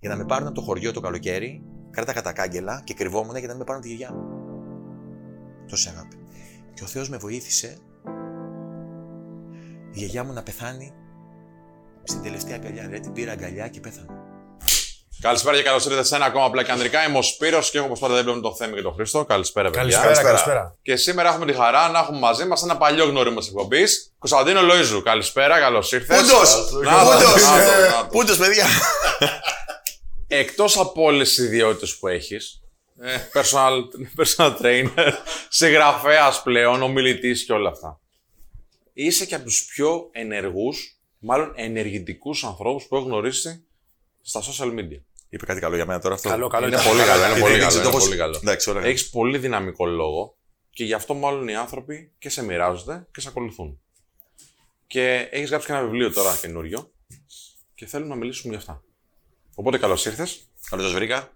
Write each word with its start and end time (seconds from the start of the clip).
για 0.00 0.10
να 0.10 0.16
με 0.16 0.24
πάρουν 0.24 0.46
από 0.46 0.54
το 0.54 0.60
χωριό 0.60 0.92
το 0.92 1.00
καλοκαίρι, 1.00 1.62
κράταγα 1.90 2.22
τα 2.22 2.32
κάγκελα 2.32 2.82
και 2.84 2.94
κρυβόμουν 2.94 3.36
για 3.36 3.46
να 3.46 3.48
μην 3.48 3.56
με 3.56 3.64
πάρουν 3.64 3.82
τη 3.82 3.88
γιαγιά 3.88 4.12
μου. 4.12 4.24
Τόση 5.68 5.88
αγάπη. 5.88 6.16
Και 6.74 6.84
ο 6.84 6.86
Θεός 6.86 7.08
με 7.08 7.16
βοήθησε 7.16 7.78
η 9.90 9.98
γιαγιά 9.98 10.24
μου 10.24 10.32
να 10.32 10.42
πεθάνει 10.42 10.92
στην 12.02 12.22
τελευταία 12.22 12.56
αγκαλιά. 12.56 12.82
Δηλαδή 12.82 13.00
την 13.00 13.12
πήρα 13.12 13.32
αγκαλιά 13.32 13.68
και 13.68 13.80
πέθανε. 13.80 14.06
Καλησπέρα 15.20 15.56
και 15.56 15.62
καλώς 15.62 15.84
ήρθατε 15.84 16.04
σε 16.04 16.16
ένα 16.16 16.24
ακόμα 16.24 16.44
απλά 16.44 16.62
και 16.62 16.70
ανδρικά. 16.72 17.08
Είμαι 17.08 17.18
ο 17.18 17.22
Σπύρος 17.22 17.70
και 17.70 17.78
έχω 17.78 17.86
όπως 17.86 17.98
πάντα 17.98 18.14
δεν 18.14 18.22
βλέπουμε 18.22 18.42
τον 18.42 18.56
Θέμη 18.56 18.74
και 18.74 18.82
τον 18.82 18.92
Χρήστο. 18.94 19.24
Καλησπέρα, 19.24 19.70
παιδιά. 19.70 19.98
Καλησπέρα, 19.98 20.22
καλησπέρα. 20.22 20.76
Και 20.82 20.96
σήμερα 20.96 21.28
έχουμε 21.28 21.46
τη 21.46 21.52
χαρά 21.52 21.88
να 21.88 21.98
έχουμε 21.98 22.18
μαζί 22.18 22.44
μας 22.44 22.62
ένα 22.62 22.76
παλιό 22.76 23.04
γνωρί 23.04 23.30
μα 23.30 23.40
εκπομπής. 23.46 24.14
Κωνσταντίνο 24.18 24.62
Λοίζου. 24.62 25.02
Καλησπέρα, 25.02 25.58
καλώς 25.58 25.92
ήρθες. 25.92 26.20
Πούντος! 26.20 26.70
Πούντος! 26.70 28.08
Πούντος, 28.10 28.38
παιδιά! 28.38 28.66
Εκτός 30.32 30.78
από 30.78 31.02
όλες 31.02 31.28
τις 31.28 31.38
ιδιότητες 31.44 31.98
που 31.98 32.08
έχεις, 32.08 32.62
personal, 33.34 33.80
personal 34.16 34.56
trainer, 34.62 35.12
συγγραφέας 35.48 36.42
πλέον, 36.42 36.82
ομιλητής 36.82 37.44
και 37.44 37.52
όλα 37.52 37.68
αυτά. 37.70 38.00
Είσαι 38.92 39.26
και 39.26 39.34
από 39.34 39.44
τους 39.44 39.64
πιο 39.64 40.08
ενεργούς, 40.12 40.98
μάλλον 41.18 41.52
ενεργητικούς 41.56 42.44
ανθρώπους 42.44 42.84
που 42.86 42.96
έχω 42.96 43.04
γνωρίσει 43.04 43.64
στα 44.22 44.40
social 44.42 44.78
media. 44.78 45.00
Είπε 45.28 45.46
κάτι 45.46 45.60
καλό 45.60 45.74
για 45.76 45.86
μένα 45.86 46.00
τώρα 46.00 46.14
αυτό. 46.14 46.28
Καλό, 46.28 46.48
καλό. 46.48 46.66
Είναι 46.66 46.76
ήταν. 46.76 46.88
πολύ 46.88 47.04
καλό, 47.04 47.24
είναι 47.24 47.36
Ε, 47.36 47.40
πολύ 47.40 47.50
δεν 47.52 47.58
καλό. 47.60 47.68
ξέρω 47.68 47.82
Είναι 47.84 47.92
πώς- 47.92 48.04
πολύ 48.04 48.16
καλό. 48.16 48.36
Εντάξει, 48.42 48.70
ωραία. 48.70 48.84
Έχεις 48.84 49.10
πολύ 49.10 49.38
δυναμικό 49.38 49.86
λόγο 49.86 50.36
και 50.70 50.84
γι' 50.84 50.92
αυτό 50.94 51.14
μάλλον 51.14 51.48
οι 51.48 51.56
άνθρωποι 51.56 52.12
και 52.18 52.28
σε 52.28 52.44
μοιράζονται 52.44 53.06
και 53.12 53.20
σε 53.20 53.28
ακολουθούν. 53.28 53.80
Και 54.86 55.28
έχεις 55.30 55.48
γράψει 55.48 55.66
και 55.66 55.72
ένα 55.72 55.82
βιβλίο 55.82 56.12
τώρα 56.12 56.38
καινούριο 56.40 56.90
και 57.74 57.86
θέλω 57.86 58.06
να 58.06 58.14
μιλήσουμε 58.14 58.48
για 58.48 58.58
αυτά. 58.58 58.82
Οπότε 59.54 59.78
καλώς 59.78 60.06
ήρθες. 60.06 60.50
Καλώς 60.70 60.84
σας 60.84 60.94
βρήκα. 60.94 61.32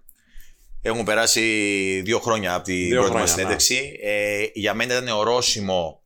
Έχουν 0.81 1.05
περάσει 1.05 1.41
δύο 2.05 2.19
χρόνια 2.19 2.53
από 2.53 2.63
την 2.63 2.75
Δύο 2.75 3.01
πρώτη 3.01 3.11
μας 3.11 3.11
χρόνια, 3.11 3.33
συνέντευξη. 3.33 3.99
Ε, 4.01 4.45
για 4.53 4.73
μένα 4.73 4.93
ήταν 4.93 5.07
ορόσημο 5.07 6.01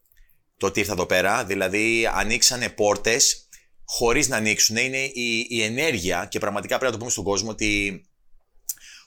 το 0.57 0.65
ότι 0.67 0.79
ήρθα 0.79 0.91
εδώ 0.91 1.05
πέρα. 1.05 1.45
Δηλαδή, 1.45 2.09
ανοίξανε 2.13 2.69
πόρτες 2.69 3.47
χωρίς 3.85 4.27
να 4.27 4.37
ανοίξουν. 4.37 4.75
Είναι 4.75 4.97
η, 4.97 5.47
η 5.49 5.63
ενέργεια 5.63 6.25
και 6.25 6.39
πραγματικά 6.39 6.77
πρέπει 6.77 6.85
να 6.85 6.91
το 6.91 6.97
πούμε 6.97 7.11
στον 7.11 7.23
κόσμο 7.23 7.49
ότι 7.49 8.03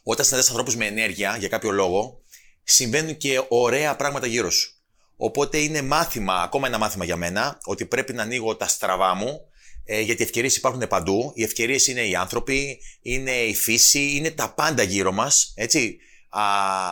όταν 0.02 0.24
συναντάς 0.24 0.48
ανθρώπους 0.48 0.76
με 0.76 0.86
ενέργεια 0.86 1.36
για 1.38 1.48
κάποιο 1.48 1.70
λόγο, 1.70 2.22
συμβαίνουν 2.62 3.16
και 3.16 3.44
ωραία 3.48 3.96
πράγματα 3.96 4.26
γύρω 4.26 4.50
σου. 4.50 4.76
Οπότε 5.16 5.58
είναι 5.58 5.82
μάθημα, 5.82 6.34
ακόμα 6.42 6.66
ένα 6.66 6.78
μάθημα 6.78 7.04
για 7.04 7.16
μένα, 7.16 7.58
ότι 7.64 7.86
πρέπει 7.86 8.12
να 8.12 8.22
ανοίγω 8.22 8.56
τα 8.56 8.66
στραβά 8.66 9.14
μου, 9.14 9.40
ε, 9.84 10.00
γιατί 10.00 10.22
ευκαιρίες 10.22 10.56
υπάρχουν 10.56 10.86
παντού. 10.88 11.32
Οι 11.34 11.42
ευκαιρίες 11.42 11.86
είναι 11.86 12.00
οι 12.00 12.14
άνθρωποι, 12.14 12.80
είναι 13.02 13.30
η 13.30 13.54
φύση, 13.54 14.12
είναι 14.16 14.30
τα 14.30 14.52
πάντα 14.54 14.82
γύρω 14.82 15.12
μας. 15.12 15.52
Έτσι. 15.56 15.98
Α, 16.28 16.42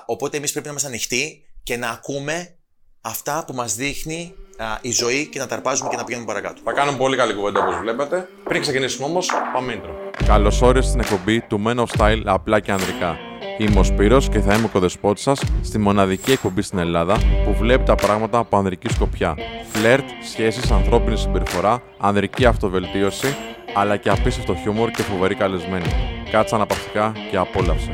οπότε 0.07 0.37
εμείς 0.37 0.51
πρέπει 0.51 0.65
να 0.65 0.71
είμαστε 0.71 0.89
ανοιχτοί 0.89 1.45
και 1.63 1.77
να 1.77 1.89
ακούμε 1.89 2.57
αυτά 3.01 3.45
που 3.47 3.55
μας 3.55 3.75
δείχνει 3.75 4.35
α, 4.57 4.79
η 4.81 4.91
ζωή 4.91 5.27
και 5.27 5.39
να 5.39 5.47
τα 5.47 5.55
αρπάζουμε 5.55 5.89
και 5.89 5.97
να 5.97 6.05
πηγαίνουμε 6.05 6.33
παρακάτω. 6.33 6.61
Θα 6.65 6.73
κάνουμε 6.73 6.99
πολύ 6.99 7.17
καλή 7.17 7.35
κουβέντα 7.35 7.61
όπως 7.61 7.79
βλέπετε. 7.79 8.29
Πριν 8.45 8.61
ξεκινήσουμε 8.61 9.07
όμως, 9.07 9.29
πάμε 9.53 9.81
intro. 9.81 10.25
Καλώς 10.27 10.63
όρισες 10.63 10.89
στην 10.91 11.01
εκπομπή 11.01 11.41
του 11.41 11.63
Men 11.67 11.77
of 11.77 11.87
Style 11.99 12.23
απλά 12.25 12.61
και 12.61 12.73
ανδρικά. 12.73 13.30
Είμαι 13.61 13.79
ο 13.79 13.83
Σπύρος 13.83 14.29
και 14.29 14.41
θα 14.41 14.55
είμαι 14.55 14.65
ο 14.65 14.69
κοδεσπότης 14.69 15.23
σας 15.23 15.43
στη 15.63 15.79
μοναδική 15.79 16.33
εκπομπή 16.33 16.63
στην 16.63 16.79
Ελλάδα 16.79 17.17
που 17.45 17.55
βλέπει 17.59 17.85
τα 17.85 17.95
πράγματα 17.95 18.39
από 18.39 18.57
ανδρική 18.57 18.89
σκοπιά. 18.89 19.37
Φλερτ, 19.73 20.05
σχέσεις, 20.31 20.71
ανθρώπινη 20.71 21.17
συμπεριφορά, 21.17 21.83
ανδρική 21.99 22.45
αυτοβελτίωση, 22.45 23.37
αλλά 23.75 23.97
και 23.97 24.09
απίστευτο 24.09 24.55
χιούμορ 24.55 24.91
και 24.91 25.03
φοβερή 25.03 25.35
καλεσμένη. 25.35 25.87
Κάτσε 26.31 26.55
αναπαυτικά 26.55 27.13
και 27.31 27.37
απόλαυσε. 27.37 27.91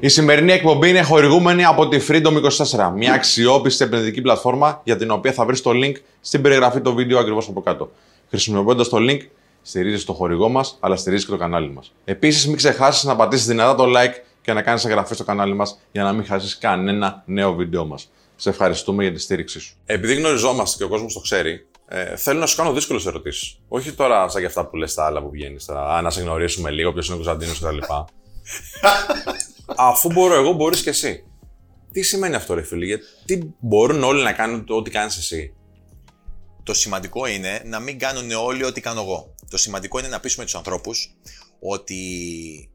Η 0.00 0.08
σημερινή 0.08 0.52
εκπομπή 0.52 0.88
είναι 0.88 1.02
χορηγούμενη 1.02 1.64
από 1.64 1.88
τη 1.88 1.98
Freedom24, 2.08 2.92
μια 2.96 3.12
αξιόπιστη 3.12 3.84
επενδυτική 3.84 4.20
πλατφόρμα 4.20 4.80
για 4.84 4.96
την 4.96 5.10
οποία 5.10 5.32
θα 5.32 5.44
βρεις 5.44 5.62
το 5.62 5.70
link 5.70 5.94
στην 6.20 6.42
περιγραφή 6.42 6.80
του 6.80 6.94
βίντεο 6.94 7.18
ακριβώς 7.18 7.48
από 7.48 7.60
κάτω. 7.60 7.90
Χρησιμοποιώντας 8.28 8.88
το 8.88 8.96
link, 9.00 9.20
στηρίζει 9.64 10.04
το 10.04 10.12
χορηγό 10.12 10.48
μας, 10.48 10.76
αλλά 10.80 10.96
στηρίζει 10.96 11.24
και 11.24 11.30
το 11.30 11.36
κανάλι 11.36 11.70
μας. 11.70 11.92
Επίσης, 12.04 12.46
μην 12.46 12.56
ξεχάσεις 12.56 13.04
να 13.04 13.16
πατήσεις 13.16 13.46
δυνατά 13.46 13.74
το 13.74 13.84
like 13.96 14.14
και 14.42 14.52
να 14.52 14.62
κάνεις 14.62 14.84
εγγραφή 14.84 15.14
στο 15.14 15.24
κανάλι 15.24 15.54
μας 15.54 15.78
για 15.92 16.02
να 16.02 16.12
μην 16.12 16.26
χάσεις 16.26 16.58
κανένα 16.58 17.22
νέο 17.26 17.54
βίντεο 17.54 17.86
μας. 17.86 18.10
Σε 18.36 18.48
ευχαριστούμε 18.48 19.02
για 19.02 19.12
τη 19.12 19.20
στήριξή 19.20 19.60
σου. 19.60 19.76
Επειδή 19.86 20.14
γνωριζόμαστε 20.14 20.76
και 20.76 20.84
ο 20.84 20.88
κόσμος 20.88 21.14
το 21.14 21.20
ξέρει, 21.20 21.66
ε, 21.88 22.16
θέλω 22.16 22.40
να 22.40 22.46
σου 22.46 22.56
κάνω 22.56 22.72
δύσκολες 22.72 23.06
ερωτήσεις. 23.06 23.58
Όχι 23.68 23.92
τώρα 23.92 24.28
σαν 24.28 24.40
και 24.40 24.46
αυτά 24.46 24.66
που 24.66 24.76
λες 24.76 24.94
τα 24.94 25.04
άλλα 25.04 25.22
που 25.22 25.30
βγαίνεις, 25.30 25.68
α, 25.68 26.00
να 26.02 26.10
σε 26.10 26.20
γνωρίσουμε 26.20 26.70
λίγο, 26.70 26.92
ποιος 26.92 27.06
είναι 27.06 27.14
ο 27.14 27.18
Κωνσταντίνος 27.18 27.58
κτλ. 27.58 27.78
Αφού 29.76 30.12
μπορώ 30.12 30.34
εγώ, 30.34 30.52
μπορείς 30.52 30.82
και 30.82 30.90
εσύ. 30.90 31.24
Τι 31.92 32.02
σημαίνει 32.02 32.34
αυτό, 32.34 32.54
ρε 32.54 32.62
φίλε, 32.62 32.84
γιατί 32.84 33.54
μπορούν 33.58 34.02
όλοι 34.02 34.22
να 34.22 34.32
κάνουν 34.32 34.64
το 34.64 34.74
ό,τι 34.74 34.90
κάνεις 34.90 35.16
εσύ; 35.16 35.54
Το 36.62 36.74
σημαντικό 36.74 37.26
είναι 37.26 37.62
να 37.64 37.78
μην 37.80 37.98
κάνουν 37.98 38.30
όλοι 38.30 38.64
ό,τι 38.64 38.80
κάνω 38.80 39.00
εγώ. 39.00 39.33
Το 39.50 39.56
σημαντικό 39.56 39.98
είναι 39.98 40.08
να 40.08 40.20
πείσουμε 40.20 40.44
τους 40.44 40.54
ανθρώπους 40.54 41.16
ότι 41.60 42.70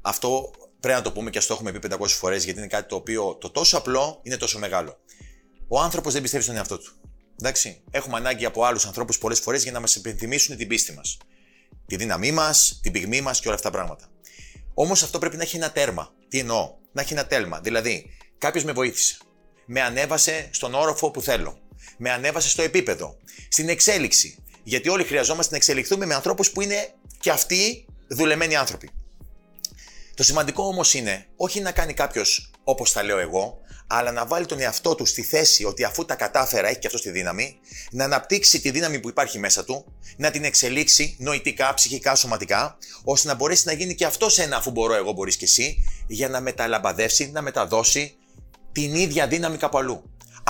αυτό 0.00 0.50
πρέπει 0.80 0.98
να 0.98 1.04
το 1.04 1.12
πούμε 1.12 1.30
και 1.30 1.38
ας 1.38 1.46
το 1.46 1.54
έχουμε 1.54 1.72
πει 1.72 1.88
500 1.90 2.06
φορές, 2.08 2.44
γιατί 2.44 2.58
είναι 2.58 2.68
κάτι 2.68 2.88
το 2.88 2.96
οποίο 2.96 3.34
το 3.34 3.50
τόσο 3.50 3.78
απλό 3.78 4.20
είναι 4.22 4.36
τόσο 4.36 4.58
μεγάλο. 4.58 4.98
Ο 5.68 5.80
άνθρωπος 5.80 6.12
δεν 6.12 6.22
πιστεύει 6.22 6.42
στον 6.42 6.56
εαυτό 6.56 6.78
του. 6.78 6.92
Εντάξει. 7.40 7.82
Έχουμε 7.90 8.16
ανάγκη 8.16 8.44
από 8.44 8.64
άλλους 8.64 8.86
ανθρώπους 8.86 9.18
πολλές 9.18 9.38
φορές 9.38 9.62
για 9.62 9.72
να 9.72 9.80
μας 9.80 9.94
υπενθυμίσουν 9.94 10.56
την 10.56 10.68
πίστη 10.68 10.92
μας. 10.92 11.18
Τη 11.86 11.96
δύναμή 11.96 12.32
μας, 12.32 12.78
την 12.82 12.92
πυγμή 12.92 13.20
μας 13.20 13.40
και 13.40 13.46
όλα 13.46 13.56
αυτά 13.56 13.70
τα 13.70 13.76
πράγματα. 13.76 14.10
Όμως 14.74 15.02
αυτό 15.02 15.18
πρέπει 15.18 15.36
να 15.36 15.42
έχει 15.42 15.56
ένα 15.56 15.72
τέρμα. 15.72 16.14
Τι 16.28 16.38
εννοώ, 16.38 16.74
να 16.92 17.02
έχει 17.02 17.12
ένα 17.12 17.26
τέλμα. 17.26 17.60
Δηλαδή, 17.60 18.06
κάποιος 18.38 18.64
με 18.64 18.72
βοήθησε. 18.72 19.18
Με 19.66 19.80
ανέβασε 19.80 20.48
στον 20.52 20.74
όροφο 20.74 21.10
που 21.10 21.22
θέλω. 21.22 21.58
Με 21.96 22.10
ανέβασε 22.10 22.48
στο 22.48 22.62
επίπεδο. 22.62 23.16
Στην 23.48 23.68
εξέλιξη. 23.68 24.39
Γιατί 24.62 24.88
όλοι 24.88 25.04
χρειαζόμαστε 25.04 25.50
να 25.50 25.56
εξελιχθούμε 25.56 26.06
με 26.06 26.14
ανθρώπους 26.14 26.50
που 26.50 26.60
είναι 26.60 26.94
και 27.20 27.30
αυτοί 27.30 27.84
δουλεμένοι 28.08 28.56
άνθρωποι. 28.56 28.90
Το 30.14 30.22
σημαντικό 30.22 30.64
όμως 30.64 30.94
είναι 30.94 31.26
όχι 31.36 31.60
να 31.60 31.72
κάνει 31.72 31.94
κάποιος 31.94 32.50
όπως 32.64 32.92
τα 32.92 33.02
λέω 33.02 33.18
εγώ, 33.18 33.58
αλλά 33.86 34.12
να 34.12 34.26
βάλει 34.26 34.46
τον 34.46 34.60
εαυτό 34.60 34.94
του 34.94 35.06
στη 35.06 35.22
θέση 35.22 35.64
ότι 35.64 35.84
αφού 35.84 36.04
τα 36.04 36.14
κατάφερα, 36.14 36.68
έχει 36.68 36.78
και 36.78 36.86
αυτό 36.86 37.00
τη 37.00 37.10
δύναμη, 37.10 37.60
να 37.90 38.04
αναπτύξει 38.04 38.60
τη 38.60 38.70
δύναμη 38.70 39.00
που 39.00 39.08
υπάρχει 39.08 39.38
μέσα 39.38 39.64
του, 39.64 39.84
να 40.16 40.30
την 40.30 40.44
εξελίξει 40.44 41.16
νοητικά, 41.18 41.74
ψυχικά, 41.74 42.14
σωματικά, 42.14 42.78
ώστε 43.04 43.28
να 43.28 43.34
μπορέσει 43.34 43.66
να 43.66 43.72
γίνει 43.72 43.94
και 43.94 44.04
αυτό 44.04 44.26
ένα 44.36 44.56
αφού 44.56 44.70
μπορώ 44.70 44.94
εγώ, 44.94 45.12
μπορείς 45.12 45.36
και 45.36 45.44
εσύ, 45.44 45.84
για 46.06 46.28
να 46.28 46.40
μεταλαμπαδεύσει, 46.40 47.30
να 47.30 47.42
μεταδώσει 47.42 48.14
την 48.72 48.94
ίδια 48.94 49.26
δύναμη 49.26 49.56
κάπου 49.56 49.78
αλλού. 49.78 50.02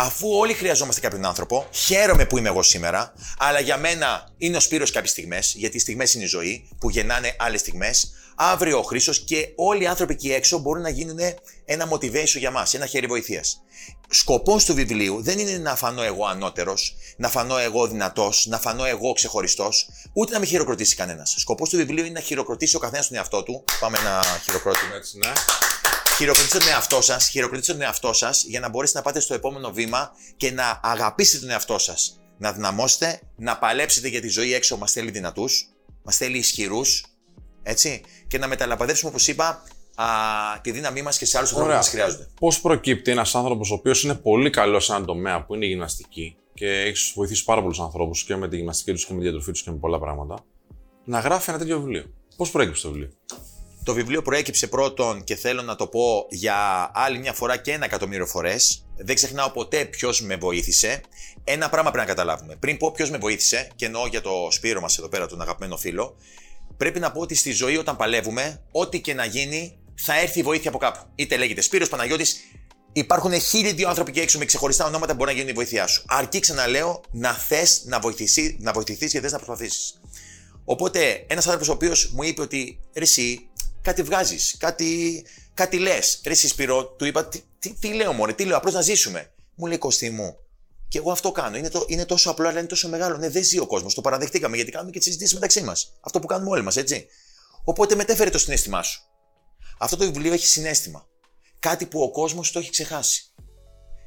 Αφού 0.02 0.28
όλοι 0.38 0.54
χρειαζόμαστε 0.54 1.00
κάποιον 1.00 1.24
άνθρωπο, 1.24 1.68
χαίρομαι 1.70 2.26
που 2.26 2.38
είμαι 2.38 2.48
εγώ 2.48 2.62
σήμερα, 2.62 3.12
αλλά 3.38 3.60
για 3.60 3.76
μένα 3.76 4.28
είναι 4.38 4.56
ο 4.56 4.60
Σπύρος 4.60 4.90
κάποιες 4.90 5.10
στιγμές, 5.10 5.54
γιατί 5.56 5.76
οι 5.76 5.80
στιγμές 5.80 6.14
είναι 6.14 6.24
η 6.24 6.26
ζωή, 6.26 6.68
που 6.78 6.90
γεννάνε 6.90 7.36
άλλες 7.38 7.60
στιγμές. 7.60 8.12
Αύριο 8.36 8.78
ο 8.78 8.82
Χρήστος 8.82 9.24
και 9.24 9.52
όλοι 9.56 9.82
οι 9.82 9.86
άνθρωποι 9.86 10.12
εκεί 10.12 10.32
έξω 10.32 10.58
μπορούν 10.58 10.82
να 10.82 10.88
γίνουν 10.88 11.18
ένα 11.64 11.88
motivation 11.92 12.38
για 12.38 12.50
μας, 12.50 12.74
ένα 12.74 12.86
χέρι 12.86 13.06
βοηθείας. 13.06 13.62
Σκοπός 14.08 14.64
του 14.64 14.74
βιβλίου 14.74 15.22
δεν 15.22 15.38
είναι 15.38 15.58
να 15.58 15.76
φανώ 15.76 16.02
εγώ 16.02 16.26
ανώτερος, 16.26 16.96
να 17.16 17.28
φανώ 17.28 17.58
εγώ 17.58 17.86
δυνατός, 17.86 18.46
να 18.48 18.58
φανώ 18.58 18.84
εγώ 18.84 19.12
ξεχωριστός, 19.12 19.88
ούτε 20.12 20.32
να 20.32 20.38
με 20.38 20.46
χειροκροτήσει 20.46 20.96
κανένας. 20.96 21.34
Σκοπός 21.38 21.68
του 21.68 21.76
βιβλίου 21.76 22.04
είναι 22.04 22.14
να 22.14 22.20
χειροκροτήσει 22.20 22.76
ο 22.76 22.78
καθένας 22.78 23.08
τον 23.08 23.16
εαυτό 23.16 23.42
του. 23.42 23.64
Πάμε 23.80 23.98
ένα 23.98 24.22
χειροκρότημα. 24.44 24.94
Έτσι, 24.94 25.18
ναι. 25.18 25.32
Χειροκροτήστε 26.20 26.58
τον 26.58 26.68
εαυτό 26.68 27.00
σας, 27.00 27.28
χειροκροτήστε 27.28 27.72
τον 27.72 27.82
εαυτό 27.82 28.12
σας 28.12 28.44
για 28.44 28.60
να 28.60 28.68
μπορέσετε 28.68 28.98
να 28.98 29.04
πάτε 29.04 29.20
στο 29.20 29.34
επόμενο 29.34 29.70
βήμα 29.72 30.10
και 30.36 30.50
να 30.50 30.80
αγαπήσετε 30.82 31.40
τον 31.40 31.50
εαυτό 31.50 31.78
σας. 31.78 32.20
Να 32.38 32.52
δυναμώσετε, 32.52 33.20
να 33.36 33.58
παλέψετε 33.58 34.08
για 34.08 34.20
τη 34.20 34.28
ζωή 34.28 34.54
έξω 34.54 34.76
μας 34.76 34.92
θέλει 34.92 35.10
δυνατούς, 35.10 35.68
μας 36.02 36.16
θέλει 36.16 36.38
ισχυρούς, 36.38 37.04
έτσι, 37.62 38.02
και 38.26 38.38
να 38.38 38.46
μεταλαπαδεύσουμε, 38.46 39.10
όπως 39.10 39.28
είπα, 39.28 39.62
α, 39.94 40.06
τη 40.60 40.70
δύναμή 40.70 41.02
μας 41.02 41.18
και 41.18 41.24
σε 41.24 41.38
άλλους 41.38 41.50
ανθρώπους 41.52 41.74
που 41.74 41.76
Ωραία. 41.76 41.76
μας 41.76 41.88
χρειάζονται. 41.88 42.34
Πώς 42.40 42.60
προκύπτει 42.60 43.10
ένας 43.10 43.34
άνθρωπος 43.34 43.70
ο 43.70 43.74
οποίος 43.74 44.02
είναι 44.02 44.14
πολύ 44.14 44.50
καλός 44.50 44.84
σε 44.84 44.92
έναν 44.92 45.04
τομέα 45.06 45.44
που 45.44 45.54
είναι 45.54 45.64
η 45.64 45.68
γυμναστική 45.68 46.36
και 46.54 46.66
έχει 46.66 47.12
βοηθήσει 47.14 47.44
πάρα 47.44 47.60
πολλούς 47.60 47.80
ανθρώπους 47.80 48.24
και 48.24 48.36
με 48.36 48.48
τη 48.48 48.56
γυμναστική 48.56 48.92
τους 48.92 49.06
και 49.06 49.12
με 49.12 49.18
τη 49.18 49.24
διατροφή 49.24 49.52
τους 49.52 49.62
και 49.62 49.70
με 49.70 49.76
πολλά 49.76 49.98
πράγματα, 49.98 50.44
να 51.04 51.20
γράφει 51.20 51.50
ένα 51.50 51.58
τέτοιο 51.58 51.78
βιβλίο. 51.78 52.04
Πώς 52.36 52.50
προέκυψε 52.50 52.82
το 52.82 52.90
βιβλίο; 52.92 53.10
Το 53.90 53.96
βιβλίο 53.96 54.22
προέκυψε 54.22 54.66
πρώτον 54.66 55.24
και 55.24 55.36
θέλω 55.36 55.62
να 55.62 55.76
το 55.76 55.86
πω 55.86 56.26
για 56.30 56.90
άλλη 56.94 57.18
μια 57.18 57.32
φορά 57.32 57.56
και 57.56 57.72
ένα 57.72 57.84
εκατομμύριο 57.84 58.26
φορές. 58.26 58.86
Δεν 58.96 59.14
ξεχνάω 59.14 59.50
ποτέ 59.50 59.84
ποιος 59.84 60.22
με 60.22 60.36
βοήθησε. 60.36 61.00
Ένα 61.44 61.68
πράγμα 61.68 61.90
πρέπει 61.90 62.06
να 62.06 62.14
καταλάβουμε. 62.14 62.56
Πριν 62.56 62.76
πω 62.76 62.92
ποιος 62.92 63.10
με 63.10 63.18
βοήθησε, 63.18 63.68
και 63.76 63.86
εννοώ 63.86 64.06
για 64.06 64.20
το 64.20 64.48
Σπύρο 64.50 64.80
μας 64.80 64.98
εδώ 64.98 65.08
πέρα, 65.08 65.26
τον 65.26 65.40
αγαπημένο 65.40 65.76
φίλο, 65.76 66.16
πρέπει 66.76 67.00
να 67.00 67.12
πω 67.12 67.20
ότι 67.20 67.34
στη 67.34 67.52
ζωή 67.52 67.76
όταν 67.76 67.96
παλεύουμε, 67.96 68.62
ό,τι 68.72 69.00
και 69.00 69.14
να 69.14 69.24
γίνει, 69.24 69.78
θα 69.94 70.20
έρθει 70.20 70.38
η 70.38 70.42
βοήθεια 70.42 70.68
από 70.68 70.78
κάπου. 70.78 71.00
Είτε 71.14 71.36
λέγεται 71.36 71.60
Σπύρος 71.60 71.88
Παναγιώτης, 71.88 72.40
Υπάρχουν 72.92 73.40
χίλιοι 73.40 73.72
δύο 73.72 73.88
άνθρωποι 73.88 74.12
και 74.12 74.20
έξω 74.20 74.38
με 74.38 74.44
ξεχωριστά 74.44 74.84
ονόματα 74.84 75.12
που 75.12 75.18
μπορεί 75.18 75.30
να 75.30 75.36
γίνουν 75.36 75.50
η 75.50 75.54
βοήθειά 75.54 75.86
σου. 75.86 76.04
Αρκεί, 76.06 76.40
ξαναλέω, 76.40 77.00
να 77.10 77.32
θες 77.32 77.82
να 77.84 78.00
βοηθηθεί, 78.00 78.56
να 78.60 78.72
βοηθηθείς 78.72 79.12
και 79.12 79.20
θες 79.20 79.32
να 79.32 79.38
προσπαθήσεις. 79.38 80.00
Οπότε 80.70 81.24
ένας 81.26 81.44
άνθρωπος 81.44 81.68
ο 81.68 81.72
οποίος 81.72 82.10
μου 82.14 82.22
είπε 82.22 82.40
ότι 82.42 82.80
ρε, 82.94 83.02
εσύ 83.02 83.49
κάτι 83.82 84.02
βγάζεις, 84.02 84.56
κάτι, 84.58 85.24
κάτι 85.54 85.78
λες. 85.78 86.20
Ρε, 86.24 86.30
εσύ 86.30 86.48
Σπυρό, 86.48 86.86
του 86.86 87.04
είπα 87.04 87.26
τι, 87.26 87.40
τι, 87.58 87.74
τι 87.74 87.92
λέω, 87.92 88.12
Μωρέ, 88.12 88.32
τι 88.32 88.44
λέω, 88.44 88.56
απλώς 88.56 88.74
να 88.74 88.80
ζήσουμε. 88.80 89.32
Μου 89.54 89.66
λέει 89.66 89.78
Κωστή 89.78 90.10
μου, 90.10 90.38
και 90.90 90.98
εγώ 90.98 91.10
αυτό 91.12 91.32
κάνω. 91.32 91.56
Είναι, 91.56 91.68
το, 91.68 91.84
είναι 91.88 92.04
τόσο 92.04 92.30
απλό, 92.30 92.48
αλλά 92.48 92.58
είναι 92.58 92.68
τόσο 92.68 92.88
μεγάλο. 92.88 93.16
Ναι, 93.16 93.28
δεν 93.28 93.44
ζει 93.44 93.58
ο 93.58 93.66
κόσμος. 93.66 93.94
Το 93.94 94.00
παραδεχτήκαμε 94.00 94.56
γιατί 94.56 94.70
κάνουμε 94.70 94.90
και 94.90 94.98
τις 94.98 95.06
συζητήσεις 95.06 95.34
μεταξύ 95.34 95.62
μας. 95.62 95.92
Αυτό 96.00 96.20
που 96.20 96.26
κάνουμε 96.26 96.50
όλοι 96.50 96.62
μας, 96.62 96.76
έτσι. 96.76 97.06
Οπότε 97.64 97.94
μετέφερε 97.94 98.30
το 98.30 98.38
συνέστημά 98.38 98.82
σου. 98.82 99.02
Αυτό 99.78 99.96
το 99.96 100.04
βιβλίο 100.04 100.32
έχει 100.32 100.46
συνέστημα. 100.46 101.06
Κάτι 101.58 101.86
που 101.86 102.00
ο 102.00 102.10
κόσμος 102.10 102.52
το 102.52 102.58
έχει 102.58 102.70
ξεχάσει. 102.70 103.24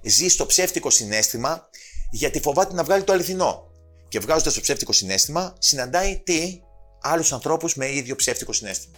Ζει 0.04 0.28
στο 0.28 0.46
ψεύτικο 0.46 0.90
συνέστημα 0.90 1.70
γιατί 2.12 2.40
φοβάται 2.40 2.74
να 2.74 2.84
βγάλει 2.84 3.04
το 3.04 3.14
αληθινό. 3.14 3.72
Και 4.08 4.20
βγάζοντας 4.20 4.54
το 4.54 4.62
ψεύτικο 4.62 4.92
συνέστημα, 4.92 5.56
συναντάει 5.60 6.22
τι, 6.24 6.62
άλλους 7.02 7.34
ανθρώπους 7.34 7.76
με 7.76 7.96
ίδιο 7.96 8.16
ψεύτικο 8.16 8.54
συνέστημα. 8.54 8.98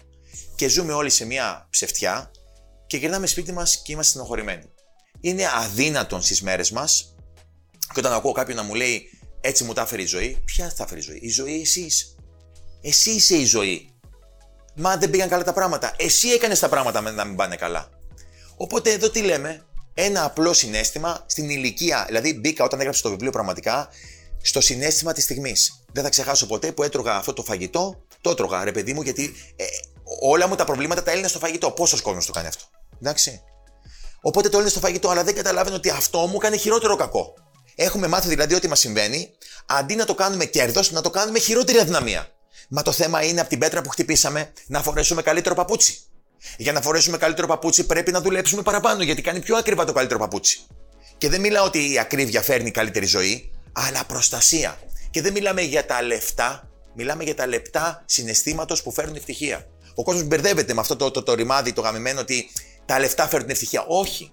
Και 0.55 0.67
ζούμε 0.67 0.93
όλοι 0.93 1.09
σε 1.09 1.25
μια 1.25 1.67
ψευτιά 1.69 2.31
και 2.87 2.97
γυρνάμε 2.97 3.27
σπίτι 3.27 3.51
μας 3.51 3.81
και 3.81 3.91
είμαστε 3.91 4.11
στενοχωρημένοι. 4.11 4.63
Είναι 5.21 5.43
αδύνατον 5.55 6.21
στις 6.21 6.41
μέρες 6.41 6.71
μας, 6.71 7.15
και 7.93 7.99
όταν 7.99 8.13
ακούω 8.13 8.31
κάποιον 8.31 8.57
να 8.57 8.63
μου 8.63 8.73
λέει 8.73 9.09
έτσι 9.41 9.63
μου 9.63 9.73
τα 9.73 9.81
έφερε 9.81 10.01
η 10.01 10.05
ζωή, 10.05 10.41
ποια 10.45 10.69
θα 10.69 10.83
έφερε 10.83 10.99
η 10.99 11.03
ζωή, 11.03 11.19
η 11.21 11.29
ζωή 11.29 11.61
εσύ 11.61 11.81
είσαι. 11.81 12.05
Εσύ 12.81 13.09
είσαι 13.09 13.35
η 13.35 13.45
ζωή. 13.45 13.89
Μα 14.75 14.97
δεν 14.97 15.09
πήγαν 15.09 15.29
καλά 15.29 15.43
τα 15.43 15.53
πράγματα. 15.53 15.93
Εσύ 15.97 16.27
έκανες 16.27 16.59
τα 16.59 16.69
πράγματα 16.69 17.01
να 17.01 17.25
μην 17.25 17.35
πάνε 17.35 17.55
καλά. 17.55 17.89
Οπότε 18.57 18.91
εδώ 18.91 19.09
τι 19.09 19.21
λέμε, 19.21 19.65
ένα 19.93 20.23
απλό 20.23 20.53
συνέστημα 20.53 21.23
στην 21.25 21.49
ηλικία. 21.49 22.03
Δηλαδή 22.07 22.33
μπήκα 22.33 22.63
όταν 22.63 22.79
έγραψα 22.79 23.01
το 23.01 23.09
βιβλίο 23.09 23.31
πραγματικά 23.31 23.89
στο 24.41 24.61
συνέστημα 24.61 25.13
της 25.13 25.23
στιγμής. 25.23 25.83
Δεν 25.91 26.03
θα 26.03 26.09
ξεχάσω 26.09 26.47
ποτέ 26.47 26.71
που 26.71 26.83
έτρωγα 26.83 27.15
αυτό 27.15 27.33
το 27.33 27.43
φαγητό. 27.43 28.05
Το 28.21 28.29
έτρωγα, 28.29 28.63
ρε 28.63 28.71
παιδί 28.71 28.93
μου, 28.93 29.01
γιατί 29.01 29.33
ε, 29.55 29.65
όλα 30.21 30.47
μου 30.47 30.55
τα 30.55 30.65
προβλήματα 30.65 31.03
τα 31.03 31.11
έλυνα 31.11 31.27
στο 31.27 31.39
φαγητό. 31.39 31.71
Πόσος 31.71 32.01
κόσμος 32.01 32.25
το 32.25 32.31
κάνει 32.31 32.47
αυτό; 32.47 32.63
Εντάξει. 33.01 33.41
Οπότε 34.21 34.49
το 34.49 34.55
έλυνα 34.55 34.71
στο 34.71 34.79
φαγητό, 34.79 35.09
αλλά 35.09 35.23
δεν 35.23 35.35
καταλάβαινε 35.35 35.75
ότι 35.75 35.89
αυτό 35.89 36.19
μου 36.19 36.37
κάνει 36.37 36.57
χειρότερο 36.57 36.95
κακό. 36.95 37.33
Έχουμε 37.75 38.07
μάθει 38.07 38.27
δηλαδή 38.27 38.53
ότι 38.53 38.67
μας 38.67 38.79
συμβαίνει, 38.79 39.29
αντί 39.65 39.95
να 39.95 40.05
το 40.05 40.15
κάνουμε 40.15 40.45
κέρδος, 40.45 40.91
να 40.91 41.01
το 41.01 41.09
κάνουμε 41.09 41.39
χειρότερη 41.39 41.77
αδυναμία. 41.77 42.29
Μα 42.69 42.81
το 42.81 42.91
θέμα 42.91 43.23
είναι 43.23 43.39
από 43.39 43.49
την 43.49 43.59
πέτρα 43.59 43.81
που 43.81 43.89
χτυπήσαμε 43.89 44.51
να 44.67 44.81
φορέσουμε 44.81 45.21
καλύτερο 45.21 45.55
παπούτσι. 45.55 45.99
Για 46.57 46.71
να 46.71 46.81
φορέσουμε 46.81 47.17
καλύτερο 47.17 47.47
παπούτσι 47.47 47.85
πρέπει 47.85 48.11
να 48.11 48.21
δουλέψουμε 48.21 48.61
παραπάνω 48.61 49.03
γιατί 49.03 49.21
κάνει 49.21 49.39
πιο 49.39 49.57
ακριβά 49.57 49.85
το 49.85 49.93
καλύτερο 49.93 50.19
παπούτσι. 50.19 50.59
Και 51.17 51.29
δεν 51.29 51.41
μιλάω 51.41 51.65
ότι 51.65 51.91
η 51.91 51.99
ακρίβεια 51.99 52.41
φέρνει 52.41 52.71
καλύτερη 52.71 53.05
ζωή, 53.05 53.51
αλλά 53.71 54.03
προστασία. 54.05 54.77
Και 55.09 55.21
δεν 55.21 55.33
μιλάμε 55.33 55.61
για 55.61 55.85
τα 55.85 56.01
λεφτά, 56.01 56.69
μιλάμε 56.95 57.23
για 57.23 57.35
τα 57.35 57.47
λεπτά 57.47 58.03
συναισθήματος 58.05 58.83
που 58.83 58.91
φέρνουν 58.91 59.15
ευτυχία. 59.15 59.67
Ο 59.95 60.03
κόσμος 60.03 60.23
μπερδεύεται 60.23 60.73
με 60.73 60.79
αυτό 60.79 60.95
το, 60.95 61.11
το, 61.11 61.23
το, 61.23 61.33
ρημάδι, 61.33 61.73
το 61.73 61.81
γαμημένο 61.81 62.19
ότι 62.19 62.49
τα 62.85 62.99
λεφτά 62.99 63.27
φέρνουν 63.27 63.49
ευτυχία. 63.49 63.85
Όχι. 63.87 64.31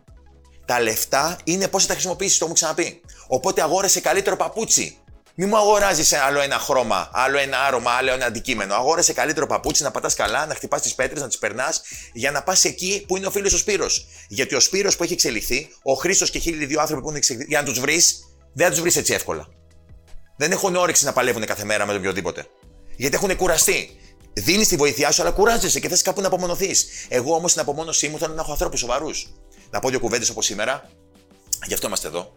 Τα 0.67 0.81
λεφτά 0.81 1.39
είναι 1.45 1.69
πώς 1.69 1.83
θα 1.83 1.89
τα 1.89 1.93
χρησιμοποιήσεις, 1.93 2.39
το 2.39 2.45
έχω 2.45 2.55
ξαναπεί. 2.55 3.01
Οπότε 3.27 3.63
αγόρασε 3.63 4.01
καλύτερο 4.01 4.37
παπούτσι. 4.37 4.97
Μη 5.35 5.47
μου 5.47 5.57
αγοράζεις 5.57 6.13
άλλο 6.13 6.41
ένα 6.41 6.59
χρώμα, 6.59 7.11
άλλο 7.13 7.39
ένα 7.39 7.59
άρωμα, 7.59 7.91
άλλο 7.91 8.13
ένα 8.13 8.27
αντικείμενο. 8.27 8.75
Αγόρασε 8.75 9.13
καλύτερο 9.13 9.47
παπούτσι, 9.47 9.83
να 9.83 9.91
πατάς 9.91 10.15
καλά, 10.15 10.47
να 10.47 10.55
χτυπάς 10.55 10.83
τις 10.83 10.95
πέτρες, 10.95 11.21
να 11.21 11.29
τις 11.29 11.39
περνάς, 11.39 11.83
για 12.13 12.31
να 12.31 12.43
πας 12.43 12.65
εκεί 12.65 13.05
που 13.09 13.17
είναι 13.17 13.27
ο 13.27 13.31
φίλος 13.31 13.53
ο 13.53 13.59
Σπύρος. 13.59 14.07
Γιατί 14.29 14.55
ο 14.55 14.61
Σπύρος 14.61 14.97
που 14.97 15.03
έχει 15.03 15.13
εξελιχθεί, 15.13 15.69
ο 15.83 15.93
Χρήστος 15.95 16.31
και 16.31 16.39
χίλιοι 16.39 16.67
δύο 16.67 16.81
άνθρωποι 16.81 17.03
που 17.03 17.07
έχουν 17.07 17.19
εξελιχθεί, 17.19 17.49
για 17.49 17.61
να 17.61 17.67
τους 17.67 17.81
βρεις, 17.81 18.19
δεν 18.55 18.67
θα 18.67 18.73
τους 18.73 18.81
βρεις 18.81 18.97
έτσι 18.97 19.13
εύκολα. 19.13 19.47
Δεν 20.37 20.53
έχουν 20.53 20.77
όρεξη 20.77 21.05
να 21.05 21.13
παλεύουν 21.13 21.47
κάθε 21.47 21.65
μέρα 21.65 21.87
με 21.87 21.93
τον 21.93 22.01
οποιοδήποτε. 22.01 22.47
Γιατί 22.97 23.15
έχουν 23.15 23.37
κουραστεί. 23.37 23.97
Δίνεις 24.33 24.69
τη 24.69 24.77
βοήθειά 24.77 25.11
σου, 25.11 25.23
αλλά 25.23 25.31
κουράζεσαι 25.31 25.81
και 25.81 25.89
θες 25.89 26.03
κάπου 26.03 26.21
να 26.21 26.27
απομονωθείς. 26.27 26.87
Εγώ 27.09 27.35
όμως 27.35 27.51
στην 27.51 27.63
απομόνωσή 27.63 28.09
μου 28.09 28.19
θέλω 28.19 28.35
να 28.35 28.41
έχω 28.41 28.51
ανθρώπους 28.51 28.81
σοβαρούς. 28.81 29.33
Να 29.71 29.81
πω 29.81 29.89
δύο 29.89 30.01
κουβέντες 30.01 30.29
όπως 30.29 30.45
σήμερα, 30.45 30.91
γι' 31.67 31.75
αυτό 31.75 31.87
είμαστε 31.87 32.07
εδώ. 32.09 32.33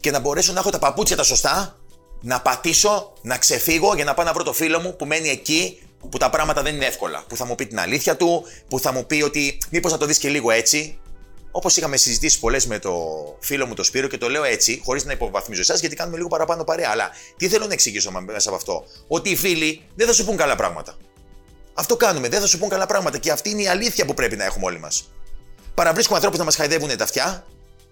Και 0.00 0.10
να 0.10 0.18
μπορέσω 0.18 0.52
να 0.52 0.60
έχω 0.60 0.70
τα 0.70 0.78
παπούτσια 0.78 1.16
τα 1.16 1.22
σωστά, 1.22 1.78
να 2.20 2.40
πατήσω, 2.40 3.12
να 3.22 3.38
ξεφύγω 3.38 3.94
για 3.94 4.04
να 4.04 4.14
πάω 4.14 4.24
να 4.24 4.32
βρω 4.32 4.42
το 4.42 4.52
φίλο 4.52 4.80
μου 4.80 4.96
που 4.96 5.06
μένει 5.06 5.28
εκεί 5.28 5.78
που 6.10 6.18
τα 6.18 6.30
πράγματα 6.30 6.62
δεν 6.62 6.74
είναι 6.74 6.86
εύκολα. 6.86 7.24
Που 7.28 7.36
θα 7.36 7.44
μου 7.44 7.54
πει 7.54 7.66
την 7.66 7.80
αλήθεια 7.80 8.16
του, 8.16 8.44
που 8.68 8.80
θα 8.80 8.92
μου 8.92 9.06
πει 9.06 9.22
ότι 9.22 9.58
μήπως 9.70 9.92
θα 9.92 9.98
το 9.98 10.06
δεις 10.06 10.18
και 10.18 10.28
λίγο 10.28 10.50
έτσι. 10.50 11.00
Όπως 11.50 11.76
είχαμε 11.76 11.96
συζητήσει 11.96 12.38
πολλές 12.38 12.66
με 12.66 12.78
το 12.78 12.92
φίλο 13.40 13.66
μου 13.66 13.74
το 13.74 13.82
Σπύρο 13.82 14.06
και 14.06 14.18
το 14.18 14.28
λέω 14.28 14.44
έτσι, 14.44 14.80
χωρίς 14.84 15.04
να 15.04 15.12
υποβαθμίζω 15.12 15.60
εσάς, 15.60 15.80
γιατί 15.80 15.96
κάνουμε 15.96 16.16
λίγο 16.16 16.28
παραπάνω 16.28 16.64
παρέα. 16.64 16.90
Αλλά 16.90 17.10
τι 17.36 17.48
θέλω 17.48 17.66
να 17.66 17.72
εξηγήσω 17.72 18.10
μέσα 18.10 18.48
από 18.48 18.56
αυτό, 18.56 18.84
Ότι 19.08 19.30
οι 19.30 19.36
φίλοι 19.36 19.82
δεν 19.94 20.06
θα 20.06 20.12
σου 20.12 20.24
πούν 20.24 20.36
καλά 20.36 20.56
πράγματα. 20.56 20.96
Αυτό 21.78 21.96
κάνουμε, 21.96 22.28
δεν 22.28 22.40
θα 22.40 22.46
σου 22.46 22.58
πούν 22.58 22.68
καλά 22.68 22.86
πράγματα 22.86 23.18
και 23.18 23.30
αυτή 23.30 23.50
είναι 23.50 23.62
η 23.62 23.68
αλήθεια 23.68 24.04
που 24.04 24.14
πρέπει 24.14 24.36
να 24.36 24.44
έχουμε 24.44 24.64
όλοι 24.64 24.78
μας. 24.78 25.10
Παραβρίσκουμε 25.74 26.16
ανθρώπους 26.16 26.38
να 26.38 26.44
μας 26.44 26.56
χαϊδεύουν 26.56 26.96
τα 26.96 27.04
αυτιά 27.04 27.46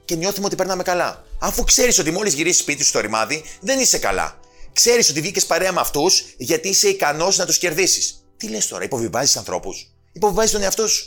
και 0.05 0.15
νιώθουμε 0.15 0.47
ότι 0.47 0.57
περνάμε 0.57 0.83
καλά. 0.83 1.25
Αφού 1.39 1.65
ξέρεις 1.65 1.99
ότι 1.99 2.11
μόλις 2.11 2.35
γυρίσεις 2.35 2.61
σπίτι 2.61 2.83
σου 2.83 2.89
στο 2.89 3.01
ρημάδι, 3.01 3.45
δεν 3.61 3.79
είσαι 3.79 3.99
καλά. 3.99 4.41
Ξέρεις 4.73 5.11
ότι 5.11 5.21
βγήκες 5.21 5.47
παρέα 5.47 5.73
με 5.73 5.81
αυτούς 5.81 6.25
γιατί 6.37 6.69
είσαι 6.69 6.89
ικανός 6.89 7.37
να 7.37 7.47
τους 7.47 7.59
κερδίσεις. 7.59 8.25
Τι 8.37 8.49
λες 8.49 8.67
τώρα, 8.69 8.85
υποβιβάζεις 8.85 9.37
ανθρώπους. 9.37 9.91
Υποβιβάζεις 10.13 10.51
τον 10.53 10.63
εαυτό 10.63 10.89
σου. 10.89 11.07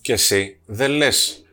Και 0.00 0.12
εσύ 0.12 0.60
δεν 0.66 0.90
λες 0.90 1.44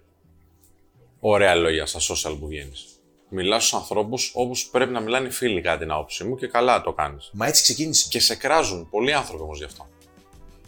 ωραία 1.19 1.56
λόγια 1.56 1.86
στα 1.86 2.00
social 2.00 2.38
που 2.39 2.48
βγαίνεις. 2.48 2.86
Μιλάς 3.30 3.66
στους 3.66 3.80
ανθρώπους 3.80 4.31
όπως 4.33 4.66
πρέπει 4.66 4.92
να 4.92 5.00
μιλάνε 5.00 5.27
οι 5.27 5.31
φίλοι, 5.31 5.62
κατά 5.62 5.77
την 5.77 5.92
άποψή 5.92 6.24
μου, 6.24 6.36
και 6.36 6.48
καλά 6.48 6.81
το 6.81 6.94
κάνεις. 6.94 7.30
Μα 7.33 7.48
έτσι 7.48 7.62
ξεκίνησε. 7.62 8.07
Και 8.09 8.19
σε 8.19 8.36
κράζουν 8.36 8.89
πολλοί 8.89 9.13
άνθρωποι 9.13 9.44
όμως 9.44 9.57
γι' 9.57 9.63
αυτό. 9.63 9.88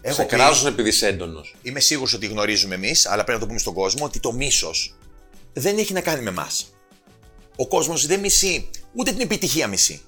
Έχω 0.08 0.16
σε 0.16 0.24
πει... 0.24 0.36
κράζουν 0.36 0.68
επειδή 0.68 0.90
είσαι 0.90 1.08
έντονος. 1.08 1.56
Είμαι 1.62 1.80
σίγουρος 1.80 2.14
ότι 2.14 2.26
γνωρίζουμε 2.26 2.76
εμείς, 2.76 3.06
αλλά 3.06 3.24
πρέπει 3.24 3.32
να 3.32 3.40
το 3.40 3.46
πούμε 3.46 3.60
στον 3.60 3.74
κόσμο 3.74 4.06
ότι 4.06 4.20
το 4.20 4.32
μίσος 4.32 4.96
δεν 5.54 5.78
έχει 5.78 5.94
να 5.94 6.02
κάνει 6.02 6.22
με 6.22 6.30
εμάς. 6.30 6.74
Ο 7.56 7.68
κόσμος 7.68 8.06
δεν 8.06 8.20
μισεί 8.20 8.70
ούτε 8.96 9.12
την 9.12 9.22
επιτυχία 9.22 9.68
μισεί. 9.68 10.02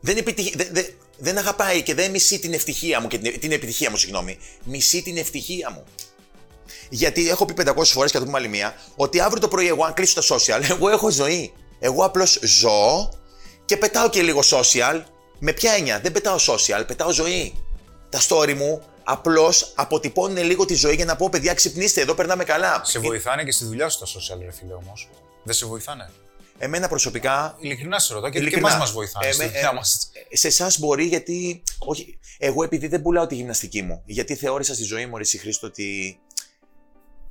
Δεν, 0.00 0.16
επιτυχ... 0.16 0.56
δεν, 0.56 0.68
δεν, 0.72 0.86
δεν 1.18 1.38
αγαπάει 1.38 1.82
και 1.82 1.94
δεν 1.94 2.10
μισεί 2.10 2.38
την 2.38 2.52
ευτυχία 2.52 3.00
μου 3.00 3.06
και 3.06 3.18
την, 3.18 3.40
την 3.40 3.52
επιτυχία 3.52 3.90
μου, 3.90 3.96
συγγνώμη. 3.96 4.38
Μισεί 4.64 5.02
την 5.02 5.16
ευτυχία 5.16 5.70
μου. 5.70 5.84
Γιατί 6.90 7.28
έχω 7.28 7.44
πει 7.44 7.54
500 7.56 7.84
φορές 7.84 8.10
και 8.10 8.16
θα 8.16 8.18
το 8.18 8.24
πούμε 8.24 8.38
άλλη 8.38 8.48
μία, 8.48 8.74
ότι 8.96 9.20
αύριο 9.20 9.40
το 9.40 9.48
πρωί 9.48 9.66
εγώ, 9.66 9.84
αν 9.84 9.94
κλείσω 9.94 10.14
τα 10.14 10.36
social, 10.36 10.70
εγώ 10.70 10.88
έχω 10.88 11.10
ζωή. 11.10 11.52
Εγώ 11.78 12.04
απλώς 12.04 12.38
ζω 12.42 13.08
και 13.64 13.76
πετάω 13.76 14.08
και 14.08 14.22
λίγο 14.22 14.40
social. 14.50 15.02
Με 15.38 15.52
ποια 15.52 15.72
έννοια, 15.72 16.00
δεν 16.00 16.12
πετάω 16.12 16.36
social, 16.36 16.84
πετάω 16.86 17.10
ζωή. 17.10 17.54
Τα 18.08 18.20
story 18.28 18.54
μου 18.54 18.82
απλώς 19.04 19.72
αποτυπώνουν 19.76 20.44
λίγο 20.44 20.64
τη 20.64 20.74
ζωή 20.74 20.94
για 20.94 21.04
να 21.04 21.16
πω: 21.16 21.28
Παιδιά, 21.28 21.54
ξυπνήστε, 21.54 22.00
εδώ 22.00 22.14
περνάμε 22.14 22.44
καλά. 22.44 22.80
Σε 22.84 22.98
βοηθάνε 22.98 23.44
και 23.44 23.52
στη 23.52 23.64
δουλειά 23.64 23.88
σου 23.88 23.98
τα 23.98 24.06
social, 24.06 24.40
ρε 24.44 24.52
φίλε 24.52 24.72
όμως. 24.72 25.08
Δεν 25.42 25.54
σε 25.54 25.66
βοηθάνε. 25.66 26.10
Εμένα 26.58 26.88
προσωπικά. 26.88 27.56
Ειλικρινά 27.60 27.98
σε 27.98 28.12
ρωτάω, 28.12 28.30
γιατί 28.30 28.46
ειλικρινά, 28.46 28.68
και 28.68 28.74
εμάς 28.74 28.84
μας 28.84 28.94
βοηθάνε. 28.94 29.26
Ε, 29.26 29.32
στη 29.32 29.44
δουλειά 29.44 29.68
ε, 29.72 29.74
μας. 29.74 30.10
σε 30.30 30.46
εσάς 30.46 30.78
μπορεί 30.78 31.04
γιατί. 31.04 31.62
Όχι, 31.78 32.18
εγώ 32.38 32.64
επειδή 32.64 32.86
δεν 32.86 33.02
πουλάω 33.02 33.26
τη 33.26 33.34
γυμναστική 33.34 33.82
μου. 33.82 34.02
Γιατί 34.06 34.34
θεώρησα 34.34 34.74
στη 34.74 34.82
ζωή 34.82 35.06
μου, 35.06 35.16
Ρε 35.16 35.24
Χρήστο, 35.24 35.66
ότι. 35.66 36.18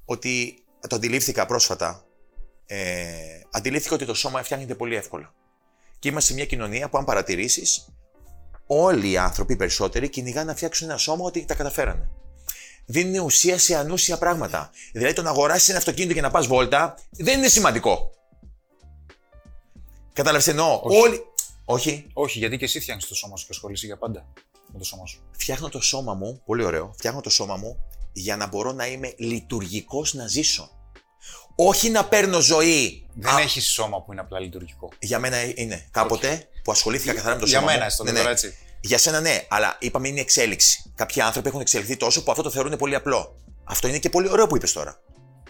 ότι 0.06 0.63
το 0.88 0.96
αντιλήφθηκα 0.96 1.46
πρόσφατα. 1.46 2.06
Ε, 2.66 3.06
αντιλήφθηκα 3.51 3.96
ότι 3.96 4.06
το 4.06 4.13
σώμα 4.13 4.44
φτιάχνεται 4.44 4.75
πολύ 4.75 4.96
εύκολα. 4.96 5.34
Και 6.00 6.10
είμαστε 6.10 6.30
σε 6.30 6.36
μια 6.36 6.46
κοινωνία 6.46 6.90
που, 6.90 6.98
αν 6.98 7.06
παρατηρήσεις, 7.06 7.88
όλοι 8.74 9.12
οι 9.12 9.18
άνθρωποι, 9.18 9.54
οι 9.54 9.56
περισσότεροι, 9.56 10.10
κυνηγάνε 10.10 10.46
να 10.46 10.56
φτιάξουν 10.56 10.90
ένα 10.90 10.98
σώμα 10.98 11.25
ότι 11.25 11.46
τα 11.46 11.54
καταφέρανε. 11.54 12.10
Δίνουν 12.86 13.25
ουσία 13.25 13.58
σε 13.58 13.75
ανούσια 13.75 14.18
πράγματα. 14.18 14.72
Δηλαδή, 14.92 15.13
το 15.13 15.22
να 15.22 15.30
αγοράσεις 15.30 15.70
ένα 15.70 15.78
αυτοκίνητο 15.78 16.13
και 16.13 16.22
να 16.22 16.32
πας 16.32 16.48
βόλτα 16.48 16.98
δεν 17.10 17.38
είναι 17.38 17.48
σημαντικό. 17.48 18.12
Κατάλαβες 20.13 20.48
εννοώ. 20.48 20.80
Όχι. 20.84 20.98
Όλοι. 20.98 21.24
Όχι. 21.66 22.08
Όχι, 22.13 22.40
γιατί 22.40 22.58
και 22.58 22.66
εσύ 22.66 22.80
φτιάχνεις 22.80 23.08
το 23.08 23.16
σώμα 23.16 23.38
σου 23.38 23.46
και 23.46 23.51
ασχολείσαι 23.54 23.86
για 23.86 23.98
πάντα 23.98 24.28
με 24.72 24.80
το 24.80 24.84
σώμα 24.84 25.06
σου. 25.06 25.22
Φτιάχνω 25.32 25.70
το 25.70 25.82
σώμα 25.82 26.13
μου, 26.13 26.42
πολύ 26.46 26.63
ωραίο. 26.63 26.94
Φτιάχνω 26.98 27.22
το 27.22 27.30
σώμα 27.30 27.56
μου 27.56 27.78
για 28.13 28.36
να 28.38 28.48
μπορώ 28.48 28.72
να 28.72 28.88
είμαι 28.88 29.13
λειτουργικός 29.18 30.13
να 30.13 30.28
ζήσω. 30.28 30.70
Όχι 31.56 31.90
να 31.90 32.06
παίρνω 32.06 32.40
ζωή. 32.40 33.08
Δεν 33.13 33.34
Α... 33.34 33.40
έχεις 33.40 33.72
σώμα 33.72 34.01
που 34.01 34.12
είναι 34.12 34.22
απλά 34.22 34.40
λειτουργικό. 34.40 34.90
Για 35.00 35.20
μένα 35.20 35.38
είναι. 35.56 35.88
Κάποτε 35.92 36.48
που 36.63 36.72
ασχολήθηκα 36.72 37.13
καθαρά 37.13 37.36
με 37.36 37.42
το 37.42 37.48
σώμα. 37.48 37.66
Για 37.66 37.78
μένα, 37.78 37.90
στο 37.90 38.04
ναι, 38.04 38.12
ναι. 38.12 38.20
έτσι. 38.20 38.58
Για 38.82 38.98
σένα 38.98 39.20
ναι, 39.20 39.46
αλλά 39.50 39.78
είπαμε 39.80 40.08
είναι 40.08 40.20
εξέλιξη. 40.20 40.92
Κάποιοι 40.96 41.22
άνθρωποι 41.22 41.48
έχουν 41.48 41.62
εξελιχθεί 41.62 41.98
τόσο 41.98 42.24
που 42.24 42.32
αυτό 42.32 42.44
το 42.44 42.50
θεωρούν 42.50 42.78
πολύ 42.78 42.96
απλό. 42.96 43.36
Αυτό 43.64 43.88
είναι 43.88 43.98
και 43.98 44.10
πολύ 44.10 44.30
ωραίο 44.30 44.48
που 44.48 44.56
είπες 44.56 44.74
τώρα. 44.74 45.02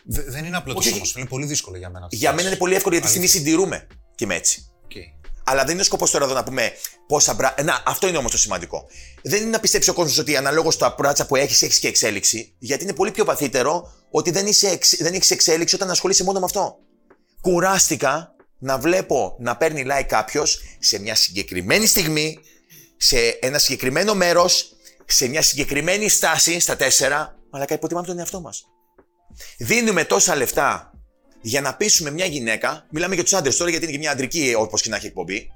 Δε, 0.04 0.22
δεν 0.22 0.46
είναι 0.46 0.58
απλό 0.58 0.74
το 0.74 0.82
σώμα 0.82 1.06
σου, 1.06 1.20
είναι 1.20 1.28
πολύ 1.28 1.46
δύσκολο 1.46 1.78
για 1.78 1.90
μένα. 1.90 2.08
Για 2.10 2.34
μένα 2.34 2.48
είναι 2.48 2.58
πολύ 2.58 2.76
εύκολο 2.76 2.96
γιατί 2.96 3.10
στιγμή 3.10 3.28
συντηρούμε 3.28 3.88
και 4.16 4.24
είμαι 4.24 4.36
έτσι. 4.36 4.72
Okay. 4.88 5.30
Αλλά 5.44 5.64
δεν 5.64 5.72
είναι 5.72 5.82
ο 5.82 5.86
σκοπός 5.86 6.12
τώρα 6.12 6.26
εδώ 6.26 6.34
να 6.34 6.44
πούμε 6.44 6.72
πόσα 7.08 7.34
μπρά. 7.34 7.56
Να, 7.64 7.84
αυτό 7.86 8.08
είναι 8.08 8.18
όμως 8.18 8.32
το 8.32 8.38
σημαντικό. 8.38 8.86
Δεν 9.22 9.42
είναι 9.42 9.50
να 9.50 9.60
πιστέψει 9.60 9.90
ο 9.90 9.94
κόσμος 9.94 10.18
ότι 10.18 10.36
αναλόγως 10.36 10.74
στα 10.74 10.96
πράτσα 10.96 11.26
που 11.26 11.36
έχεις, 11.36 11.62
έχεις 11.62 11.80
και 11.80 11.88
εξέλιξη. 11.88 12.56
Γιατί 12.60 12.84
είναι 12.84 12.94
πολύ 12.94 13.12
πιο 13.12 13.26
βαθύτερο 13.26 13.94
ότι 14.12 14.32
δεν, 14.32 14.46
είσαι, 14.46 14.80
δεν 15.00 15.14
έχεις 15.14 15.32
εξέλιξη 15.32 15.76
όταν 15.76 15.90
ασχολείσαι 15.90 16.24
μόνο 16.24 16.40
με 16.40 16.46
αυτό. 16.46 16.78
Κουράστηκα 17.42 18.36
να 18.58 18.78
βλέπω 18.78 19.36
να 19.40 19.58
παίρνει 19.58 19.86
like 19.88 20.06
κάποιος 20.08 20.62
σε 20.80 21.00
μια 21.00 21.16
συγκεκριμένη 21.16 21.86
στιγμή, 21.86 22.40
σε 23.02 23.18
ένα 23.42 23.58
συγκεκριμένο 23.58 24.16
μέρος, 24.16 24.76
σε 25.06 25.28
μια 25.28 25.42
συγκεκριμένη 25.42 26.10
στάση, 26.10 26.60
στα 26.60 26.76
τέσσερα, 26.76 27.36
αλλά 27.52 27.66
υποτιμάμε 27.70 28.08
τον 28.08 28.20
εαυτό 28.20 28.42
μας. 28.42 28.64
Δίνουμε 29.58 30.04
τόσα 30.04 30.36
λεφτά 30.36 30.94
για 31.42 31.62
να 31.62 31.76
πείσουμε 31.76 32.12
μια 32.12 32.26
γυναίκα, 32.26 32.86
μιλάμε 32.92 33.14
για 33.14 33.24
τους 33.24 33.34
άντρες 33.34 33.58
τώρα 33.58 33.70
γιατί 33.70 33.86
είναι 33.86 33.94
και 33.94 34.00
μια 34.00 34.12
αντρική 34.12 34.54
όπως 34.58 34.82
και 34.82 34.90
να 34.90 34.96
έχει 34.96 35.06
εκπομπή, 35.06 35.52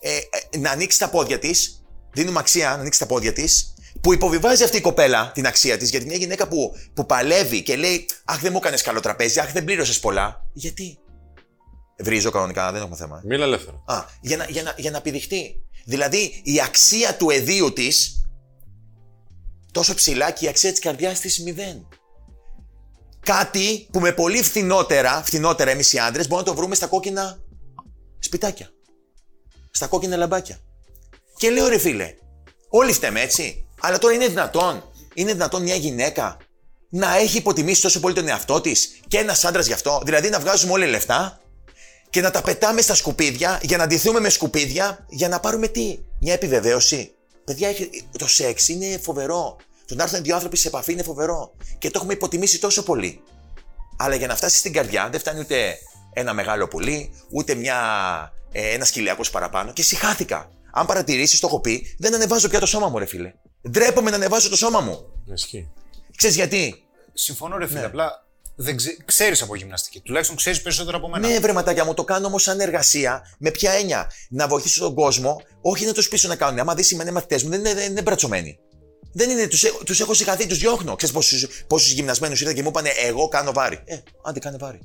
ε, 0.00 0.16
ε, 0.50 0.58
να 0.58 0.70
ανοίξει 0.70 0.98
τα 0.98 1.08
πόδια 1.08 1.38
της, 1.38 1.84
δίνουμε 2.12 2.38
αξία 2.38 2.68
να 2.68 2.80
ανοίξει 2.80 2.98
τα 2.98 3.06
πόδια 3.06 3.32
της, 3.32 3.74
που 4.00 4.12
υποβιβάζει 4.12 4.64
αυτή 4.64 4.76
η 4.76 4.80
κοπέλα 4.80 5.30
την 5.34 5.46
αξία 5.46 5.76
της, 5.76 5.90
γιατί 5.90 6.06
μια 6.06 6.16
γυναίκα 6.16 6.48
που, 6.48 6.72
που 6.94 7.06
παλεύει 7.06 7.62
και 7.62 7.76
λέει 7.76 8.06
Αχ, 8.24 8.40
δεν 8.40 8.52
μου 8.52 8.58
έκανες 8.58 8.82
καλό 8.82 9.00
τραπέζι, 9.00 9.40
Αχ, 9.40 9.52
δεν 9.52 9.64
πλήρωσες 9.64 10.00
πολλά. 10.00 10.44
Γιατί; 10.52 10.98
Βρίζω 11.98 12.30
κανονικά, 12.30 12.72
δεν 12.72 12.80
έχουμε 12.80 12.96
θέμα. 12.96 13.22
Μίλα 13.24 13.44
ελεύθερα. 13.44 13.82
Α, 13.86 14.04
για 14.20 14.36
να, 14.36 14.44
για, 14.44 14.62
να, 14.62 14.74
για 14.76 14.90
να 14.90 15.00
πηδηχτεί. 15.00 15.63
Δηλαδή 15.84 16.40
η 16.44 16.60
αξία 16.60 17.16
του 17.16 17.30
εδίου 17.30 17.72
της 17.72 18.26
τόσο 19.72 19.94
ψηλά 19.94 20.30
και 20.30 20.44
η 20.44 20.48
αξία 20.48 20.70
της 20.70 20.80
καρδιάς 20.80 21.20
της 21.20 21.42
μηδέν. 21.42 21.88
Κάτι 23.20 23.88
που 23.92 24.00
με 24.00 24.12
πολύ 24.12 24.42
φθηνότερα, 24.42 25.22
φθηνότερα 25.24 25.70
εμείς 25.70 25.92
οι 25.92 25.98
άντρες, 25.98 26.28
μπορούμε 26.28 26.46
να 26.46 26.54
το 26.54 26.60
βρούμε 26.60 26.74
στα 26.74 26.86
κόκκινα 26.86 27.38
σπιτάκια. 28.18 28.70
Στα 29.70 29.86
κόκκινα 29.86 30.16
λαμπάκια. 30.16 30.58
Και 31.36 31.50
λέω 31.50 31.68
ρε 31.68 31.78
φίλε, 31.78 32.14
όλοι 32.68 32.92
φταίμε 32.92 33.20
έτσι. 33.20 33.66
Αλλά 33.80 33.98
τώρα 33.98 34.14
είναι 34.14 34.28
δυνατόν, 34.28 34.82
είναι 35.14 35.32
δυνατόν 35.32 35.62
μια 35.62 35.74
γυναίκα 35.74 36.36
να 36.90 37.16
έχει 37.16 37.36
υποτιμήσει 37.36 37.82
τόσο 37.82 38.00
πολύ 38.00 38.14
τον 38.14 38.28
εαυτό 38.28 38.60
της 38.60 39.00
και 39.08 39.18
ένας 39.18 39.44
άντρας 39.44 39.66
γι' 39.66 39.72
αυτό; 39.72 40.02
Δηλαδή 40.04 40.28
να 40.28 40.40
βγάζουμε 40.40 40.72
όλοι 40.72 40.86
λεφτά 40.86 41.40
και 42.14 42.20
να 42.20 42.30
τα 42.30 42.42
πετάμε 42.42 42.80
στα 42.80 42.94
σκουπίδια 42.94 43.60
για 43.62 43.76
να 43.76 43.86
ντυθούμε 43.86 44.20
με 44.20 44.28
σκουπίδια 44.28 45.06
για 45.08 45.28
να 45.28 45.40
πάρουμε 45.40 45.68
τι, 45.68 45.98
μια 46.20 46.32
επιβεβαίωση. 46.32 47.14
Παιδιά, 47.44 47.68
το 48.18 48.28
σεξ 48.28 48.68
είναι 48.68 48.98
φοβερό. 48.98 49.56
Το 49.86 49.94
να 49.94 50.02
έρθουν 50.02 50.22
δύο 50.22 50.34
άνθρωποι 50.34 50.56
σε 50.56 50.68
επαφή 50.68 50.92
είναι 50.92 51.02
φοβερό. 51.02 51.54
Και 51.78 51.90
το 51.90 51.98
έχουμε 51.98 52.12
υποτιμήσει 52.12 52.60
τόσο 52.60 52.82
πολύ. 52.82 53.22
Αλλά 53.96 54.14
για 54.14 54.26
να 54.26 54.36
φτάσει 54.36 54.58
στην 54.58 54.72
καρδιά 54.72 55.08
δεν 55.10 55.20
φτάνει 55.20 55.40
ούτε 55.40 55.78
ένα 56.12 56.32
μεγάλο 56.32 56.68
πουλί, 56.68 57.10
ούτε 57.30 57.54
μια, 57.54 57.78
ε, 58.52 58.74
ένα 58.74 58.84
σκυλιακός 58.84 59.30
παραπάνω. 59.30 59.72
Και 59.72 59.82
συχάθηκα. 59.82 60.50
Αν 60.72 60.86
παρατηρήσεις, 60.86 61.40
το 61.40 61.46
έχω 61.46 61.60
πει, 61.60 61.96
δεν 61.98 62.14
ανεβάζω 62.14 62.48
πια 62.48 62.60
το 62.60 62.66
σώμα 62.66 62.88
μου, 62.88 62.98
ρε 62.98 63.06
φίλε. 63.06 63.32
Ντρέπομαι 63.70 64.10
να 64.10 64.16
ανεβάζω 64.16 64.48
το 64.48 64.56
σώμα 64.56 64.80
μου. 64.80 65.06
Ισχύει. 65.34 65.70
Ξέρεις 66.16 66.36
γιατί; 66.36 66.84
Συμφωνώ, 67.12 67.58
ρε 67.58 67.66
φίλε. 67.66 67.84
Απλά 67.84 68.24
δεν 68.56 68.76
ξε... 68.76 68.96
ξέρεις 69.04 69.42
από 69.42 69.54
γυμναστική. 69.54 70.00
Τουλάχιστον 70.00 70.36
ξέρεις 70.36 70.62
περισσότερο 70.62 70.96
από 70.96 71.08
μένα. 71.08 71.28
Ναι, 71.28 71.38
βρεματάκια 71.38 71.84
μου, 71.84 71.94
το 71.94 72.04
κάνω 72.04 72.26
όμως 72.26 72.42
σαν 72.42 72.60
εργασία. 72.60 73.34
Με 73.38 73.50
ποια 73.50 73.72
έννοια; 73.72 74.10
Να 74.30 74.48
βοηθήσω 74.48 74.80
τον 74.80 74.94
κόσμο, 74.94 75.42
όχι 75.60 75.86
να 75.86 75.92
τους 75.92 76.08
πείσω 76.08 76.28
να 76.28 76.36
κάνουν. 76.36 76.58
Άμα 76.58 76.74
δεις 76.74 76.86
σημαίνει 76.86 77.10
μαθητές 77.10 77.42
μου, 77.42 77.50
δεν 77.50 77.60
είναι, 77.60 77.74
δεν 77.74 77.90
είναι 77.90 78.02
μπρατσωμένοι. 78.02 78.58
Δεν 79.12 79.30
είναι, 79.30 79.46
τους 79.46 79.64
τους 79.84 80.00
έχω 80.00 80.14
συγχαθεί, 80.14 80.46
τους 80.46 80.58
διώχνω. 80.58 80.96
Ξέρεις 80.96 81.46
πόσους 81.66 81.92
γυμνασμένους 81.92 82.40
ήρθαν 82.40 82.54
και 82.54 82.62
μου 82.62 82.68
είπαν 82.68 82.84
Εγώ 83.06 83.28
κάνω 83.28 83.52
βάρη. 83.52 83.80
Ε, 83.84 83.98
άντε 84.24 84.38
κάνε 84.38 84.56
βάρη. 84.56 84.80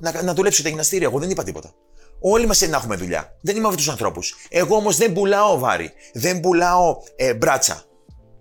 Να, 0.00 0.22
να 0.22 0.34
δουλέψω 0.34 0.62
τα 0.62 0.68
γυμναστήρια, 0.68 1.06
εγώ 1.06 1.18
δεν 1.18 1.30
είπα 1.30 1.44
τίποτα. 1.44 1.74
Όλοι 2.20 2.46
μας 2.46 2.60
να 2.60 2.76
έχουμε 2.76 2.96
δουλειά. 2.96 3.38
Δεν 3.40 3.56
είμαι 3.56 3.66
αυτούς 3.66 3.82
τους 3.82 3.92
ανθρώπους. 3.92 4.34
Εγώ 4.48 4.76
όμως 4.76 4.96
δεν 4.96 5.12
πουλάω 5.12 5.58
βάρη. 5.58 5.92
Δεν 6.12 6.40
πουλάω 6.40 6.96
ε, 7.16 7.34
μπράτσα. 7.34 7.84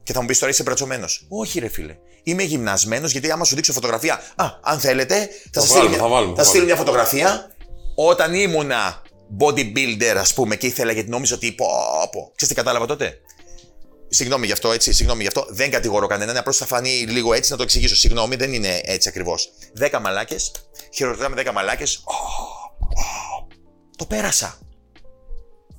Και 0.04 0.14
θα 0.14 0.22
μου 0.22 0.28
πεις 0.28 0.40
τώρα 0.40 0.52
είσαι 0.52 0.64
μπρατσωμένος. 0.64 1.26
Όχι, 1.30 1.60
ρε 1.60 1.68
φίλε. 1.68 1.98
Είμαι 2.24 2.44
γυμνασμένος 2.44 3.12
γιατί 3.12 3.32
άμα 3.32 3.44
σου 3.46 3.56
δείξω 3.56 3.74
φωτογραφία. 3.74 4.22
Α, 4.36 4.46
αν 4.62 4.80
θέλετε, 4.80 5.16
θα, 5.16 5.28
Θα 5.52 5.60
σας 5.62 5.70
βάλουμε, 5.70 5.90
στείλω, 5.90 6.02
θα 6.04 6.08
μια- 6.08 6.16
βάλουμε, 6.18 6.36
θα 6.36 6.44
θα 6.44 6.50
στείλω 6.50 6.66
μια 6.66 6.76
βάλουμε. 6.76 6.92
φωτογραφία 6.98 7.48
όταν 7.96 8.34
ήμουνα 8.34 9.02
bodybuilder, 9.40 10.16
ας 10.18 10.34
πούμε, 10.34 10.56
και 10.56 10.68
ήθελα 10.68 10.92
γιατί 10.92 11.10
νόμιζα 11.10 11.36
ότι. 11.36 11.52
Πω, 11.52 11.66
πω. 12.12 12.32
Ξέρετε 12.36 12.46
τι 12.48 12.54
κατάλαβα 12.54 12.86
τότε; 12.86 13.18
Συγγνώμη 14.10 14.46
γι' 14.46 14.52
αυτό, 14.52 14.72
έτσι, 14.72 14.94
συγγνώμη 14.94 15.22
γι' 15.22 15.28
αυτό. 15.28 15.46
Δεν 15.50 15.72
κατηγορώ 15.72 16.08
κανέναν, 16.08 16.38
απλώς 16.38 16.58
θα 16.58 16.66
φανεί 16.66 16.90
λίγο 17.08 17.34
έτσι 17.34 17.52
να 17.52 17.58
το 17.58 17.64
εξηγήσω. 17.64 17.96
Συγγνώμη, 17.96 18.36
δεν 18.36 18.54
είναι 18.54 18.82
έτσι 18.84 19.10
ακριβώς. 19.10 19.50
10 19.80 20.00
μαλάκες, 20.00 20.52
χειροκροτάμε 20.94 21.36
10 21.36 21.52
μαλάκες. 21.54 22.04
Το 23.98 24.06
πέρασα. 24.06 24.58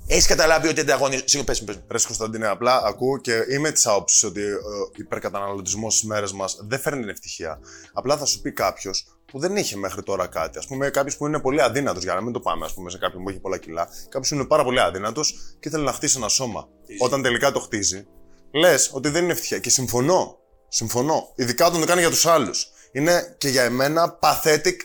Έχεις 0.06 0.26
καταλάβει 0.26 0.68
ότι 0.68 0.80
ανταγωνίζω. 0.80 1.23
Συγγνώμη, 1.25 1.46
πες 1.46 1.61
μου, 1.61 1.66
πες 1.66 1.76
μου. 1.76 1.84
Ρε 1.88 1.99
Κωνσταντίνε, 2.06 2.46
απλά 2.46 2.82
ακούω 2.84 3.18
και 3.18 3.44
είμαι 3.50 3.70
της 3.70 3.87
άποψης 3.87 4.23
ότι 4.23 4.42
ο 4.52 4.90
υπερκαταναλωτισμός 4.96 5.94
στις 5.94 6.08
μέρες 6.08 6.32
μας 6.32 6.58
δεν 6.61 6.80
φέρνει 6.80 7.00
την 7.00 7.08
ευτυχία. 7.08 7.58
Απλά 7.92 8.16
θα 8.16 8.25
σου 8.25 8.40
πει 8.40 8.52
κάποιος 8.52 9.06
που 9.26 9.38
δεν 9.38 9.56
είχε 9.56 9.76
μέχρι 9.76 10.02
τώρα 10.02 10.26
κάτι. 10.26 10.58
Α 10.58 10.62
πούμε, 10.68 10.90
κάποιος 10.90 11.16
που 11.16 11.26
είναι 11.26 11.40
πολύ 11.40 11.62
αδύνατος, 11.62 12.02
για 12.02 12.14
να 12.14 12.20
μην 12.20 12.32
το 12.32 12.40
πάμε 12.40 12.64
ας 12.64 12.75
πούμε, 12.75 12.90
σε 12.90 12.99
κάποιον 12.99 13.23
που 13.23 13.28
έχει 13.28 13.38
πολλά 13.38 13.58
κιλά. 13.58 13.88
Κάποιος 14.08 14.28
που 14.28 14.34
είναι 14.34 14.44
πάρα 14.44 14.64
πολύ 14.64 14.80
αδύνατος 14.80 15.56
και 15.61 15.70
θέλει 15.70 15.84
να 15.84 15.92
χτίσει 15.92 16.16
ένα 16.18 16.28
σώμα. 16.28 16.68
Όταν 16.99 17.23
τελικά 17.23 17.52
το 17.52 17.61
χτίζει, 17.61 18.06
λες 18.50 18.90
ότι 18.92 19.08
δεν 19.08 19.23
είναι 19.23 19.32
ευτυχία. 19.32 19.58
Και 19.58 19.70
συμφωνώ. 19.70 20.38
Συμφωνώ. 20.68 21.32
Ειδικά 21.34 21.66
όταν 21.66 21.80
το 21.80 21.87
κάνει 21.87 22.00
για 22.00 22.11
τους 22.11 22.26
άλλους. 22.26 22.66
Είναι 22.92 23.34
και 23.38 23.49
για 23.49 23.62
εμένα 23.62 24.18
pathetic 24.23 24.76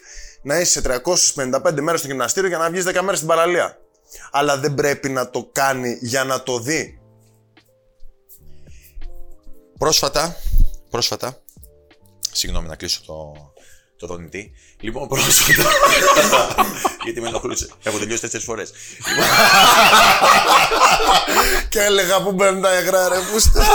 να 0.41 0.59
είσαι 0.59 0.81
355 0.81 1.81
μέρες 1.81 1.99
στο 1.99 2.09
γυμναστήριο 2.09 2.49
για 2.49 2.57
να 2.57 2.69
βγεις 2.69 2.83
10 2.83 3.01
μέρες 3.01 3.15
στην 3.15 3.27
παραλία. 3.27 3.77
Αλλά 4.31 4.57
δεν 4.57 4.73
πρέπει 4.73 5.09
να 5.09 5.29
το 5.29 5.49
κάνει 5.51 5.97
για 6.01 6.23
να 6.23 6.43
το 6.43 6.59
δει. 6.59 6.99
Πρόσφατα, 9.77 10.35
πρόσφατα, 10.89 11.41
συγγνώμη 12.31 12.67
να 12.67 12.75
κλείσω 12.75 13.01
το, 13.05 13.33
το 13.97 14.07
δονητή. 14.07 14.51
Λοιπόν, 14.79 15.07
πρόσφατα, 15.07 15.69
γιατί 17.03 17.21
με 17.21 17.27
ενοχλούσε. 17.27 17.69
Έχω 17.83 17.97
τελειώσει 17.97 18.21
τέσσερις 18.21 18.45
φορές. 18.45 18.71
Και 21.69 21.79
έλεγα 21.79 22.23
που 22.23 22.31
μπαίνουν 22.31 22.61
τα 22.61 22.79
υγρά, 22.79 23.09
ρε 23.09 23.19
πούστα. 23.31 23.65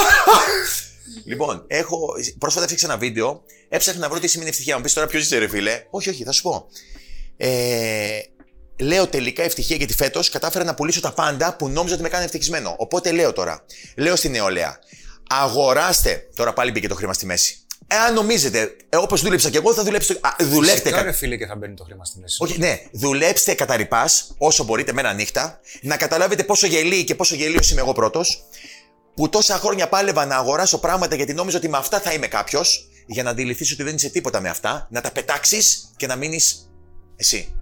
Λοιπόν, 1.25 1.65
έχω, 1.67 2.09
πρόσφατα 2.39 2.65
έφτιαξα 2.65 2.87
ένα 2.87 2.99
βίντεο, 2.99 3.43
έψαχνα 3.69 4.01
να 4.01 4.09
βρω 4.09 4.19
τι 4.19 4.27
σημαίνει 4.27 4.51
ευτυχία. 4.51 4.77
Μου 4.77 4.83
πεις 4.83 4.93
τώρα 4.93 5.07
ποιος 5.07 5.23
είσαι, 5.23 5.39
ρε 5.39 5.49
φίλε. 5.49 5.87
Όχι, 5.91 6.11
όχι, 6.11 6.25
θα 6.25 6.33
σου 6.33 6.43
πω. 6.43 6.67
Ε, 7.37 8.19
λέω 8.81 9.07
τελικά 9.07 9.43
ευτυχία 9.43 9.77
γιατί 9.77 9.95
φέτος 9.95 10.31
κατάφερα 10.31 10.65
να 10.65 10.75
πουλήσω 10.75 11.01
τα 11.01 11.13
πάντα 11.13 11.57
που 11.57 11.69
νόμιζα 11.69 11.95
ότι 11.95 12.03
με 12.03 12.09
κάνει 12.09 12.25
ευτυχισμένο. 12.25 12.75
Οπότε 12.79 13.13
λέω 13.13 13.33
τώρα, 13.33 13.65
λέω 13.97 14.17
στην 14.17 14.31
νεολαία, 14.31 14.79
αγοράστε. 15.29 16.29
Τώρα 16.37 16.53
πάλι 16.53 16.71
μπήκε 16.71 16.89
το 16.89 16.95
χρήμα 16.95 17.13
στη 17.13 17.27
μέση. 17.27 17.59
Εάν 17.87 18.15
νομίζετε, 18.15 18.77
ε, 18.89 18.97
όπως 18.97 19.21
δούλεψα 19.23 19.51
και 19.51 19.57
εγώ, 19.57 19.75
θα 19.75 19.83
δουλέψετε. 19.85 20.21
Α, 20.23 20.31
δουλεύτε 20.41 20.79
Φυσικά, 20.81 20.97
κα- 20.97 21.03
ρε 21.03 21.13
φίλε, 21.13 21.37
και 21.37 21.47
θα 21.47 21.55
μπαίνει 21.57 21.75
το 21.75 21.85
χρήμα 21.85 22.05
στη 22.05 22.19
μέση. 22.19 22.37
όχι, 22.41 22.59
ναι, 22.59 22.81
δουλέψτε 22.93 23.55
κατά 23.55 23.77
ρηπά 23.77 24.05
όσο 24.39 24.65
μπορείτε 24.65 24.93
μέρα 24.93 25.13
νύχτα, 25.13 25.61
να 25.83 25.97
καταλάβετε 25.97 26.45
πόσο 26.45 26.67
γελί 26.67 27.05
και 27.05 27.15
πόσο 27.15 27.35
γελίος 27.35 27.71
είμαι 27.71 27.81
εγώ 27.81 27.93
πρώτος, 27.93 28.45
που 29.15 29.29
τόσα 29.29 29.57
χρόνια 29.59 29.89
πάλευα 29.89 30.27
να 30.27 30.37
αγοράσω 30.37 30.79
πράγματα 30.79 31.15
γιατί 31.15 31.35
νόμιζα 31.35 31.57
ότι 31.57 31.69
με 31.69 31.77
αυτά 31.77 32.01
θα 32.01 32.13
είμαι 32.13 32.27
κάποιος, 32.27 32.89
για 33.07 33.23
να 33.23 33.31
αντιληφθείς 33.31 33.73
ότι 33.73 33.83
δεν 33.83 33.95
είσαι 33.95 34.09
τίποτα 34.09 34.41
με 34.41 34.49
αυτά, 34.49 34.89
να 34.91 35.01
τα 35.01 35.11
πετάξεις 35.11 35.91
και 35.97 36.07
να 36.07 36.17
μείνεις 36.17 36.71
εσύ. 37.17 37.55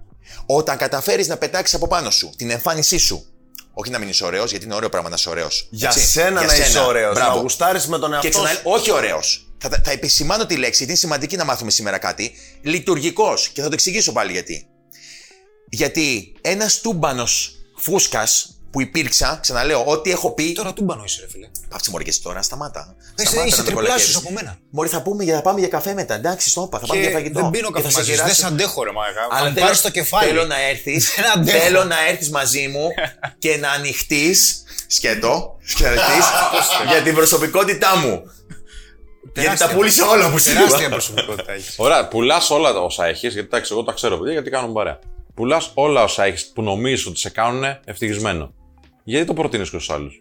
Όταν 0.45 0.77
καταφέρεις 0.77 1.27
να 1.27 1.37
πετάξεις 1.37 1.75
από 1.75 1.87
πάνω 1.87 2.11
σου 2.11 2.29
την 2.35 2.49
εμφάνισή 2.49 2.97
σου, 2.97 3.25
όχι 3.73 3.91
να 3.91 3.99
μείνεις 3.99 4.21
ωραίος, 4.21 4.49
γιατί 4.49 4.65
είναι 4.65 4.75
ωραίο 4.75 4.89
πράγμα 4.89 5.09
να 5.09 5.15
είσαι 5.15 5.29
ωραίος. 5.29 5.67
Για 5.71 5.91
σένα 5.91 6.45
να 6.45 6.55
είσαι 6.55 6.79
ωραίος. 6.79 7.17
Να 7.17 7.27
γουστάρεις 7.27 7.87
με 7.87 7.99
τον 7.99 8.09
Και 8.09 8.15
εαυτό 8.15 8.29
ξανά, 8.29 8.49
σου. 8.49 8.61
όχι 8.63 8.91
ωραίος. 8.91 9.47
Θα, 9.57 9.81
θα 9.83 9.91
επισημάνω 9.91 10.45
τη 10.45 10.55
λέξη, 10.55 10.77
γιατί 10.77 10.91
είναι 10.91 10.99
σημαντική 10.99 11.35
να 11.35 11.45
μάθουμε 11.45 11.71
σήμερα 11.71 11.97
κάτι. 11.97 12.31
Λειτουργικός. 12.61 13.49
Και 13.49 13.61
θα 13.61 13.67
το 13.67 13.73
εξηγήσω 13.73 14.11
πάλι 14.11 14.31
γιατί. 14.31 14.67
Γιατί 15.69 16.35
ένας 16.41 16.81
τούμπανος 16.81 17.55
φούσκας 17.77 18.52
που 18.73 18.81
υπήρξα, 18.81 19.39
ξαναλέω, 19.41 19.83
ό,τι 19.85 20.11
έχω 20.11 20.31
πει. 20.33 20.51
Τώρα 20.51 20.73
τούμπανο 20.73 21.03
είσαι, 21.03 21.21
ρε 21.21 21.27
φίλε. 21.29 21.47
Πάψε 21.69 21.89
μωρή 21.91 22.03
και 22.03 22.09
εσύ 22.09 22.21
τώρα, 22.21 22.41
σταμάτα. 22.41 22.95
Είσαι, 23.17 23.27
Σταμάτα 23.27 23.47
είσαι 23.47 23.55
να 23.57 23.63
με 23.63 23.69
τριπλάσιος 23.69 23.93
κολακεύεις. 23.93 24.15
από 24.15 24.31
μένα. 24.31 24.57
Μωρή, 24.69 24.89
θα, 24.89 25.01
πούμε, 25.01 25.23
για- 25.23 25.35
θα 25.35 25.41
πάμε 25.41 25.59
για 25.59 25.67
καφέ 25.67 25.93
μετά. 25.93 26.13
Εντάξει, 26.13 26.49
στο 26.49 26.63
είπα, 26.67 26.79
θα 26.79 26.85
πάμε 26.85 26.99
για 26.99 27.09
Και 27.09 27.15
φαγητό. 27.15 27.39
δεν 27.41 27.49
πίνω 27.49 27.67
Και 27.67 27.73
θα 27.73 27.81
καφέ 27.81 27.91
σε 27.91 27.97
μαζί 27.97 28.09
σου. 28.11 28.15
Δεν 28.15 28.25
κεράσω. 28.25 28.41
σε 28.41 28.47
αντέχω, 28.47 28.83
ρε 28.83 28.91
μάγα. 28.91 29.21
Αλλά 29.31 29.47
Αν 29.47 29.53
θέλω, 29.53 29.65
πάρεις 29.65 29.81
το 29.81 29.89
κεφάλι. 29.89 30.27
θέλω 30.27 30.45
να 30.45 30.61
έρθει. 30.69 30.97
Δεν 31.15 31.25
αντέχω. 31.35 31.57
θέλω 31.59 31.83
να 31.83 31.95
έρθεις 32.09 32.29
μαζί 32.29 32.67
μου 32.67 32.87
και 33.39 33.57
να 33.57 33.69
ανοιχτείς. 33.71 34.63
Σκέτο. 34.87 35.57
Σκέτο. 35.63 36.01
για 36.91 37.01
την 37.01 37.15
προσωπικότητά 37.15 37.95
μου. 37.97 38.09
Γιατί 39.23 39.41
Τεράστια. 39.41 39.67
τα 39.67 39.73
πούλησα 39.73 40.09
όλα 40.09 40.31
που 40.31 40.39
σου 40.39 40.53
Τεράστια 40.53 40.79
είπα. 40.79 40.89
προσωπικότητα 40.89 41.51
έχεις. 41.51 41.73
Ωραία, 41.77 42.07
πουλάς 42.07 42.49
όλα 42.49 42.69
όσα 42.81 43.05
έχεις, 43.05 43.21
γιατί 43.33 43.39
εντάξει, 43.39 43.69
εγώ 43.73 43.83
τα 43.83 43.91
ξέρω 43.91 44.17
παιδιά, 44.17 44.31
γιατί 44.33 44.49
κάνουν 44.49 44.73
παρέα. 44.73 44.99
Πουλάς 45.35 45.71
όλα 45.73 46.03
όσα 46.03 46.23
έχεις 46.23 46.51
που 46.53 46.61
νομίζεις 46.61 47.05
ότι 47.05 47.19
σε 47.19 47.29
κάνουν 47.29 47.63
ευτυχισμένο. 47.85 48.53
Γιατί 49.03 49.25
το 49.25 49.33
προτείνεις 49.33 49.69
και 49.69 49.77
στους 49.77 49.89
άλλους; 49.89 50.19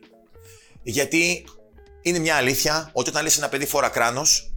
Γιατί 0.82 1.44
είναι 2.02 2.18
μια 2.18 2.36
αλήθεια 2.36 2.90
ότι 2.92 3.08
όταν 3.08 3.22
λες 3.22 3.38
ένα 3.38 3.48
παιδί 3.48 3.66
φόρα 3.66 3.88
κράνος, 3.88 4.52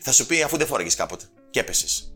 θα 0.00 0.12
σου 0.12 0.26
πει 0.26 0.42
αφού 0.42 0.56
δεν 0.56 0.66
φόραγες 0.66 0.94
κάποτε 0.94 1.24
και 1.50 1.60
έπεσες. 1.60 2.14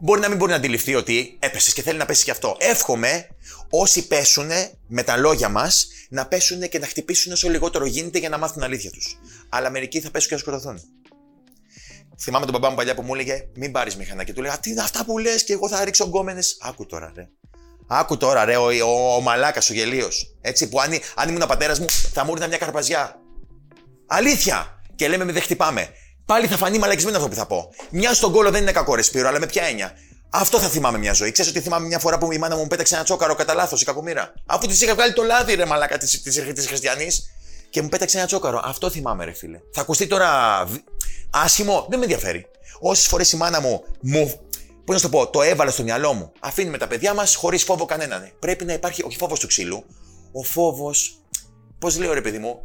Μπορεί 0.00 0.20
να 0.20 0.28
μην 0.28 0.36
μπορεί 0.36 0.50
να 0.50 0.56
αντιληφθεί 0.56 0.94
ότι 0.94 1.36
έπεσες 1.38 1.72
και 1.72 1.82
θέλει 1.82 1.98
να 1.98 2.06
πέσει 2.06 2.24
και 2.24 2.30
αυτό. 2.30 2.56
Εύχομαι 2.58 3.28
όσοι 3.70 4.06
πέσουν 4.06 4.50
με 4.86 5.02
τα 5.02 5.16
λόγια 5.16 5.48
μας 5.48 5.88
να 6.08 6.26
πέσουν 6.26 6.68
και 6.68 6.78
να 6.78 6.86
χτυπήσουν 6.86 7.32
όσο 7.32 7.48
λιγότερο 7.48 7.86
γίνεται 7.86 8.18
για 8.18 8.28
να 8.28 8.38
μάθουν 8.38 8.54
την 8.54 8.64
αλήθεια 8.64 8.90
τους. 8.90 9.18
Αλλά 9.48 9.70
μερικοί 9.70 10.00
θα 10.00 10.10
πέσουν 10.10 10.28
και 10.28 10.34
να 10.34 10.40
σκοτωθούν. 10.40 10.80
Θυμάμαι 12.20 12.44
τον 12.44 12.54
μπαμπά 12.54 12.70
μου 12.70 12.76
παλιά 12.76 12.94
που 12.94 13.02
μου 13.02 13.14
έλεγε: 13.14 13.48
Μην 13.54 13.72
πάρεις 13.72 13.96
μηχανάκι. 13.96 14.32
Του 14.32 14.42
λέγα: 14.42 14.60
Τι 14.60 14.70
είναι 14.70 14.80
αυτά 14.80 15.04
που 15.04 15.18
λες, 15.18 15.44
και 15.44 15.52
εγώ 15.52 15.68
θα 15.68 15.84
ρίξω 15.84 16.04
γκόμενες. 16.04 16.56
Άκου 16.60 16.86
τώρα, 16.86 17.12
ρε. 17.16 17.28
Άκου 17.88 18.16
τώρα, 18.16 18.44
ρε, 18.44 18.56
ο, 18.56 18.64
ο, 18.64 19.14
ο 19.14 19.20
μαλάκας, 19.20 19.70
ο 19.70 19.72
γελίος. 19.72 20.34
Έτσι, 20.40 20.68
που 20.68 20.80
αν, 20.80 20.90
αν 21.14 21.28
ήμουν 21.28 21.46
πατέρας 21.48 21.78
μου, 21.78 21.86
θα 22.12 22.24
μου 22.24 22.32
έρθει 22.36 22.48
μια 22.48 22.58
καρπαζιά. 22.58 23.16
Αλήθεια! 24.06 24.80
Και 24.96 25.08
λέμε 25.08 25.24
με 25.24 25.32
δεν 25.32 25.42
χτυπάμε. 25.42 25.88
Πάλι 26.24 26.46
θα 26.46 26.56
φανεί 26.56 26.78
μαλακισμένο 26.78 27.16
αυτό 27.16 27.28
που 27.28 27.34
θα 27.34 27.46
πω. 27.46 27.70
Μια 27.90 28.14
στον 28.14 28.32
κόλλο 28.32 28.50
δεν 28.50 28.62
είναι 28.62 28.72
κακό 28.72 28.94
ρε 28.94 29.02
Σπύρο, 29.02 29.28
αλλά 29.28 29.38
με 29.38 29.46
ποια 29.46 29.62
έννοια; 29.62 29.92
Αυτό 30.30 30.58
θα 30.58 30.68
θυμάμαι 30.68 30.98
μια 30.98 31.12
ζωή. 31.12 31.32
Ξέρεις 31.32 31.50
ότι 31.50 31.60
θυμάμαι 31.60 31.86
μια 31.86 31.98
φορά 31.98 32.18
που 32.18 32.32
η 32.32 32.38
μάνα 32.38 32.54
μου 32.54 32.60
μου 32.60 32.66
πέταξε 32.66 32.94
ένα 32.94 33.04
τσόκαρο 33.04 33.34
κατά 33.34 33.54
λάθος 33.54 33.82
η 33.82 33.84
κακομήρα. 33.84 34.32
Αφού 34.46 34.66
της 34.66 34.80
είχα 34.82 34.94
βγάλει 34.94 35.12
το 35.12 35.22
λάδι 35.22 35.54
ρε 35.54 35.64
μαλάκα 35.64 35.98
της 35.98 36.66
χριστιανής 36.68 37.30
και 37.70 37.82
μου 37.82 37.88
πέταξε 37.88 38.18
ένα 38.18 38.26
τσόκαρο. 38.26 38.60
Αυτό 38.64 38.90
θυμάμαι 38.90 39.24
ρε 39.24 39.32
φίλε. 39.32 39.60
Θα 39.72 39.80
ακουστεί 39.80 40.06
τώρα 40.06 40.64
β- 40.66 40.74
άσχημο, 41.30 41.86
δεν 41.88 41.98
με 41.98 42.04
ενδιαφέρει. 42.04 42.46
Όσες 42.80 43.06
φορές 43.06 43.32
η 43.32 43.36
μάνα 43.36 43.60
μου 43.60 43.84
μου. 44.00 44.40
Πώς 44.88 44.96
να 44.96 45.02
σου 45.02 45.10
το 45.10 45.18
πω, 45.18 45.30
το 45.30 45.42
έβαλε 45.42 45.70
στο 45.70 45.82
μυαλό 45.82 46.12
μου. 46.12 46.32
Αφήνουμε 46.40 46.78
τα 46.78 46.86
παιδιά 46.86 47.14
μας 47.14 47.34
χωρίς 47.34 47.64
φόβο 47.64 47.84
κανέναν. 47.84 48.32
Πρέπει 48.38 48.64
να 48.64 48.72
υπάρχει, 48.72 49.02
όχι 49.02 49.16
φόβος 49.16 49.40
του 49.40 49.46
ξύλου, 49.46 49.84
ο 50.32 50.42
φόβος. 50.42 51.22
Πώς 51.78 51.98
λέω 51.98 52.12
ρε 52.12 52.20
παιδί 52.20 52.38
μου, 52.38 52.62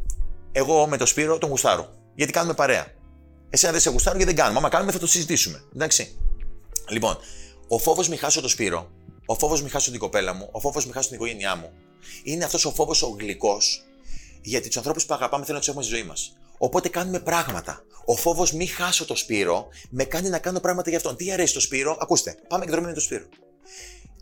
εγώ 0.51 0.87
με 0.87 0.97
το 0.97 1.05
Σπύρο 1.05 1.37
τον 1.37 1.49
γουστάρω. 1.49 1.93
Γιατί 2.15 2.31
κάνουμε 2.31 2.53
παρέα. 2.53 2.87
Εσένα 3.49 3.71
δεν 3.71 3.81
σε 3.81 3.89
γουστάρω 3.89 4.17
γιατί 4.17 4.33
δεν 4.33 4.41
κάνουμε. 4.41 4.59
Άμα 4.59 4.69
κάνουμε 4.69 4.91
θα 4.91 4.99
το 4.99 5.07
συζητήσουμε. 5.07 5.63
Εντάξει. 5.75 6.17
Λοιπόν, 6.89 7.17
ο 7.67 7.77
φόβος 7.77 8.09
μη 8.09 8.17
χάσω 8.17 8.41
το 8.41 8.47
Σπύρο, 8.47 8.91
ο 9.25 9.35
φόβος 9.35 9.61
μη 9.61 9.69
χάσω 9.69 9.91
την 9.91 9.99
κοπέλα 9.99 10.33
μου, 10.33 10.49
ο 10.51 10.59
φόβος 10.59 10.85
μη 10.85 10.91
χάσω 10.91 11.07
την 11.07 11.17
οικογένειά 11.17 11.55
μου, 11.55 11.71
είναι 12.23 12.43
αυτός 12.43 12.65
ο 12.65 12.71
φόβος 12.71 13.01
ο 13.01 13.15
γλυκός 13.19 13.83
γιατί 14.41 14.67
τους 14.67 14.77
ανθρώπους 14.77 15.05
που 15.05 15.13
αγαπάμε 15.13 15.45
θέλουμε 15.45 15.53
να 15.53 15.59
τους 15.59 15.67
έχουμε 15.67 15.83
στη 15.83 15.93
ζωή 15.93 16.03
μας. 16.03 16.37
Οπότε 16.65 16.89
κάνουμε 16.89 17.19
πράγματα. 17.19 17.83
Ο 18.05 18.15
φόβος 18.15 18.51
μη 18.51 18.65
χάσω 18.67 19.05
το 19.05 19.15
Σπύρο 19.15 19.67
με 19.89 20.03
κάνει 20.03 20.29
να 20.29 20.39
κάνω 20.39 20.59
πράγματα 20.59 20.89
για 20.89 20.97
αυτόν. 20.97 21.15
Τι 21.15 21.31
αρέσει 21.31 21.53
το 21.53 21.59
Σπύρο, 21.59 21.97
ακούστε, 21.99 22.35
πάμε 22.47 22.63
εκδρομή 22.63 22.87
με 22.87 22.93
το 22.93 22.99
Σπύρο. 22.99 23.25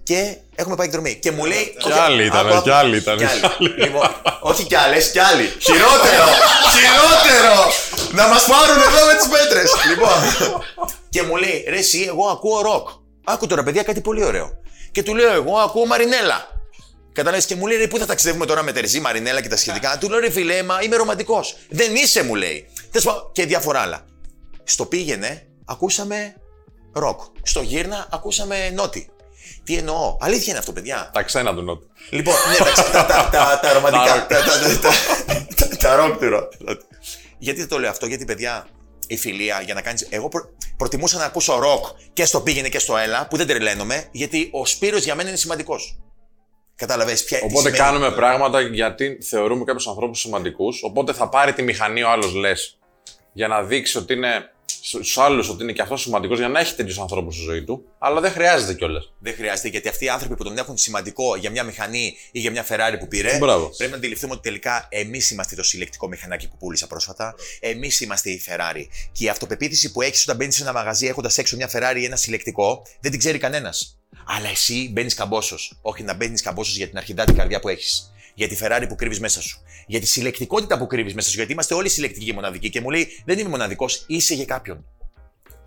Και 0.04 0.38
έχουμε 0.56 0.76
πάει 0.76 0.88
εκδρομή. 0.88 1.16
Και 1.16 1.32
μου 1.32 1.46
λέει. 1.46 1.76
Κι 1.80 1.92
άλλοι 1.92 2.26
ήτανε, 2.26 2.62
κι 2.64 2.70
άλλοι 2.70 2.98
ήτανε, 2.98 3.26
Κι 3.26 3.40
κι 3.40 3.46
άλλοι. 3.46 3.74
Λοιπόν, 3.84 4.08
όχι 4.42 4.64
κι 4.64 4.76
άλλες, 4.76 5.12
κι 5.12 5.20
άλλοι. 5.20 5.44
Χειρότερο! 5.60 6.26
χειρότερο! 6.76 7.56
Να 8.12 8.28
μας 8.28 8.46
πάρουν 8.46 8.82
εδώ 8.82 9.06
με 9.06 9.14
τις 9.18 9.28
πέτρες. 9.28 9.72
λοιπόν. 9.90 10.20
και 11.10 11.24
μου 11.24 11.36
λέει, 11.36 11.66
ρε, 11.68 11.78
εσύ, 11.78 12.06
εγώ 12.08 12.28
ακούω 12.28 12.62
ροκ. 12.62 12.90
Άκου 13.24 13.48
τώρα, 13.48 13.64
παιδιά, 13.64 13.84
κάτι 13.84 14.02
πολύ 14.02 14.24
ωραίο. 14.24 14.50
Και 14.92 15.04
του 15.04 15.16
λέω, 15.16 15.34
εγώ 15.34 15.58
ακούω 15.58 15.86
Μαρινέλα. 15.86 16.48
Κατάλαβες 17.14 17.46
και 17.46 17.56
μου 17.56 17.68
λέει, 17.68 17.78
ρε, 17.78 17.88
πού 17.88 17.98
θα 17.98 18.06
ταξιδεύουμε 18.06 18.46
τώρα 18.46 18.64
με 18.64 18.72
Τερζή, 18.72 19.00
Μαρινέλα 19.00 19.42
και 19.42 19.48
τα 19.48 19.58
σχετικά; 19.58 19.98
του 19.98 20.10
λέω, 20.10 20.20
ρε, 20.20 20.30
φίλε, 20.32 20.64
μα 20.64 20.82
είμαι 20.82 20.96
ρομαντικός. 20.96 21.58
Δεν 21.70 21.96
είσαι, 21.96 22.24
μου 22.24 22.36
λέει. 22.36 22.68
Τέλος 22.92 23.06
πάντων, 23.06 23.32
και 23.32 23.46
διάφορα 23.46 23.80
άλλα. 23.80 24.06
Στο 24.64 24.86
πήγαινε, 24.86 25.48
ακούσαμε 25.66 26.36
ροκ. 26.94 27.22
Στο 27.44 27.62
γύρνα, 27.62 28.08
ακούσαμε 28.12 28.70
Νότη. 28.70 29.10
Τι 29.64 29.76
εννοώ. 29.76 30.18
Αλήθεια 30.20 30.50
είναι 30.50 30.58
αυτό, 30.58 30.72
παιδιά. 30.72 31.10
Τα 31.14 31.24
ξένα 31.24 31.56
του 31.56 31.62
Νότη. 31.62 31.88
Λοιπόν, 32.10 32.34
ναι, 32.50 32.58
τα, 32.74 32.84
τα, 32.84 33.06
τα, 33.06 33.30
τα, 33.32 33.60
τα 33.62 33.74
ρομαντικά. 33.74 34.26
τα, 34.30 34.44
τα, 34.44 34.60
τα, 34.60 34.90
τα, 35.56 35.68
τα, 35.68 35.78
τα 35.78 35.96
ροκ 35.96 36.18
του 36.18 36.30
ροκ. 36.30 36.52
Γιατί 37.38 37.68
το 37.68 37.80
λέω 37.80 37.90
αυτό, 37.90 38.06
γιατί 38.06 38.26
παιδιά, 38.26 38.68
η 39.08 39.18
φιλία 39.18 39.62
για 39.66 39.74
να 39.74 39.82
κάνει. 39.82 40.02
Εγώ 40.10 40.30
προ, 40.30 40.50
προτιμούσα 40.78 41.18
να 41.18 41.26
ακούσω 41.26 41.60
ροκ 41.60 41.86
και 42.14 42.26
στο 42.26 42.42
πήγαινε 42.42 42.70
και 42.70 42.80
στο 42.80 42.98
έλα, 42.98 43.28
που 43.28 43.38
δεν 43.38 43.48
τρελαίνομαι, 43.48 44.08
γιατί 44.12 44.50
ο 44.52 44.66
Σπύρος 44.66 45.04
για 45.04 45.16
μένα 45.16 45.30
είναι 45.30 45.38
σημαντικός. 45.38 46.00
Κατάλαβε 46.82 47.14
ποια 47.26 47.38
τι 47.40 47.46
Οπότε 47.46 47.58
σημαίνει. 47.58 47.78
κάνουμε 47.78 48.12
πράγματα 48.12 48.62
γιατί 48.62 49.18
θεωρούμε 49.22 49.64
κάποιους 49.64 49.88
ανθρώπους 49.88 50.20
σημαντικούς. 50.20 50.84
Οπότε 50.84 51.14
θα 51.14 51.30
πάρει 51.30 51.54
τη 51.54 51.62
μηχανή 51.62 52.04
ο 52.04 52.10
άλλος, 52.10 52.34
λες, 52.34 52.78
για 53.34 53.48
να 53.48 53.64
δείξει 53.64 53.98
ότι 53.98 54.14
είναι 54.14 54.52
στους 54.84 55.18
άλλους 55.18 55.50
ότι 55.50 55.64
είναι 55.64 55.72
και 55.72 55.82
αυτός 55.82 56.02
σημαντικός 56.02 56.38
για 56.38 56.48
να 56.48 56.60
έχει 56.60 56.76
τέτοιους 56.76 57.00
ανθρώπους 57.00 57.36
στη 57.36 57.44
ζωή 57.44 57.64
του. 57.64 57.86
Αλλά 58.00 58.22
δεν 58.22 58.32
χρειάζεται 58.32 58.74
κιόλας. 58.74 59.14
Δεν 59.20 59.34
χρειάζεται, 59.34 59.68
γιατί 59.68 59.88
αυτοί 59.88 60.06
οι 60.06 60.10
άνθρωποι 60.10 60.36
που 60.36 60.44
τον 60.44 60.58
έχουν 60.58 60.78
σημαντικό 60.78 61.36
για 61.36 61.50
μια 61.50 61.64
μηχανή 61.64 62.18
ή 62.32 62.40
για 62.40 62.52
μια 62.52 62.66
Ferrari 62.70 62.96
που 63.00 63.08
πήρε, 63.08 63.38
Μπράβο. 63.38 63.70
πρέπει 63.78 63.92
να 63.92 63.98
αντιληφθούμε 63.98 64.34
ότι 64.34 64.42
τελικά 64.42 64.88
εμείς 64.90 65.32
είμαστε 65.32 65.56
το 65.56 65.64
συλλεκτικό 65.64 66.08
μηχανάκι 66.08 66.48
που 66.50 66.58
πούλησα 66.58 66.88
πρόσφατα. 66.88 67.36
Εμείς 67.60 68.02
είμαστε 68.02 68.30
η 68.30 68.42
Ferrari. 68.48 68.84
Και 69.12 69.24
η 69.26 69.30
αυτοπεποίθηση 69.30 69.92
που 69.92 70.02
έχεις 70.02 70.24
όταν 70.24 70.36
μπαίνεις 70.36 70.56
σε 70.56 70.62
ένα 70.64 70.74
μαγαζί 70.74 71.08
έχοντας 71.08 71.38
έξω 71.38 71.56
μια 71.56 71.70
Ferrari 71.74 71.98
ή 72.00 72.06
ένα 72.06 72.16
συλλεκτικό, 72.16 72.86
δεν 73.02 73.12
την 73.12 73.20
ξέρει 73.20 73.38
κανένας. 73.38 74.01
Αλλά 74.26 74.50
εσύ 74.50 74.90
μπαίνεις 74.94 75.14
καμπόσος. 75.14 75.78
Όχι 75.82 76.04
να 76.04 76.14
μπαίνεις 76.14 76.42
καμπόσος 76.42 76.76
για 76.78 76.88
την 76.88 76.98
αρχιδάτη 76.98 77.34
καρδιά 77.34 77.60
που 77.60 77.68
έχεις. 77.70 78.14
Για 78.36 78.48
τη 78.48 78.58
Ferrari 78.62 78.86
που 78.88 78.96
κρύβεις 78.96 79.20
μέσα 79.20 79.42
σου. 79.42 79.62
Για 79.88 80.00
τη 80.00 80.06
συλλεκτικότητα 80.06 80.78
που 80.78 80.88
κρύβεις 80.88 81.14
μέσα 81.14 81.30
σου. 81.30 81.36
Γιατί 81.36 81.52
είμαστε 81.52 81.74
όλοι 81.74 81.90
συλλεκτικοί 81.90 82.26
και 82.26 82.34
μοναδικοί. 82.34 82.70
Και 82.70 82.82
μου 82.82 82.90
λέει, 82.90 83.08
Δεν 83.26 83.40
είμαι 83.40 83.50
μοναδικός, 83.50 84.04
είσαι 84.08 84.34
για 84.34 84.46
κάποιον. 84.46 84.86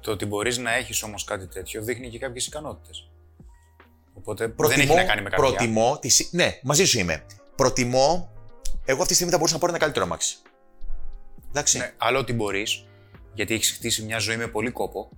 Το 0.00 0.10
ότι 0.10 0.24
μπορείς 0.26 0.58
να 0.58 0.74
έχεις 0.74 1.02
όμως 1.02 1.24
κάτι 1.24 1.46
τέτοιο 1.46 1.82
δείχνει 1.82 2.08
και 2.08 2.18
κάποιες 2.18 2.46
ικανότητες. 2.46 3.08
Οπότε 4.14 4.46
δεν 4.46 4.54
Προτιμώ, 4.54 4.82
έχει 4.82 4.94
να 4.94 5.04
κάνει 5.04 5.22
με 5.22 5.30
κάποια. 5.30 5.44
προτιμώ 5.48 5.98
τη 6.00 6.08
συ- 6.08 6.32
Ναι, 6.32 6.58
μαζί 6.62 6.84
σου 6.84 6.98
είμαι. 6.98 7.24
Προτιμώ. 7.56 8.32
Εγώ 8.84 8.96
αυτή 8.96 9.08
τη 9.08 9.14
στιγμή 9.14 9.30
θα 9.32 9.36
μπορούσα 9.38 9.54
να 9.54 9.60
πάρω 9.60 9.72
ένα 9.72 9.80
καλύτερο 9.80 10.04
αμάξι. 10.04 10.36
Εντάξει. 11.48 11.78
Ναι, 11.78 11.92
άλλο 11.96 12.18
ότι 12.18 12.32
μπορείς, 12.32 12.84
γιατί 13.34 13.54
έχεις 13.54 13.70
χτίσει 13.70 14.02
μια 14.02 14.18
ζωή 14.18 14.36
με 14.36 14.46
πολύ 14.46 14.70
κόπο. 14.70 15.10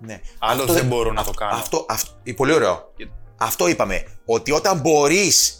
Ναι. 0.00 0.20
Άλλος 0.38 0.72
δεν 0.72 0.86
μπορώ 0.86 1.12
να 1.12 1.24
το 1.24 1.30
κάνω. 1.30 1.56
Αυτό, 1.56 1.86
αυτό, 1.88 2.10
ε, 2.22 2.32
πολύ 2.32 2.52
ωραίο. 2.52 2.92
Αυτό 3.36 3.68
είπαμε. 3.68 4.04
Ότι 4.24 4.50
όταν 4.52 4.78
μπορείς 4.78 5.54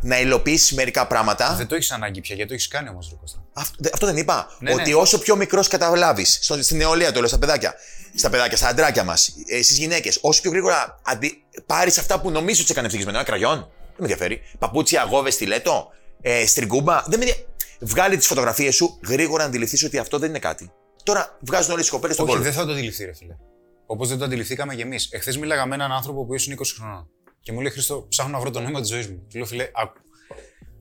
να 0.00 0.20
υλοποιήσεις 0.20 0.72
μερικά 0.72 1.06
πράγματα. 1.06 1.54
Δεν 1.54 1.66
το 1.66 1.74
έχεις 1.74 1.90
ανάγκη 1.90 2.20
πια, 2.20 2.34
γιατί 2.34 2.48
το 2.50 2.54
έχεις 2.56 2.68
κάνει 2.68 2.88
όμως, 2.88 3.08
Ρίκοστα. 3.10 3.44
Αυτό, 3.52 3.76
δε- 3.78 3.90
αυτό 3.92 4.06
δεν 4.06 4.16
είπα. 4.16 4.56
Ναι, 4.58 4.72
ότι 4.72 4.90
ναι. 4.90 4.94
όσο 4.96 5.18
πιο 5.18 5.36
μικρός 5.36 5.68
καταλάβεις, 5.68 6.38
στην 6.60 6.76
νεολαία 6.76 7.12
το 7.12 7.18
λέω 7.18 7.28
στα 7.28 7.38
παιδάκια, 7.38 7.74
στα 8.14 8.30
παιδάκια, 8.30 8.56
στα 8.56 8.68
αντράκια 8.68 9.04
μας, 9.04 9.22
στις 9.62 9.78
γυναίκες, 9.78 10.18
όσο 10.20 10.40
πιο 10.40 10.50
γρήγορα 10.50 11.00
αντι... 11.02 11.44
πάρεις 11.66 11.98
αυτά 11.98 12.20
που 12.20 12.30
νομίζω 12.30 12.56
ότι 12.56 12.66
σε 12.66 12.72
έκανε 12.72 12.86
ευτυχισμένο. 12.86 13.18
Ένα 13.18 13.26
κραγιόν, 13.26 13.56
δεν 13.58 13.68
με 13.96 14.02
ενδιαφέρει. 14.02 14.42
Παπούτσια, 14.58 15.06
γόβες, 15.10 15.34
στιλέτο, 15.34 15.88
ε, 16.20 16.46
στριγκούμπα. 16.46 16.94
Δεν 17.06 17.18
με 17.18 17.24
ενδιαφέρει. 17.24 17.46
Βγάλε 17.80 18.16
τις 18.16 18.26
φωτογραφίες 18.26 18.74
σου, 18.74 18.98
γρήγορα 19.08 19.42
να 19.42 19.48
αντιληφθείς 19.48 19.84
ότι 19.84 19.98
αυτό 19.98 20.18
δεν 20.18 20.28
είναι 20.28 20.38
κάτι. 20.38 20.72
Τώρα 21.02 21.38
βγάζουν 21.40 21.70
όλες 21.72 21.82
τις 21.82 21.92
κοπέλες 21.92 22.16
στον 22.16 22.26
Όχι, 22.28 22.36
κόλπο. 22.36 22.50
δεν 22.50 22.60
θα 22.60 22.66
το 22.66 22.72
αντιληφθεί, 22.72 23.04
ρε 23.04 23.14
φίλε. 23.14 23.36
Όπως 23.92 24.08
δεν 24.08 24.18
το 24.18 24.24
αντιληφθήκαμε 24.24 24.74
κι 24.74 24.80
εμείς. 24.80 25.12
Εχθές 25.12 25.36
μίλαγα 25.38 25.66
με 25.66 25.74
έναν 25.74 25.92
άνθρωπο 25.92 26.26
που 26.26 26.34
είναι 26.34 26.54
20 26.58 26.62
χρονών. 26.78 27.08
Και 27.40 27.52
μου 27.52 27.60
λέει 27.60 27.70
Χρήστο, 27.70 28.06
ψάχνω 28.08 28.32
να 28.32 28.38
βρω 28.40 28.50
το 28.50 28.60
νόημα 28.60 28.80
της 28.80 28.88
ζωής 28.88 29.08
μου. 29.08 29.26
Του 29.30 29.36
λέω, 29.36 29.46
φίλε, 29.46 29.70
άκου. 29.74 29.98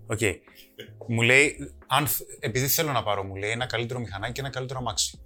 Οκ. 0.08 0.20
Μου 1.08 1.22
λέει, 1.22 1.56
αν, 1.88 2.08
θ- 2.08 2.22
επειδή 2.40 2.68
θέλω 2.68 2.92
να 2.92 3.04
πάρω, 3.04 3.24
μου 3.24 3.36
λέει 3.36 3.50
ένα 3.50 3.66
καλύτερο 3.66 4.00
μηχανάκι 4.00 4.34
και 4.34 4.40
ένα 4.40 4.50
καλύτερο 4.50 4.80
αμάξι. 4.80 5.20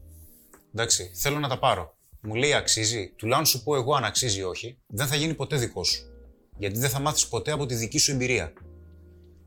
Εντάξει, 0.74 1.12
θέλω 1.16 1.40
να 1.40 1.48
τα 1.48 1.60
πάρω. 1.60 1.98
Μου 2.22 2.36
λέει, 2.36 2.54
αξίζει. 2.54 3.14
Του 3.16 3.28
λέω, 3.28 3.38
αν 3.38 3.46
σου 3.46 3.64
πω 3.64 3.76
εγώ 3.76 3.96
αν 3.96 4.04
αξίζει 4.04 4.40
ή 4.40 4.44
όχι, 4.44 4.78
δεν 4.88 5.08
θα 5.08 5.16
γίνει 5.16 5.34
ποτέ 5.34 5.56
δικό 5.58 5.84
σου. 5.84 6.02
Γιατί 6.58 6.80
δεν 6.80 6.90
θα 6.90 7.00
μάθεις 7.00 7.28
ποτέ 7.28 7.52
από 7.52 7.66
τη 7.66 7.76
δική 7.76 7.98
σου 7.98 8.12
εμπειρία. 8.12 8.54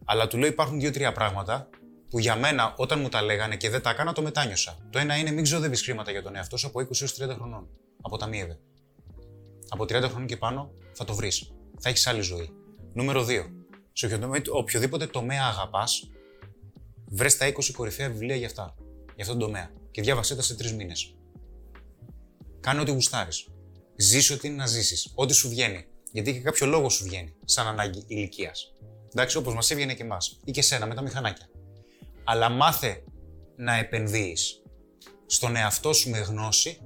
Αλλά 0.04 0.26
του 0.26 0.38
λέω, 0.38 0.48
υπάρχουν 0.48 0.80
δύο-τρία 0.80 1.12
πράγματα 1.12 1.68
που 2.10 2.18
για 2.18 2.36
μένα 2.36 2.74
όταν 2.76 3.00
μου 3.00 3.08
τα 3.08 3.22
λέγανε 3.22 3.56
και 3.56 3.70
δεν 3.70 3.82
τα 3.82 3.90
έκανα, 3.90 4.12
το 4.12 4.22
μετάνιωσα. 4.22 4.78
Το 4.90 4.98
ένα 4.98 5.16
είναι 5.16 5.30
μην 5.30 5.44
ξοδεύεις 5.44 5.82
χρήματα 5.82 6.10
για 6.10 6.22
τον 6.22 6.36
εαυτό 6.36 6.56
σου 6.56 6.66
από 6.66 6.80
20 6.80 7.00
έως 7.00 7.14
30 7.22 7.34
χρονών. 7.34 7.68
Αποταμίευε. 8.06 8.58
Από 9.68 9.84
30 9.84 10.02
χρονών 10.08 10.26
και 10.26 10.36
πάνω 10.36 10.72
θα 10.92 11.04
το 11.04 11.14
βρεις. 11.14 11.52
Θα 11.80 11.88
έχεις 11.88 12.06
άλλη 12.06 12.20
ζωή. 12.20 12.50
Νούμερο 12.92 13.24
2. 13.24 13.46
Σε 13.92 14.06
οποιοδήποτε, 14.06 14.50
οποιοδήποτε 14.50 15.06
τομέα 15.06 15.46
αγαπάς, 15.46 16.10
βρες 17.06 17.36
τα 17.36 17.46
20 17.46 17.72
κορυφαία 17.72 18.10
βιβλία 18.10 18.36
για 18.36 18.46
αυτά. 18.46 18.74
Για 19.14 19.24
αυτόν 19.24 19.38
τον 19.38 19.46
τομέα. 19.46 19.70
Και 19.90 20.02
διάβασέ 20.02 20.36
τα 20.36 20.42
σε 20.42 20.54
τρεις 20.54 20.72
μήνες. 20.72 21.16
Κάνε 22.60 22.80
ό,τι 22.80 22.90
γουστάρεις. 22.90 23.48
Ζήσε 23.96 24.32
ό,τι 24.32 24.46
είναι 24.48 24.56
να 24.56 24.66
ζήσεις. 24.66 25.12
Ό,τι 25.14 25.32
σου 25.32 25.48
βγαίνει. 25.48 25.86
Γιατί 26.12 26.32
για 26.32 26.40
κάποιο 26.40 26.66
λόγο 26.66 26.88
σου 26.88 27.04
βγαίνει, 27.04 27.34
σαν 27.44 27.66
ανάγκη 27.66 28.04
ηλικίας. 28.06 28.74
Εντάξει, 29.12 29.36
όπως 29.36 29.54
μας 29.54 29.70
έβγαινε 29.70 29.94
και 29.94 30.02
εμάς. 30.02 30.40
Ή 30.44 30.50
και 30.50 30.62
σένα 30.62 30.86
με 30.86 30.94
τα 30.94 31.02
μηχανάκια. 31.02 31.48
Αλλά 32.24 32.48
μάθε 32.48 33.04
να 33.56 33.74
επενδύεις 33.74 34.62
στον 35.26 35.56
εαυτό 35.56 35.92
σου 35.92 36.10
με 36.10 36.18
γνώση 36.18 36.80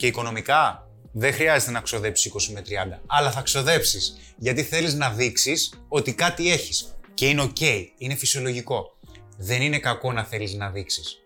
και 0.00 0.06
οικονομικά 0.06 0.88
δεν 1.12 1.32
χρειάζεται 1.32 1.70
να 1.70 1.80
ξοδέψεις 1.80 2.32
20 2.32 2.52
με 2.52 2.62
30, 2.96 2.98
αλλά 3.06 3.30
θα 3.30 3.42
ξοδέψεις 3.42 4.16
γιατί 4.36 4.62
θέλεις 4.62 4.94
να 4.94 5.10
δείξεις 5.10 5.82
ότι 5.88 6.14
κάτι 6.14 6.52
έχεις. 6.52 6.94
Και 7.14 7.28
είναι 7.28 7.42
οκ, 7.42 7.60
είναι 7.98 8.14
φυσιολογικό. 8.14 8.96
Δεν 9.36 9.62
είναι 9.62 9.78
κακό 9.78 10.12
να 10.12 10.24
θέλεις 10.24 10.54
να 10.54 10.70
δείξεις. 10.70 11.18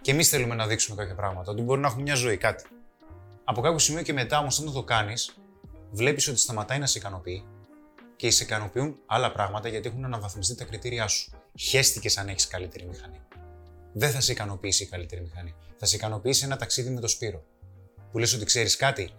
Και 0.00 0.10
εμείς 0.10 0.28
θέλουμε 0.28 0.54
να 0.54 0.66
δείξουμε 0.66 0.96
κάποια 0.96 1.14
πράγματα, 1.14 1.50
ότι 1.50 1.62
μπορεί 1.62 1.80
να 1.80 1.86
έχουμε 1.86 2.02
μια 2.02 2.14
ζωή, 2.14 2.36
κάτι. 2.36 2.64
Από 3.44 3.60
κάποιο 3.60 3.78
σημείο 3.78 4.02
και 4.02 4.12
μετά 4.12 4.38
όμως 4.38 4.58
όταν 4.58 4.72
το 4.74 4.82
κάνεις, 4.82 5.36
βλέπεις 5.90 6.28
ότι 6.28 6.38
σταματάει 6.38 6.78
να 6.78 6.86
σε 6.86 6.98
ικανοποιεί 6.98 7.44
και 8.16 8.30
σε 8.30 8.44
ικανοποιούν 8.44 8.96
άλλα 9.06 9.32
πράγματα 9.32 9.68
γιατί 9.68 9.88
έχουν 9.88 10.04
αναβαθμιστεί 10.04 10.54
τα 10.54 10.64
κριτήριά 10.64 11.06
σου. 11.08 11.30
Χαίστηκες 11.60 12.18
αν 12.18 12.28
έχεις 12.28 12.46
καλύτερη 12.46 12.86
μηχανή. 12.86 13.20
Δεν 13.92 14.10
θα 14.10 14.20
σε 14.20 14.32
ικανοποιήσει 14.32 14.82
η 14.82 14.86
καλύτερη 14.86 15.20
μηχανή. 15.22 15.54
Θα 15.78 15.86
σε 15.86 15.96
ικανοποιήσει 15.96 16.44
ένα 16.44 16.56
ταξίδι 16.56 16.90
με 16.90 17.00
το 17.00 17.08
Σπύρο. 17.08 17.44
Που 18.12 18.18
λες 18.18 18.34
ότι 18.34 18.44
ξέρεις 18.44 18.76
κάτι, 18.76 19.10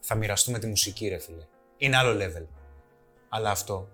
θα 0.00 0.14
μοιραστούμε 0.14 0.58
τη 0.58 0.66
μουσική, 0.66 1.08
ρε 1.08 1.18
φίλε. 1.18 1.46
Είναι 1.76 1.96
άλλο 1.96 2.24
level. 2.24 2.46
Αλλά 3.28 3.50
αυτό 3.50 3.88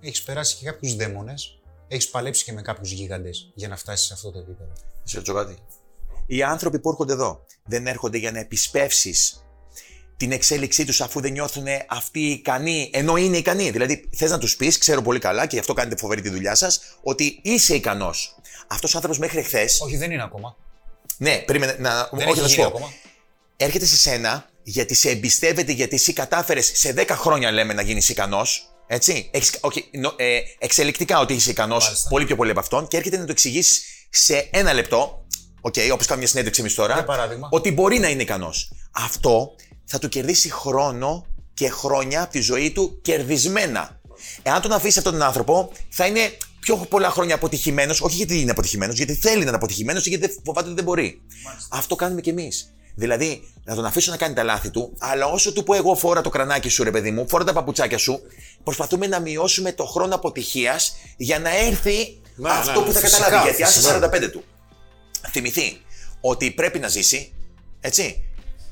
έχεις 0.00 0.22
περάσει 0.22 0.56
και 0.56 0.64
κάποιους 0.64 0.96
δαίμονες, 0.96 1.60
έχεις 1.88 2.10
παλέψει 2.10 2.44
και 2.44 2.52
με 2.52 2.62
κάποιους 2.62 2.90
γίγαντες 2.90 3.52
για 3.54 3.68
να 3.68 3.76
φτάσεις 3.76 4.06
σε 4.06 4.12
αυτό 4.12 4.30
το 4.30 4.38
επίπεδο. 4.38 4.72
Σε 5.02 5.16
ρωτήσω 5.16 5.34
κάτι. 5.34 5.58
Οι 6.26 6.42
άνθρωποι 6.42 6.78
που 6.80 6.90
έρχονται 6.90 7.12
εδώ 7.12 7.46
δεν 7.64 7.86
έρχονται 7.86 8.18
για 8.18 8.32
να 8.32 8.38
επισπεύσεις 8.38 9.44
την 10.16 10.32
εξέλιξή 10.32 10.84
τους 10.84 11.00
αφού 11.00 11.20
δεν 11.20 11.32
νιώθουν 11.32 11.66
αυτοί 11.88 12.20
ικανοί, 12.20 12.90
ενώ 12.92 13.16
είναι 13.16 13.36
ικανοί. 13.36 13.70
Δηλαδή, 13.70 14.10
θες 14.16 14.30
να 14.30 14.38
τους 14.38 14.56
πεις, 14.56 14.78
ξέρω 14.78 15.02
πολύ 15.02 15.18
καλά 15.18 15.42
και 15.42 15.54
γι' 15.54 15.60
αυτό 15.60 15.72
κάνετε 15.72 15.96
φοβερή 15.96 16.20
τη 16.20 16.28
δουλειά 16.28 16.54
σας, 16.54 16.80
ότι 17.02 17.40
είσαι 17.42 17.74
ικανός. 17.74 18.38
Αυτός 18.68 18.92
ο 18.92 18.96
άνθρωπος 18.96 19.20
μέχρι 19.20 19.42
χθες. 19.42 19.80
Όχι, 19.80 19.96
δεν 19.96 20.10
είναι 20.10 20.22
ακόμα. 20.22 20.56
Ναι, 21.24 21.38
περίμενε 21.38 21.76
να. 21.78 22.08
Δεν 22.12 22.28
όχι, 22.28 22.30
έχει 22.30 22.40
να 22.40 22.48
σου 22.48 22.54
γίνει 22.54 22.70
πω. 22.70 22.76
ακόμα. 22.76 22.92
Έρχεται 23.56 23.86
σε 23.86 23.96
σένα 23.96 24.48
γιατί 24.62 24.94
σε 24.94 25.10
εμπιστεύεται, 25.10 25.72
γιατί 25.72 25.94
εσύ 25.94 26.12
κατάφερες 26.12 26.70
σε 26.74 26.92
10 26.96 27.04
χρόνια, 27.10 27.50
λέμε, 27.50 27.72
να 27.72 27.82
γίνεις 27.82 28.08
ικανός. 28.08 28.68
Έτσι; 28.86 29.28
Έχεις, 29.32 29.58
όχι, 29.60 29.88
νο- 29.92 30.14
ε, 30.16 30.38
εξελικτικά 30.58 31.18
ότι 31.18 31.34
είσαι 31.34 31.50
ικανός, 31.50 31.84
Μάλιστα. 31.84 32.08
πολύ 32.08 32.24
πιο 32.26 32.36
πολύ 32.36 32.50
από 32.50 32.60
αυτόν, 32.60 32.88
και 32.88 32.96
έρχεται 32.96 33.16
να 33.16 33.24
το 33.24 33.30
εξηγήσει 33.30 33.82
σε 34.10 34.48
ένα 34.52 34.72
λεπτό. 34.72 35.26
Ok, 35.60 35.74
okay, 35.76 35.88
όπως 35.92 36.06
κάνουμε 36.06 36.16
μια 36.16 36.26
συνέντευξη 36.28 36.60
εμείς 36.60 36.74
τώρα. 36.74 36.94
Για 36.94 37.04
παράδειγμα. 37.04 37.48
Ότι 37.50 37.72
μπορεί 37.72 37.98
να 37.98 38.08
είναι 38.08 38.22
ικανός. 38.22 38.72
Αυτό 38.92 39.54
θα 39.84 39.98
του 39.98 40.08
κερδίσει 40.08 40.50
χρόνο 40.50 41.26
και 41.54 41.68
χρόνια 41.70 42.22
από 42.22 42.32
τη 42.32 42.40
ζωή 42.40 42.70
του 42.70 43.00
κερδισμένα. 43.02 44.00
Εάν 44.42 44.60
τον 44.60 44.72
αφήσεις 44.72 44.96
αυτόν 44.96 45.12
τον 45.12 45.22
άνθρωπο, 45.22 45.72
θα 45.88 46.06
είναι 46.06 46.36
πιο 46.64 46.76
πολλά 46.76 47.10
χρόνια 47.10 47.34
αποτυχημένος, 47.34 48.00
όχι 48.00 48.16
γιατί 48.16 48.40
είναι 48.40 48.50
αποτυχημένος, 48.50 48.96
γιατί 48.96 49.14
θέλει 49.14 49.36
να 49.36 49.42
είναι 49.42 49.56
αποτυχημένος 49.56 50.06
ή 50.06 50.08
γιατί 50.08 50.40
φοβάται 50.44 50.66
ότι 50.66 50.74
δεν 50.74 50.84
μπορεί. 50.84 51.20
Αυτό 51.68 51.96
κάνουμε 51.96 52.20
κι 52.20 52.28
εμείς. 52.28 52.74
Δηλαδή, 52.94 53.42
να 53.64 53.74
τον 53.74 53.84
αφήσω 53.84 54.10
να 54.10 54.16
κάνει 54.16 54.34
τα 54.34 54.42
λάθη 54.42 54.70
του, 54.70 54.92
αλλά 54.98 55.26
όσο 55.26 55.52
του 55.52 55.62
πω 55.62 55.74
εγώ 55.74 55.94
φόρα 55.94 56.20
το 56.20 56.28
κρανάκι 56.28 56.68
σου, 56.68 56.84
ρε 56.84 56.90
παιδί 56.90 57.10
μου, 57.10 57.28
φόρα 57.28 57.44
τα 57.44 57.52
παπουτσάκια 57.52 57.98
σου, 57.98 58.20
προσπαθούμε 58.64 59.06
να 59.06 59.20
μειώσουμε 59.20 59.72
το 59.72 59.84
χρόνο 59.84 60.14
αποτυχίας 60.14 60.96
για 61.16 61.38
να 61.38 61.56
έρθει 61.56 62.20
Ναι, 62.36 62.50
αυτό 62.50 62.80
ναι, 62.80 62.86
που 62.86 62.92
θα 62.92 63.00
φυσικά, 63.00 63.22
καταλάβει. 63.22 63.48
Γιατί 63.48 63.62
αν 63.62 63.70
φυσικά. 63.70 63.96
στα 63.96 64.10
45 64.18 64.30
του 64.30 64.44
θυμηθεί 65.30 65.80
ότι 66.20 66.50
πρέπει 66.50 66.78
να 66.78 66.88
ζήσει, 66.88 67.32
έτσι, 67.80 68.24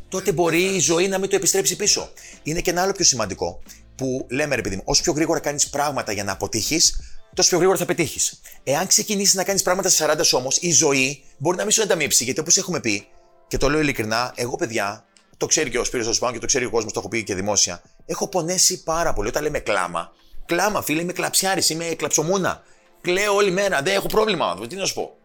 τότε 0.08 0.32
μπορεί 0.32 0.62
η 0.62 0.78
ζωή 0.78 1.08
να 1.08 1.18
μην 1.18 1.28
το 1.28 1.36
επιστρέψει 1.36 1.76
πίσω. 1.76 2.10
Είναι 2.42 2.60
και 2.60 2.70
ένα 2.70 2.82
άλλο 2.82 2.92
πιο 2.92 3.04
σημαντικό 3.04 3.62
που 3.96 4.26
λέμε, 4.30 4.54
ρε 4.54 4.60
παιδί 4.60 4.76
μου, 4.76 4.82
όσο 4.84 5.02
πιο 5.02 5.12
γρήγορα 5.12 5.40
κάνεις 5.40 5.68
πράγματα 5.68 6.12
για 6.12 6.24
να 6.24 6.32
αποτύχεις, 6.32 7.00
τόσο 7.34 7.48
πιο 7.48 7.58
γρήγορα 7.58 7.78
θα 7.78 7.84
πετύχεις. 7.84 8.40
Εάν 8.62 8.86
ξεκινήσεις 8.86 9.34
να 9.34 9.44
κάνεις 9.44 9.62
πράγματα 9.62 9.88
σε 9.88 10.04
40 10.04 10.32
όμω, 10.32 10.48
η 10.60 10.70
ζωή 10.70 11.24
μπορεί 11.38 11.56
να 11.56 11.62
μην 11.62 11.72
σου 11.72 11.82
ανταμείψει. 11.82 12.24
Γιατί 12.24 12.40
όπως 12.40 12.56
έχουμε 12.56 12.80
πει, 12.80 13.06
και 13.48 13.56
το 13.56 13.70
λέω 13.70 13.80
ειλικρινά, 13.80 14.32
εγώ 14.36 14.56
παιδιά, 14.56 15.04
το 15.36 15.46
ξέρει 15.46 15.70
και 15.70 15.78
ο 15.78 15.84
Σπύρος 15.84 16.06
Οσπάνου 16.06 16.32
και 16.32 16.38
το 16.38 16.46
ξέρει 16.46 16.64
ο 16.64 16.70
κόσμος, 16.70 16.92
το 16.92 16.98
έχω 16.98 17.08
πει 17.08 17.24
και 17.24 17.34
δημόσια, 17.34 17.82
έχω 18.06 18.28
πονέσει 18.28 18.82
πάρα 18.82 19.12
πολύ. 19.12 19.28
Όταν 19.28 19.42
λέμε 19.42 19.58
κλάμα, 19.58 20.12
κλάμα, 20.46 20.82
φίλε, 20.82 21.00
είμαι 21.00 21.12
κλαψιάρης, 21.12 21.68
είμαι 21.68 21.84
κλαψομούνα. 21.84 22.62
Κλαίω 23.00 23.34
όλη 23.34 23.50
μέρα, 23.50 23.82
δεν 23.82 23.94
έχω 23.94 24.06
πρόβλημα, 24.06 24.46
άνθρωπο, 24.46 24.68
τι 24.68 24.76
να 24.76 24.84
σου 24.84 24.94
πω. 24.94 25.16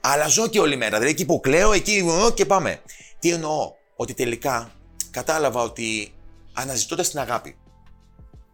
Αλλά 0.00 0.28
ζω 0.28 0.48
και 0.48 0.60
όλη 0.60 0.76
μέρα. 0.76 0.90
Δηλαδή 0.90 1.10
εκεί 1.10 1.24
που 1.24 1.40
κλαίω, 1.40 1.72
εκεί 1.72 2.04
ε, 2.28 2.32
και 2.32 2.46
πάμε. 2.46 2.80
Τι 3.18 3.30
εννοώ, 3.30 3.72
ότι 3.96 4.14
τελικά 4.14 4.70
κατάλαβα 5.10 5.62
ότι 5.62 6.14
αναζητώντας 6.52 7.10
την 7.10 7.18
αγάπη, 7.18 7.56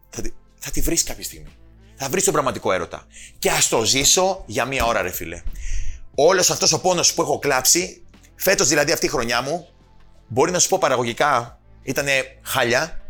θα 0.09 0.21
τη, 0.21 0.29
θα 0.59 0.71
τη 0.71 0.81
βρεις 0.81 1.03
κάποια 1.03 1.23
στιγμή. 1.23 1.57
Θα 2.05 2.09
βρεις 2.09 2.23
τον 2.23 2.33
πραγματικό 2.33 2.71
έρωτα. 2.71 3.07
Και 3.39 3.49
ας 3.49 3.67
το 3.67 3.83
ζήσω 3.83 4.43
για 4.45 4.65
μία 4.65 4.85
ώρα, 4.85 5.01
ρε 5.01 5.11
φίλε. 5.11 5.41
Όλος 6.15 6.49
αυτός 6.49 6.73
ο 6.73 6.79
πόνος 6.81 7.13
που 7.13 7.21
έχω 7.21 7.39
κλάψει, 7.39 8.03
φέτος 8.35 8.67
δηλαδή 8.67 8.91
αυτή 8.91 9.05
η 9.05 9.09
χρονιά 9.09 9.41
μου, 9.41 9.67
μπορεί 10.27 10.51
να 10.51 10.59
σου 10.59 10.69
πω 10.69 10.77
παραγωγικά, 10.77 11.59
ήταν 11.83 12.05
χάλια, 12.41 13.01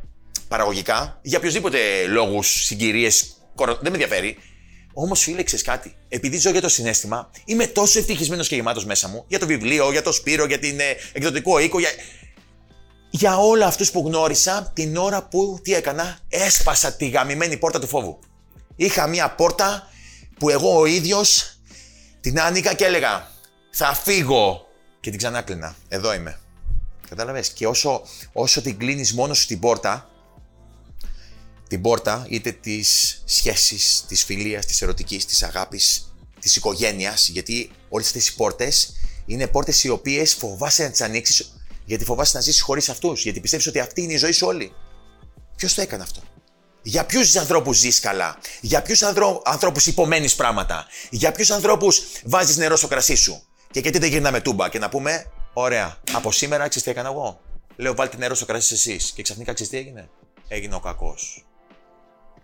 παραγωγικά, 0.47 1.19
για 1.21 1.37
οποιοδήποτε 1.37 1.77
λόγους, 2.07 2.65
συγκυρίες, 2.65 3.35
δεν 3.55 3.77
με 3.81 3.89
ενδιαφέρει. 3.89 4.37
Όμως, 4.93 5.21
φίλε, 5.21 5.43
ξέρεις 5.43 5.65
κάτι; 5.65 5.95
Επειδή 6.09 6.37
ζω 6.37 6.49
για 6.49 6.61
το 6.61 6.69
συνέστημα, 6.69 7.29
είμαι 7.45 7.67
τόσο 7.67 7.99
ευτυχισμένος 7.99 8.47
και 8.47 8.55
γεμάτος 8.55 8.85
μέσα 8.85 9.07
μου 9.07 9.25
για 9.27 9.39
το 9.39 9.45
βιβλίο, 9.45 9.91
για 9.91 10.01
το 10.01 10.11
Σπύρο, 10.11 10.45
για 10.45 10.59
την 10.59 10.79
ε, 10.79 10.95
εκδοτικό 11.13 11.59
οίκο, 11.59 11.79
για, 11.79 11.89
για 13.09 13.37
όλα 13.37 13.65
αυτούς 13.65 13.91
που 13.91 14.03
γνώρισα 14.05 14.71
την 14.73 14.97
ώρα 14.97 15.27
που 15.27 15.59
τι 15.63 15.73
έκανα, 15.73 16.19
έσπασα 16.29 16.93
τη 16.93 17.07
γαμημένη 17.07 17.57
πόρτα 17.57 17.79
του 17.79 17.87
φόβου. 17.87 18.19
Είχα 18.75 19.07
μία 19.07 19.29
πόρτα 19.29 19.87
που 20.39 20.49
εγώ 20.49 20.79
ο 20.79 20.85
ίδιος 20.85 21.57
την 22.21 22.39
άνοιγα 22.39 22.73
και 22.73 22.85
έλεγα 22.85 23.31
θα 23.71 23.93
φύγω 23.93 24.67
και 24.99 25.09
την 25.09 25.17
ξανά 25.19 25.41
κλείνα. 25.41 25.75
Εδώ 25.87 26.13
είμαι. 26.13 26.39
Κατάλαβες; 27.09 27.49
Και 27.49 27.67
όσο, 27.67 28.01
όσο 28.33 28.61
την 28.61 28.77
κλείνεις 28.77 29.13
μόνος 29.13 29.37
σου 29.37 29.47
την 29.47 29.59
πόρτα, 29.59 30.09
την 31.67 31.81
πόρτα 31.81 32.25
είτε 32.29 32.51
της 32.51 33.21
σχέσης, 33.25 34.05
της 34.07 34.23
φιλίας, 34.23 34.65
της 34.65 34.81
ερωτικής, 34.81 35.25
της 35.25 35.43
αγάπης, 35.43 36.13
της 36.39 36.55
οικογένειας, 36.55 37.27
γιατί 37.27 37.71
όλες 37.89 38.07
αυτές 38.07 38.27
οι 38.27 38.35
πόρτες 38.35 38.95
είναι 39.25 39.47
πόρτες 39.47 39.83
οι 39.83 39.89
οποίες 39.89 40.33
φοβάσαι 40.33 40.83
να 40.83 40.89
τις 40.89 41.01
ανοίξεις 41.01 41.53
γιατί 41.85 42.05
φοβάσαι 42.05 42.37
να 42.37 42.43
ζήσεις 42.43 42.61
χωρίς 42.61 42.89
αυτούς, 42.89 43.23
γιατί 43.23 43.39
πιστεύεις 43.39 43.67
ότι 43.67 43.79
αυτή 43.79 44.01
είναι 44.01 44.13
η 44.13 44.17
ζωή 44.17 44.31
σου 44.31 44.47
όλη. 44.47 44.73
Ποιος 45.55 45.73
το 45.73 45.81
έκανε 45.81 46.03
αυτό; 46.03 46.21
Για 46.85 47.05
ποιους 47.05 47.35
ανθρώπους 47.35 47.77
ζεις 47.77 47.99
καλά, 47.99 48.37
για 48.61 48.81
ποιους 48.81 49.01
ανθρώπους 49.43 49.85
υπομένεις 49.87 50.35
πράγματα, 50.35 50.85
για 51.09 51.31
ποιους 51.31 51.51
ανθρώπους 51.51 52.01
βάζεις 52.23 52.57
νερό 52.57 52.75
στο 52.75 52.87
κρασί 52.87 53.15
σου; 53.15 53.43
Και 53.71 53.79
γιατί 53.79 53.97
δεν 53.97 54.09
γυρνάμε 54.09 54.41
τούμπα 54.41 54.69
και 54.69 54.79
να 54.79 54.89
πούμε, 54.89 55.25
Ωραία, 55.53 55.97
από 56.11 56.31
σήμερα 56.31 56.67
ξέρεις 56.67 56.83
τι 56.83 56.91
έκανα 56.91 57.09
εγώ. 57.09 57.39
Λέω, 57.75 57.95
βάλτε 57.95 58.17
νερό 58.17 58.35
στο 58.35 58.45
κρασί 58.45 58.73
εσείς. 58.73 59.11
Και 59.11 59.21
ξαφνικά 59.21 59.53
ξέρεις 59.53 59.71
τι 59.71 59.77
έγινε; 59.77 60.09
Έγινε 60.47 60.75
ο 60.75 60.79
κακός. 60.79 61.45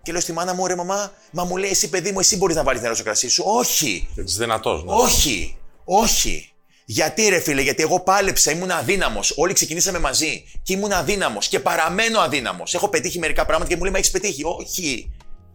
Και 0.02 0.12
λέω 0.12 0.22
στη 0.22 0.32
μάνα 0.32 0.54
μου, 0.54 0.68
ρε 0.68 0.76
μαμά, 0.76 1.12
μα 1.32 1.44
μου 1.44 1.58
λέει 1.58 1.70
εσύ 1.70 1.90
παιδί 1.90 2.12
μου, 2.12 2.20
εσύ 2.20 2.38
μπορείς 2.38 2.56
να 2.56 2.64
βάλεις 2.64 2.82
νερό 2.82 2.96
στο 2.96 3.04
κρασί 3.04 3.30
σου. 3.30 3.44
Όχι, 3.46 4.10
Έτσι 4.16 4.38
δυνατός. 4.38 4.84
Ναι. 4.84 4.94
όχι, 4.94 5.58
όχι. 5.86 6.54
Γιατί 6.92 7.30
ρε 7.30 7.40
φίλε, 7.40 7.62
γιατί 7.62 7.82
εγώ 7.82 8.00
πάλεψα, 8.00 8.52
ήμουν 8.52 8.72
αδύναμος. 8.72 9.34
Όλοι 9.36 9.54
ξεκινήσαμε 9.54 10.00
μαζί 10.00 10.44
και 10.64 10.74
ήμουν 10.74 10.92
αδύναμος 10.92 11.48
και 11.48 11.60
παραμένω 11.60 12.20
αδύναμος. 12.20 12.74
Έχω 12.74 12.90
πετύχει 12.90 13.20
μερικά 13.20 13.46
πράγματα 13.46 13.70
και 13.70 13.76
μου 13.76 13.84
λέει 13.84 13.92
Μα 13.92 13.98
έχεις 13.98 14.12
πετύχει. 14.12 14.44
Όχι, 14.44 15.12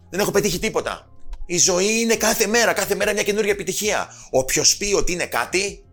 δεν 0.09 0.19
έχω 0.19 0.31
πετύχει 0.31 0.59
τίποτα. 0.59 1.07
Η 1.45 1.57
ζωή 1.57 1.99
είναι 1.99 2.15
κάθε 2.15 2.47
μέρα, 2.47 2.73
κάθε 2.73 2.95
μέρα 2.95 3.13
μια 3.13 3.23
καινούργια 3.23 3.51
επιτυχία. 3.51 4.07
Όποιος 4.29 4.77
πει 4.77 4.93
ότι 4.93 5.11
είναι 5.11 5.25
κάτι, 5.25 5.85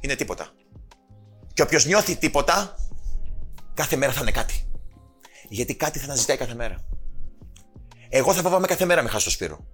είναι 0.00 0.14
τίποτα. 0.14 0.50
Και 1.52 1.62
όποιος 1.62 1.86
νιώθει 1.86 2.16
τίποτα, 2.16 2.74
κάθε 3.74 3.96
μέρα 3.96 4.12
θα 4.12 4.20
είναι 4.20 4.30
κάτι. 4.30 4.70
Γιατί 5.48 5.74
κάτι 5.74 5.98
θα 5.98 6.04
αναζητάει 6.04 6.36
κάθε 6.36 6.54
μέρα. 6.54 6.84
Εγώ 8.08 8.34
θα 8.34 8.42
φοβάμαι 8.42 8.66
κάθε 8.66 8.84
μέρα 8.84 9.02
με 9.02 9.08
χάσω 9.08 9.24
το 9.24 9.30
Σπύρο. 9.30 9.66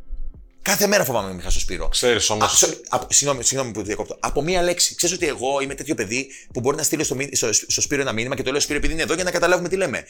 Κάθε 0.66 0.86
μέρα 0.86 1.04
φοβάμαι 1.04 1.32
με 1.32 1.42
χάσω 1.42 1.54
το 1.54 1.60
Σπύρο. 1.60 1.88
Ξέρεις 1.88 2.30
όμω. 2.30 2.44
Α, 2.44 2.48
sorry, 2.60 2.74
από- 2.88 3.06
Συγγνώμη, 3.12 3.44
συγγνώμη 3.44 3.72
που 3.72 3.82
διακόπτω. 3.82 4.16
Από 4.20 4.42
μία 4.42 4.62
λέξη. 4.62 4.94
Ξέρεις 4.94 5.16
ότι 5.16 5.26
εγώ 5.26 5.60
είμαι 5.60 5.74
τέτοιο 5.74 5.94
παιδί 5.94 6.26
που 6.52 6.60
μπορεί 6.60 6.76
να 6.76 6.82
στείλω 6.82 7.04
στο, 7.04 7.14
μη- 7.14 7.36
στο, 7.36 7.52
στο 7.52 7.80
Σπύρο 7.80 8.00
ένα 8.00 8.12
μήνυμα 8.12 8.34
και 8.36 8.42
το 8.42 8.50
λέω 8.50 8.60
Σπύρο 8.60 8.78
επειδή 8.78 8.92
είναι 8.92 9.02
εδώ 9.02 9.14
για 9.14 9.24
να 9.24 9.30
καταλάβουμε 9.30 9.68
τι 9.68 9.76
λέμε. 9.76 10.04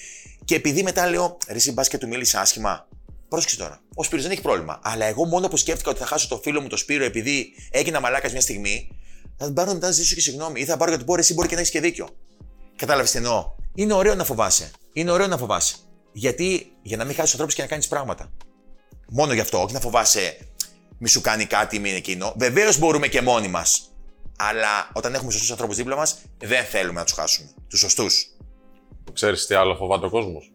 Και 0.44 0.54
επειδή 0.54 0.82
μετά 0.82 1.08
λέω 1.10 1.36
Ρε, 1.48 1.54
εσύ 1.54 1.72
μπας 1.72 1.88
και 1.88 1.98
του 1.98 2.08
μίλησα 2.08 2.40
άσχημα. 2.40 2.88
Πρόσεξε 3.28 3.56
τώρα. 3.56 3.80
Ο 3.94 4.02
Σπύρος 4.02 4.22
δεν 4.24 4.32
έχει 4.32 4.40
πρόβλημα. 4.42 4.80
Αλλά 4.82 5.04
εγώ 5.04 5.24
μόνο 5.24 5.48
που 5.48 5.56
σκέφτηκα 5.56 5.90
ότι 5.90 5.98
θα 5.98 6.06
χάσω 6.06 6.28
το 6.28 6.40
φίλο 6.42 6.60
μου 6.60 6.68
το 6.68 6.76
Σπύρο 6.76 7.04
επειδή 7.04 7.52
έγινα 7.70 8.00
μαλάκας 8.00 8.32
μια 8.32 8.40
στιγμή, 8.40 8.88
θα 9.36 9.44
την 9.44 9.54
πάρω 9.54 9.72
μετά 9.72 9.86
να 9.86 9.92
ζήσω 9.92 10.14
και 10.14 10.20
συγγνώμη. 10.20 10.60
Ή 10.60 10.64
θα 10.64 10.76
πάρω 10.76 10.90
και 10.90 10.98
του 10.98 11.04
πω 11.04 11.14
«Ρε, 11.14 11.20
εσύ 11.20 11.34
μπορεί 11.34 11.48
και 11.48 11.54
να 11.54 11.60
έχεις 11.60 11.72
και 11.72 11.80
δίκιο. 11.80 12.08
Κατάλαβες 12.76 13.10
τι 13.10 13.16
εννοώ. 13.16 13.44
Είναι 13.74 13.92
ωραίο 13.92 14.14
να 14.14 14.24
φοβάσαι. 14.24 14.70
Είναι 14.92 15.10
ωραίο 15.10 15.26
να 15.26 15.36
φοβάσαι. 15.38 15.76
Γιατί 16.12 16.72
για 16.82 16.96
να 16.96 17.04
μην 17.04 17.14
χάσεις 17.14 17.30
ανθρώπους 17.30 17.54
και 17.54 17.62
να 17.62 17.68
κάνεις 17.68 17.88
πράγματα. 17.88 18.32
Μόνο 19.08 19.32
γι' 19.32 19.40
αυτό, 19.40 19.62
όχι 19.62 19.72
να 19.72 19.80
φοβάσαι 19.80 20.36
μη 20.98 21.08
σου 21.08 21.20
κάνει 21.20 21.44
κάτι, 21.44 21.78
μη 21.78 21.88
είναι 21.88 21.98
εκείνο. 21.98 22.32
Βεβαίως 22.36 22.78
μπορούμε 22.78 23.06
και 23.06 23.22
μόνοι 23.22 23.48
μας. 23.48 23.90
Αλλά 24.38 24.90
όταν 24.92 25.14
έχουμε 25.14 25.30
σωστούς 25.30 25.50
ανθρώπους 25.50 25.76
δίπλα 25.76 25.96
μας, 25.96 26.18
δεν 26.38 26.64
θέλουμε 26.64 26.98
να 26.98 27.04
τους 27.04 27.14
χάσουμε. 27.14 27.48
Τους 27.68 27.78
σωστούς. 27.78 28.26
Ξέρεις 29.12 29.46
τι 29.46 29.54
άλλο 29.54 29.74
φοβάται 29.74 30.06
ο 30.06 30.10
κόσμος; 30.10 30.52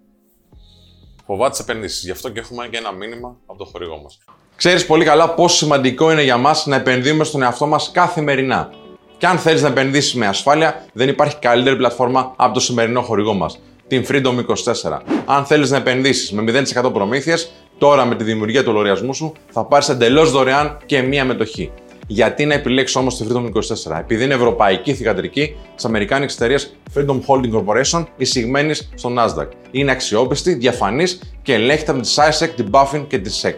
Φοβάται 1.25 1.49
τις 1.49 1.59
επενδύσεις. 1.59 2.03
Γι' 2.03 2.11
αυτό 2.11 2.29
και 2.29 2.39
έχουμε 2.39 2.67
και 2.67 2.77
ένα 2.77 2.91
μήνυμα 2.91 3.37
από 3.45 3.57
το 3.57 3.65
χορηγό 3.65 4.01
μας. 4.01 4.19
Ξέρεις 4.55 4.85
πολύ 4.85 5.05
καλά 5.05 5.33
πόσο 5.33 5.55
σημαντικό 5.55 6.11
είναι 6.11 6.23
για 6.23 6.37
μας 6.37 6.65
να 6.65 6.75
επενδύουμε 6.75 7.23
στον 7.23 7.41
εαυτό 7.41 7.67
μας 7.67 7.91
καθημερινά. 7.91 8.69
Και 9.17 9.27
αν 9.27 9.37
θέλεις 9.39 9.61
να 9.61 9.67
επενδύσεις 9.67 10.13
με 10.13 10.27
ασφάλεια, 10.27 10.85
δεν 10.93 11.09
υπάρχει 11.09 11.35
καλύτερη 11.35 11.75
πλατφόρμα 11.75 12.33
από 12.35 12.53
το 12.53 12.59
σημερινό 12.59 13.01
χορηγό 13.01 13.33
μας, 13.33 13.59
την 13.87 14.05
Freedom 14.09 14.45
24. 14.83 15.01
Αν 15.25 15.45
θέλεις 15.45 15.69
να 15.69 15.77
επενδύσεις 15.77 16.31
με 16.31 16.41
0% 16.41 16.91
προμήθειες, 16.93 17.51
τώρα 17.81 18.05
με 18.05 18.15
τη 18.15 18.23
δημιουργία 18.23 18.63
του 18.63 18.71
λογαριασμού 18.71 19.13
σου 19.13 19.33
θα 19.51 19.65
πάρεις 19.65 19.89
εντελώς 19.89 20.31
δωρεάν 20.31 20.77
και 20.85 21.01
μία 21.01 21.25
μετοχή. 21.25 21.71
Γιατί 22.07 22.45
να 22.45 22.53
επιλέξει 22.53 22.97
όμως 22.97 23.17
τη 23.17 23.25
Freedom 23.29 23.45
24, 23.91 23.99
επειδή 23.99 24.23
είναι 24.23 24.33
ευρωπαϊκή 24.33 24.93
θηγατρική 24.93 25.55
της 25.75 25.85
αμερικάνικης 25.85 26.35
εταιρείας 26.35 26.75
Freedom 26.95 27.19
Holding 27.27 27.51
Corporation, 27.53 28.05
εισηγμένης 28.17 28.89
στο 28.95 29.13
Nasdaq. 29.17 29.47
Είναι 29.71 29.91
αξιόπιστη, 29.91 30.53
διαφανής 30.53 31.21
και 31.41 31.53
ελέγχεται 31.53 31.91
από 31.91 32.01
τη 32.01 32.09
SISEC, 32.15 32.49
την 32.55 32.67
Buffin 32.71 33.05
και 33.07 33.17
τη 33.17 33.39
SEC. 33.41 33.53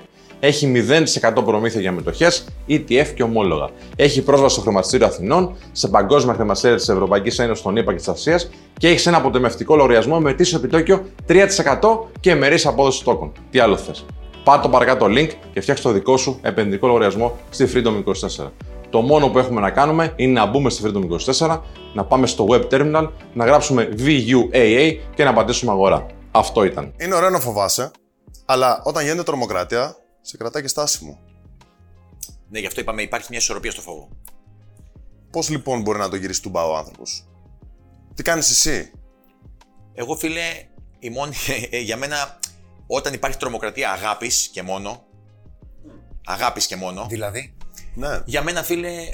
Έχει 0.46 0.86
0% 1.22 1.44
προμήθεια 1.46 1.82
για 1.82 1.92
μετοχές, 1.92 2.46
ETF 2.70 3.08
και 3.16 3.24
ομόλογα. 3.24 3.70
Έχει 3.96 4.22
πρόσβαση 4.22 4.54
στο 4.54 4.64
χρηματιστήριο 4.64 5.06
Αθηνών, 5.06 5.56
σε 5.72 5.88
παγκόσμια 5.88 6.34
χρηματιστήρια 6.34 6.78
της 6.78 6.90
Ευρωπαϊκής 6.90 7.40
Ένωσης, 7.40 7.64
των 7.64 7.76
ΗΠΑ 7.76 7.92
και 7.92 7.98
της 7.98 8.08
Ασίας 8.08 8.50
και 8.78 8.88
έχεις 8.88 9.06
ένα 9.06 9.18
αποτεμευτικό 9.18 9.76
λογαριασμό 9.76 10.20
με 10.20 10.30
ετήσιο 10.30 10.58
επιτόκιο 10.58 11.06
3% 11.28 11.40
και 12.20 12.36
μερή 12.36 12.62
απόδοση 12.64 13.04
τόκων. 13.04 13.32
Τι 13.52 13.60
άλλο 13.60 13.78
θες. 13.78 14.06
Πάρ 14.44 14.60
το 14.60 14.70
παρακάτω 14.70 15.06
link 15.06 15.30
και 15.54 15.62
φτιάξε 15.62 15.84
το 15.84 15.92
δικό 15.92 16.18
σου 16.18 16.40
επενδυτικό 16.42 16.88
λογαριασμό 16.88 17.38
στη 17.50 17.68
Freedom 17.74 18.04
24. 18.44 18.50
Το 18.90 19.02
μόνο 19.02 19.30
που 19.30 19.40
έχουμε 19.40 19.62
να 19.62 19.70
κάνουμε 19.70 20.14
είναι 20.16 20.40
να 20.40 20.46
μπούμε 20.46 20.70
στη 20.70 20.84
Freedom 20.86 21.34
24, 21.48 21.60
να 21.94 22.04
πάμε 22.06 22.28
στο 22.28 22.48
web 22.50 22.64
terminal, 22.74 23.10
να 23.34 23.46
γράψουμε 23.46 23.90
VUAA 23.98 24.98
και 25.16 25.24
να 25.24 25.34
πατήσουμε 25.34 25.72
αγορά. 25.72 26.06
Αυτό 26.32 26.64
ήταν. 26.64 26.94
Είναι 26.98 27.16
ωραίο 27.16 27.30
να 27.30 27.40
φοβάσαι, 27.40 27.92
αλλά 28.46 28.82
όταν 28.84 29.04
γίνεται 29.04 29.24
τρομοκρατία, 29.24 29.98
σε 30.26 30.38
κρατάει 30.38 30.62
και 30.62 30.68
στάσιμο. 30.68 31.20
Ναι, 32.50 32.60
γι' 32.60 32.66
αυτό 32.66 32.82
είπαμε 32.82 33.02
υπάρχει 33.02 33.28
μια 33.30 33.40
ισορροπία 33.40 33.72
στο 33.72 33.82
φόβο. 33.82 34.10
Πώς 35.32 35.50
λοιπόν 35.50 35.82
μπορεί 35.82 36.00
να 36.00 36.10
το 36.10 36.16
γυρίσεις 36.16 36.42
του 36.42 36.50
μπα 36.50 36.66
ο 36.66 36.76
άνθρωπος, 36.76 37.28
Τι 38.14 38.24
κάνεις 38.24 38.50
εσύ, 38.50 38.92
Εγώ, 39.94 40.16
φίλε, 40.16 40.68
η 41.00 41.10
μόνη, 41.10 41.34
για 41.88 41.98
μένα, 41.98 42.40
όταν 42.88 43.14
υπάρχει 43.14 43.38
τρομοκρατία 43.38 43.92
αγάπης 43.92 44.48
και 44.48 44.62
μόνο. 44.62 45.06
Αγάπης 46.26 46.68
και 46.68 46.76
μόνο. 46.76 47.06
Δηλαδή; 47.10 47.56
Ναι. 47.96 48.22
Για 48.26 48.44
μένα, 48.44 48.64
φίλε, 48.64 49.10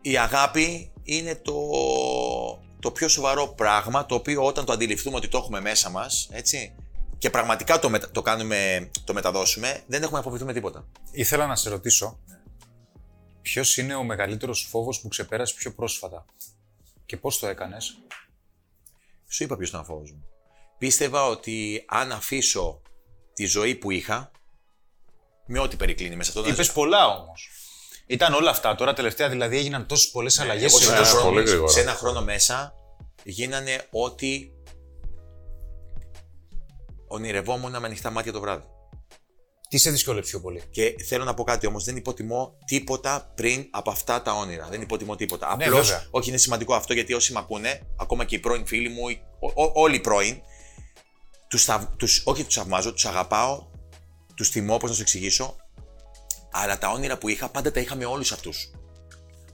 η 0.00 0.18
αγάπη 0.18 0.92
είναι 1.02 1.34
το, 1.34 1.54
το 2.80 2.90
πιο 2.90 3.08
σοβαρό 3.08 3.46
πράγμα 3.46 4.06
το 4.06 4.14
οποίο 4.14 4.44
όταν 4.44 4.64
το 4.64 4.72
αντιληφθούμε 4.72 5.16
ότι 5.16 5.28
το 5.28 5.38
έχουμε 5.38 5.60
μέσα 5.60 5.90
μας, 5.90 6.28
έτσι, 6.32 6.74
και 7.24 7.30
πραγματικά 7.30 7.78
το, 7.78 7.88
μετα- 7.88 8.10
το 8.10 8.22
κάνουμε, 8.22 8.90
το 9.04 9.12
μεταδώσουμε, 9.12 9.82
δεν 9.86 10.02
έχουμε 10.02 10.18
να 10.18 10.24
φοβηθούμε 10.24 10.52
τίποτα. 10.52 10.86
Ήθελα 11.10 11.46
να 11.46 11.56
σε 11.56 11.70
ρωτήσω 11.70 12.18
ποιος 13.42 13.76
είναι 13.76 13.94
ο 13.94 14.02
μεγαλύτερος 14.02 14.66
φόβος 14.70 15.00
που 15.00 15.08
ξεπέρασες 15.08 15.54
πιο 15.56 15.74
πρόσφατα 15.74 16.24
και 17.06 17.16
πώς 17.16 17.38
το 17.38 17.46
έκανες; 17.46 17.98
Σου 19.28 19.42
είπα 19.42 19.56
ποιος 19.56 19.68
ήταν 19.68 19.80
ο 19.80 19.84
φόβος 19.84 20.10
μου. 20.12 20.24
Πίστευα 20.78 21.26
ότι 21.26 21.84
αν 21.88 22.12
αφήσω 22.12 22.82
τη 23.34 23.44
ζωή 23.44 23.74
που 23.74 23.90
είχα, 23.90 24.30
με 25.46 25.58
ό,τι 25.58 25.76
περικλίνει 25.76 26.16
μέσα 26.16 26.38
αυτό. 26.38 26.50
Είπες 26.50 26.72
πολλά 26.72 27.06
όμως. 27.06 27.50
Ήταν 28.06 28.34
όλα 28.34 28.50
αυτά. 28.50 28.74
Τώρα 28.74 28.92
τελευταία 28.94 29.28
δηλαδή 29.28 29.56
έγιναν 29.56 29.86
τόσες 29.86 30.10
πολλές 30.10 30.38
αλλαγές 30.38 30.70
Εγώ 30.70 30.78
σε 30.78 30.84
σε, 30.84 30.90
ένα 30.90 30.98
ένα 30.98 31.06
χρόνο. 31.08 31.24
πολύ 31.24 31.36
χρόνο, 31.36 31.50
γρήγορα. 31.50 31.72
σε 31.72 31.80
ένα 31.80 31.92
χρόνο 31.94 32.22
μέσα 32.22 32.74
γίνανε 33.24 33.86
ό,τι 33.90 34.48
ονειρευόμουν 37.14 37.70
με 37.70 37.86
ανοιχτά 37.86 38.10
μάτια 38.10 38.32
το 38.32 38.40
βράδυ. 38.40 38.64
Τι 39.68 39.78
σε 39.78 39.90
δυσκόλεψε 39.90 40.30
πιο 40.30 40.40
πολύ; 40.40 40.62
Και 40.70 40.94
θέλω 41.08 41.24
να 41.24 41.34
πω 41.34 41.44
κάτι 41.44 41.66
όμως, 41.66 41.84
δεν 41.84 41.96
υποτιμώ 41.96 42.58
τίποτα 42.66 43.32
πριν 43.34 43.66
από 43.70 43.90
αυτά 43.90 44.22
τα 44.22 44.32
όνειρα. 44.32 44.66
Δεν 44.70 44.80
υποτιμώ 44.80 45.16
τίποτα. 45.16 45.56
Ναι, 45.56 45.64
Απλώς, 45.64 45.86
βέβαια. 45.88 46.06
όχι, 46.10 46.28
είναι 46.28 46.38
σημαντικό 46.38 46.74
αυτό 46.74 46.92
γιατί 46.92 47.12
όσοι 47.14 47.32
με 47.32 47.38
ακούνε, 47.38 47.80
ακόμα 47.98 48.24
και 48.24 48.34
οι 48.34 48.38
πρώην 48.38 48.66
φίλοι 48.66 48.88
μου, 48.88 49.08
οι- 49.08 49.20
ό- 49.40 49.62
ό- 49.62 49.72
όλοι 49.74 49.96
οι 49.96 50.00
πρώην, 50.00 50.40
τους, 51.48 51.64
θαυ- 51.64 51.96
τους, 51.96 52.22
όχι 52.24 52.44
τους 52.44 52.54
θαυμάζω, 52.54 52.92
τους 52.92 53.04
αγαπάω, 53.04 53.66
τους 54.34 54.50
τιμώ, 54.50 54.76
πώς 54.76 54.90
να 54.90 54.96
σου 54.96 55.02
εξηγήσω. 55.02 55.56
Αλλά 56.52 56.78
τα 56.78 56.88
όνειρα 56.90 57.18
που 57.18 57.28
είχα 57.28 57.48
πάντα 57.48 57.72
τα 57.72 57.80
είχα 57.80 57.94
με 57.94 58.04
όλους 58.04 58.32
αυτούς. 58.32 58.70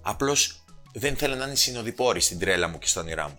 Απλώς 0.00 0.64
δεν 0.94 1.16
θέλω 1.16 1.34
να 1.34 1.44
είναι 1.44 1.54
συνοδοιπόροι 1.54 2.20
στην 2.20 2.38
τρέλα 2.38 2.68
μου 2.68 2.78
και 2.78 2.86
στα 2.86 3.00
όνειρά 3.00 3.28
μου. 3.28 3.38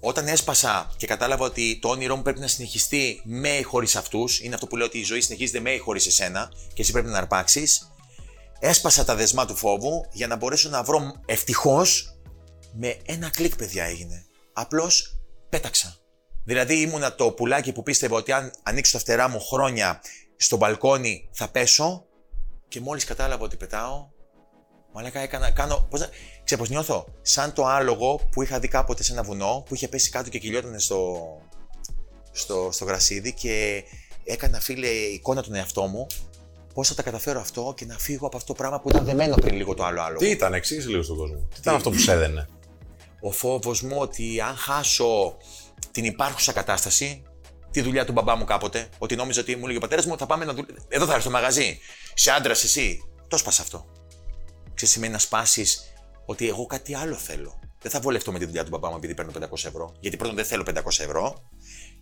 Όταν 0.00 0.28
έσπασα 0.28 0.90
και 0.96 1.06
κατάλαβα 1.06 1.44
ότι 1.44 1.78
το 1.82 1.88
όνειρό 1.88 2.16
μου 2.16 2.22
πρέπει 2.22 2.40
να 2.40 2.46
συνεχιστεί 2.46 3.20
με 3.24 3.48
ή 3.48 3.62
χωρίς 3.62 3.96
αυτούς, 3.96 4.40
είναι 4.40 4.54
αυτό 4.54 4.66
που 4.66 4.76
λέω 4.76 4.86
ότι 4.86 4.98
η 4.98 5.04
ζωή 5.04 5.20
συνεχίζεται 5.20 5.60
με 5.60 5.70
ή 5.70 5.78
χωρίς 5.78 6.06
εσένα 6.06 6.52
και 6.74 6.82
εσύ 6.82 6.92
πρέπει 6.92 7.08
να 7.08 7.18
αρπάξεις. 7.18 7.92
Έσπασα 8.60 9.04
τα 9.04 9.14
δεσμά 9.14 9.46
του 9.46 9.56
φόβου 9.56 10.06
για 10.12 10.26
να 10.26 10.36
μπορέσω 10.36 10.68
να 10.68 10.82
βρω 10.82 11.20
ευτυχώς 11.26 12.18
με 12.72 12.96
ένα 13.06 13.30
κλικ, 13.30 13.56
παιδιά 13.56 13.84
έγινε. 13.84 14.26
Απλώς 14.52 15.20
πέταξα. 15.48 15.96
Δηλαδή 16.44 16.80
ήμουνα 16.80 17.14
το 17.14 17.30
πουλάκι 17.30 17.72
που 17.72 17.82
πίστευα 17.82 18.16
ότι 18.16 18.32
αν 18.32 18.52
ανοίξω 18.62 18.92
τα 18.92 18.98
φτερά 18.98 19.28
μου 19.28 19.40
χρόνια 19.40 20.00
στο 20.36 20.56
μπαλκόνι 20.56 21.28
θα 21.32 21.48
πέσω 21.48 22.06
και 22.68 22.80
μόλις 22.80 23.04
κατάλαβα 23.04 23.44
ότι 23.44 23.56
πετάω, 23.56 24.08
μαλάκα 24.92 25.20
έκανα, 25.20 25.50
κάνω, 25.50 25.86
πώς 25.90 26.00
να, 26.00 26.08
ξέρω 26.48 26.60
πώς 26.60 26.70
νιώθω, 26.70 27.04
σαν 27.22 27.52
το 27.52 27.66
άλογο 27.66 28.20
που 28.30 28.42
είχα 28.42 28.58
δει 28.58 28.68
κάποτε 28.68 29.02
σε 29.02 29.12
ένα 29.12 29.22
βουνό 29.22 29.62
που 29.66 29.74
είχε 29.74 29.88
πέσει 29.88 30.10
κάτω 30.10 30.28
και 30.28 30.38
κυλιόταν 30.38 30.78
στο, 30.78 31.26
στο, 32.32 32.68
στο 32.72 32.84
γρασίδι 32.84 33.32
και 33.32 33.84
έκανα 34.24 34.60
φίλε 34.60 34.86
εικόνα 34.86 35.42
τον 35.42 35.54
εαυτό 35.54 35.82
μου 35.82 36.06
πώς 36.74 36.88
θα 36.88 36.94
τα 36.94 37.02
καταφέρω 37.02 37.40
αυτό 37.40 37.74
και 37.76 37.84
να 37.84 37.98
φύγω 37.98 38.26
από 38.26 38.36
αυτό 38.36 38.52
το 38.52 38.58
πράγμα 38.58 38.80
που 38.80 38.88
ήταν 38.88 39.04
δεμένο 39.04 39.34
πριν 39.34 39.54
λίγο 39.54 39.74
το 39.74 39.84
άλλο 39.84 40.02
άλογο. 40.02 40.18
Τι 40.18 40.30
ήταν, 40.30 40.54
εξήγησε 40.54 40.88
λίγο 40.88 41.02
στον 41.02 41.16
κόσμο. 41.16 41.36
Τι 41.36 41.60
ήταν 41.60 41.74
αυτό 41.74 41.90
που 41.90 41.98
σε 41.98 42.12
έδαινε; 42.12 42.48
ο 43.20 43.30
φόβος 43.30 43.82
μου 43.82 43.96
ότι 43.98 44.40
αν 44.40 44.56
χάσω 44.56 45.36
την 45.90 46.04
υπάρχουσα 46.04 46.52
κατάσταση, 46.52 47.22
τη 47.70 47.80
δουλειά 47.80 48.04
του 48.04 48.12
μπαμπά 48.12 48.36
μου 48.36 48.44
κάποτε, 48.44 48.88
ότι 48.98 49.16
νόμιζα 49.16 49.40
ότι 49.40 49.56
μου 49.56 49.62
έλεγε 49.62 49.76
ο 49.76 49.80
πατέρας 49.80 50.06
μου, 50.06 50.18
θα 50.18 50.26
πάμε 50.26 50.44
να 50.44 50.52
δουλεύουμε. 50.52 50.84
Εδώ 50.88 51.04
θα 51.04 51.10
έρθει 51.10 51.22
στο 51.22 51.30
μαγαζί. 51.30 51.78
Σε 52.14 52.30
άντρας 52.30 52.64
εσύ. 52.64 53.02
Το 53.28 53.36
σπάσα 53.36 53.62
αυτό. 53.62 53.86
Ξέρεις, 54.74 54.94
σημαίνει 54.94 55.12
να 55.12 55.18
σπάσεις 55.18 55.87
ότι 56.30 56.48
εγώ 56.48 56.66
κάτι 56.66 56.94
άλλο 56.94 57.14
θέλω. 57.14 57.58
Δεν 57.80 57.90
θα 57.90 58.00
βολευτώ 58.00 58.32
με 58.32 58.38
τη 58.38 58.44
δουλειά 58.44 58.64
του 58.64 58.70
μπαμπά 58.70 58.90
μου 58.90 58.96
επειδή 58.96 59.14
παίρνω 59.14 59.32
500 59.34 59.64
ευρώ. 59.64 59.96
Γιατί 60.00 60.16
πρώτον 60.16 60.36
δεν 60.36 60.44
θέλω 60.44 60.62
500 60.66 60.74
ευρώ. 60.84 61.48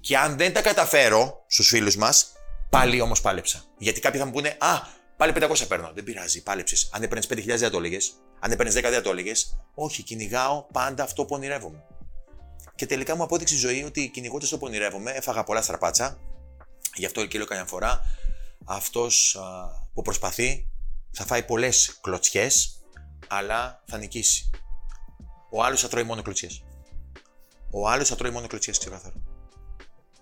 Και 0.01 0.17
αν 0.17 0.37
δεν 0.37 0.53
τα 0.53 0.63
καταφέρω 0.63 1.45
στους 1.47 1.69
φίλους 1.69 1.97
μας, 1.97 2.33
πάλι 2.71 3.01
όμως 3.01 3.21
πάλεψα. 3.21 3.65
Γιατί 3.79 4.01
κάποιοι 4.01 4.21
θα 4.21 4.27
μου 4.27 4.33
πούνε 4.33 4.57
Α, 4.59 4.79
πάλι 5.17 5.33
500 5.37 5.67
παίρνω. 5.69 5.91
Δεν 5.95 6.05
πειράζει, 6.05 6.43
πάλεψες. 6.43 6.89
Αν 6.93 7.03
έπαιρνες 7.03 7.27
5.000 7.27 7.59
δεν 7.59 7.71
το 7.71 7.79
έλεγες. 7.79 8.13
Αν 8.41 8.53
έπαιρνες 8.53 8.75
10 8.75 8.81
δεν 8.83 9.03
το 9.03 9.11
έλεγες. 9.11 9.59
Όχι, 9.75 10.03
κυνηγάω 10.03 10.67
πάντα 10.73 11.03
αυτό 11.03 11.25
που 11.25 11.35
ονειρεύομαι. 11.35 11.85
Και 12.75 12.87
τελικά 12.87 13.17
μου 13.17 13.23
απόδειξε 13.23 13.55
η 13.55 13.59
ζωή 13.59 13.85
ότι 13.85 14.09
κυνηγώντας 14.09 14.45
αυτό 14.45 14.59
που 14.59 14.67
ονειρεύομαι, 14.67 15.11
έφαγα 15.11 15.45
πολλά 15.45 15.63
στραπάτσα. 15.63 16.19
Γι' 16.95 17.07
αυτό 17.07 17.27
και 17.27 17.39
λέω 17.39 17.47
καμιά 17.47 17.65
φορά, 17.65 18.01
αυτός 18.65 19.39
που 19.95 20.03
προσπαθεί 20.03 20.69
θα 21.11 21.25
φάει 21.25 21.43
πολλές 21.43 21.99
κλωτσιές, 22.01 22.76
αλλά 23.29 23.83
θα 23.87 23.99
νικήσει. 23.99 24.51
Ο 25.51 25.65
άλλος 25.65 25.81
θα 25.81 25.89
τρώει 25.89 26.03
μόνο 26.03 26.23
κλωτσιές. 26.23 26.63
Ο 27.71 27.89
άλλος 27.89 28.09
θα 28.09 28.17
τρώει 28.17 28.31
μόνο 28.31 28.47
κλωτσιές, 28.47 28.79
ξεκάθαρα. 28.79 29.15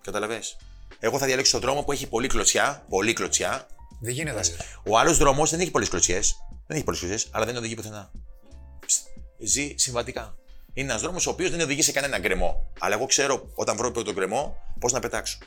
Καταλαβέ. 0.00 0.40
Εγώ 0.98 1.18
θα 1.18 1.26
διαλέξω 1.26 1.52
τον 1.52 1.60
δρόμο 1.60 1.82
που 1.82 1.92
έχει 1.92 2.08
πολλή 2.08 2.26
κλωτσιά, 2.26 2.84
πολλή 2.88 3.12
κλωτσιά. 3.12 3.66
Δεν 4.00 4.12
γίνεται 4.12 4.38
αλλιώς. 4.38 4.56
Ο 4.86 4.98
άλλος 4.98 5.18
δρόμος 5.18 5.50
δεν 5.50 5.60
έχει 5.60 5.70
πολλές 5.70 5.88
κλωτσιές. 5.88 6.36
Δεν 6.66 6.76
έχει 6.76 6.84
πολλές 6.84 7.00
κλωτσιές, 7.00 7.28
αλλά 7.30 7.44
δεν 7.44 7.56
οδηγεί 7.56 7.74
πουθενά. 7.74 8.10
Ψ, 8.86 9.02
Ζει 9.38 9.74
συμβατικά. 9.76 10.36
Είναι 10.72 10.90
ένας 10.90 11.02
δρόμος 11.02 11.26
ο 11.26 11.30
οποίος 11.30 11.50
δεν 11.50 11.60
οδηγεί 11.60 11.82
σε 11.82 11.92
κανένα 11.92 12.18
γκρεμό. 12.18 12.72
Αλλά 12.78 12.94
εγώ 12.94 13.06
ξέρω 13.06 13.50
όταν 13.54 13.76
βρω 13.76 13.90
τον 13.90 14.14
γκρεμό 14.14 14.56
πώς 14.80 14.92
να 14.92 15.00
πετάξω. 15.00 15.38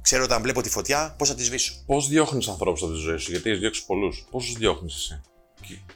Ξέρω 0.00 0.24
όταν 0.24 0.42
βλέπω 0.42 0.62
τη 0.62 0.68
φωτιά 0.68 1.14
πώς 1.18 1.28
θα 1.28 1.34
τη 1.34 1.44
σβήσω. 1.44 1.74
Πώς 1.86 2.08
διώχνεις 2.08 2.48
ανθρώπους 2.48 2.82
από 2.82 2.92
τη 2.92 2.98
ζωή 2.98 3.16
σου, 3.16 3.30
γιατί 3.30 3.48
έχεις 3.48 3.60
διώξει 3.60 3.86
πολλούς. 3.86 4.26
Πώς 4.30 4.44
τους 4.44 4.54
διώχνεις 4.54 4.94
εσύ; 4.94 5.20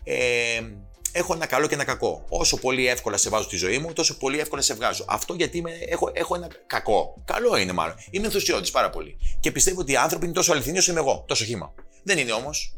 Ε, 0.05 0.61
έχω 1.17 1.35
ένα 1.35 1.47
καλό 1.47 1.67
και 1.67 1.75
ένα 1.75 1.85
κακό. 1.85 2.25
Όσο 2.29 2.57
πολύ 2.57 2.89
εύκολα 2.89 3.17
σε 3.17 3.29
βάζω 3.29 3.45
στη 3.45 3.57
ζωή 3.57 3.79
μου, 3.79 3.93
τόσο 3.93 4.17
πολύ 4.17 4.39
εύκολα 4.39 4.63
σε 4.63 4.75
βγάζω. 4.75 5.05
Αυτό 5.09 5.35
γιατί 5.35 5.59
είμαι, 5.59 5.71
έχω, 5.89 6.11
έχω 6.13 6.35
ένα 6.35 6.49
κακό. 6.67 7.23
Καλό 7.25 7.57
είναι 7.57 7.73
μάλλον. 7.73 7.95
Είμαι 8.11 8.27
ενθουσιώδης 8.27 8.71
πάρα 8.71 8.91
πολύ. 8.91 9.17
Και 9.41 9.51
πιστεύω 9.51 9.81
ότι 9.81 9.93
οι 9.93 9.97
άνθρωποι 9.97 10.25
είναι 10.25 10.35
τόσο 10.35 10.53
αληθινοί 10.53 10.79
όσο 10.79 10.91
είμαι 10.91 11.01
εγώ. 11.01 11.25
Τόσο 11.27 11.45
χήμα. 11.45 11.75
Δεν 12.03 12.19
είναι 12.19 12.33
όμως. 12.33 12.77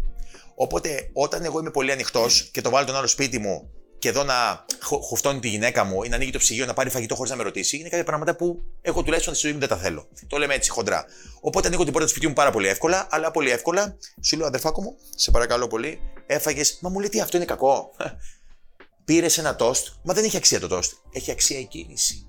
Οπότε 0.55 1.11
όταν 1.12 1.44
εγώ 1.44 1.59
είμαι 1.59 1.70
πολύ 1.70 1.92
ανοιχτός 1.92 2.48
και 2.53 2.61
το 2.61 2.70
βάλω 2.70 2.87
τον 2.87 2.96
άλλο 2.96 3.07
σπίτι 3.07 3.38
μου 3.38 3.70
και 3.98 4.08
εδώ 4.08 4.24
να 4.24 4.64
χου- 4.82 5.02
χουφτώνει 5.02 5.40
τη 5.40 5.48
γυναίκα 5.48 5.84
μου 5.84 6.02
ή 6.02 6.08
να 6.08 6.14
ανοίγει 6.16 6.30
το 6.30 6.38
ψυγείο 6.38 6.66
να 6.66 6.74
πάρει 6.74 6.90
φαγητό 6.90 7.14
χωρίς 7.14 7.30
να 7.30 7.37
με 7.37 7.42
ρωτήσει, 7.42 7.76
είναι 7.78 7.88
κάποια 7.88 8.04
πράγματα 8.04 8.37
που 8.37 8.62
εγώ 8.82 9.02
τουλάχιστον 9.02 9.34
στη 9.34 9.42
ζωή 9.46 9.52
μου 9.54 9.61
δεν 9.61 9.68
τα 9.68 9.76
θέλω. 9.76 10.08
Το 10.26 10.37
λέμε 10.38 10.54
έτσι 10.54 10.70
χοντρά. 10.70 11.04
Οπότε 11.40 11.66
ανοίγω 11.66 11.82
την 11.82 11.92
πόρτα 11.92 12.06
του 12.06 12.11
σπιτιού 12.12 12.28
μου 12.28 12.34
πάρα 12.34 12.50
πολύ 12.50 12.68
εύκολα, 12.68 13.06
αλλά 13.11 13.30
πολύ 13.30 13.50
εύκολα 13.50 13.96
σου 14.22 14.37
λέω 14.37 14.46
αδερφάκο 14.46 14.82
μου, 14.82 14.96
σε 15.14 15.30
παρακαλώ 15.30 15.66
πολύ, 15.66 16.00
έφαγες. 16.26 16.78
Μα 16.80 16.88
μου 16.88 16.98
λέει 17.00 17.08
τι 17.08 17.20
αυτό 17.20 17.37
είναι 17.37 17.46
κακό. 17.46 17.90
Πήρες 19.04 19.38
ένα 19.38 19.56
τόστ, 19.56 19.88
μα 20.02 20.14
δεν 20.14 20.24
έχει 20.24 20.37
αξία 20.37 20.61
το 20.61 20.68
τόστ. 20.68 20.92
Έχει 21.12 21.30
αξία 21.30 21.58
η 21.58 21.64
κίνηση. 21.64 22.26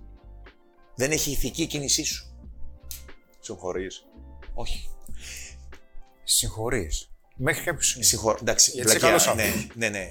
Δεν 0.96 1.12
έχει 1.12 1.32
ηθική 1.32 1.62
η 1.62 1.66
κίνησή 1.68 2.04
σου. 2.04 2.26
Συγχωρείς. 3.40 4.06
Όχι. 4.54 4.90
Συγχωρείς. 6.24 7.10
Μέχρι 7.36 7.64
κάποιο 7.64 7.82
σημείο. 7.82 8.08
Συγχωρώ. 8.08 8.38
Εντάξει, 8.42 8.72
Γιατί 8.72 8.90
είσαι 8.90 9.00
βλακιά. 9.00 9.18
καλός 9.20 9.36
ναι, 9.36 9.44
άνθρωπος. 9.44 9.76
ναι, 9.76 9.90
ναι. 9.90 10.08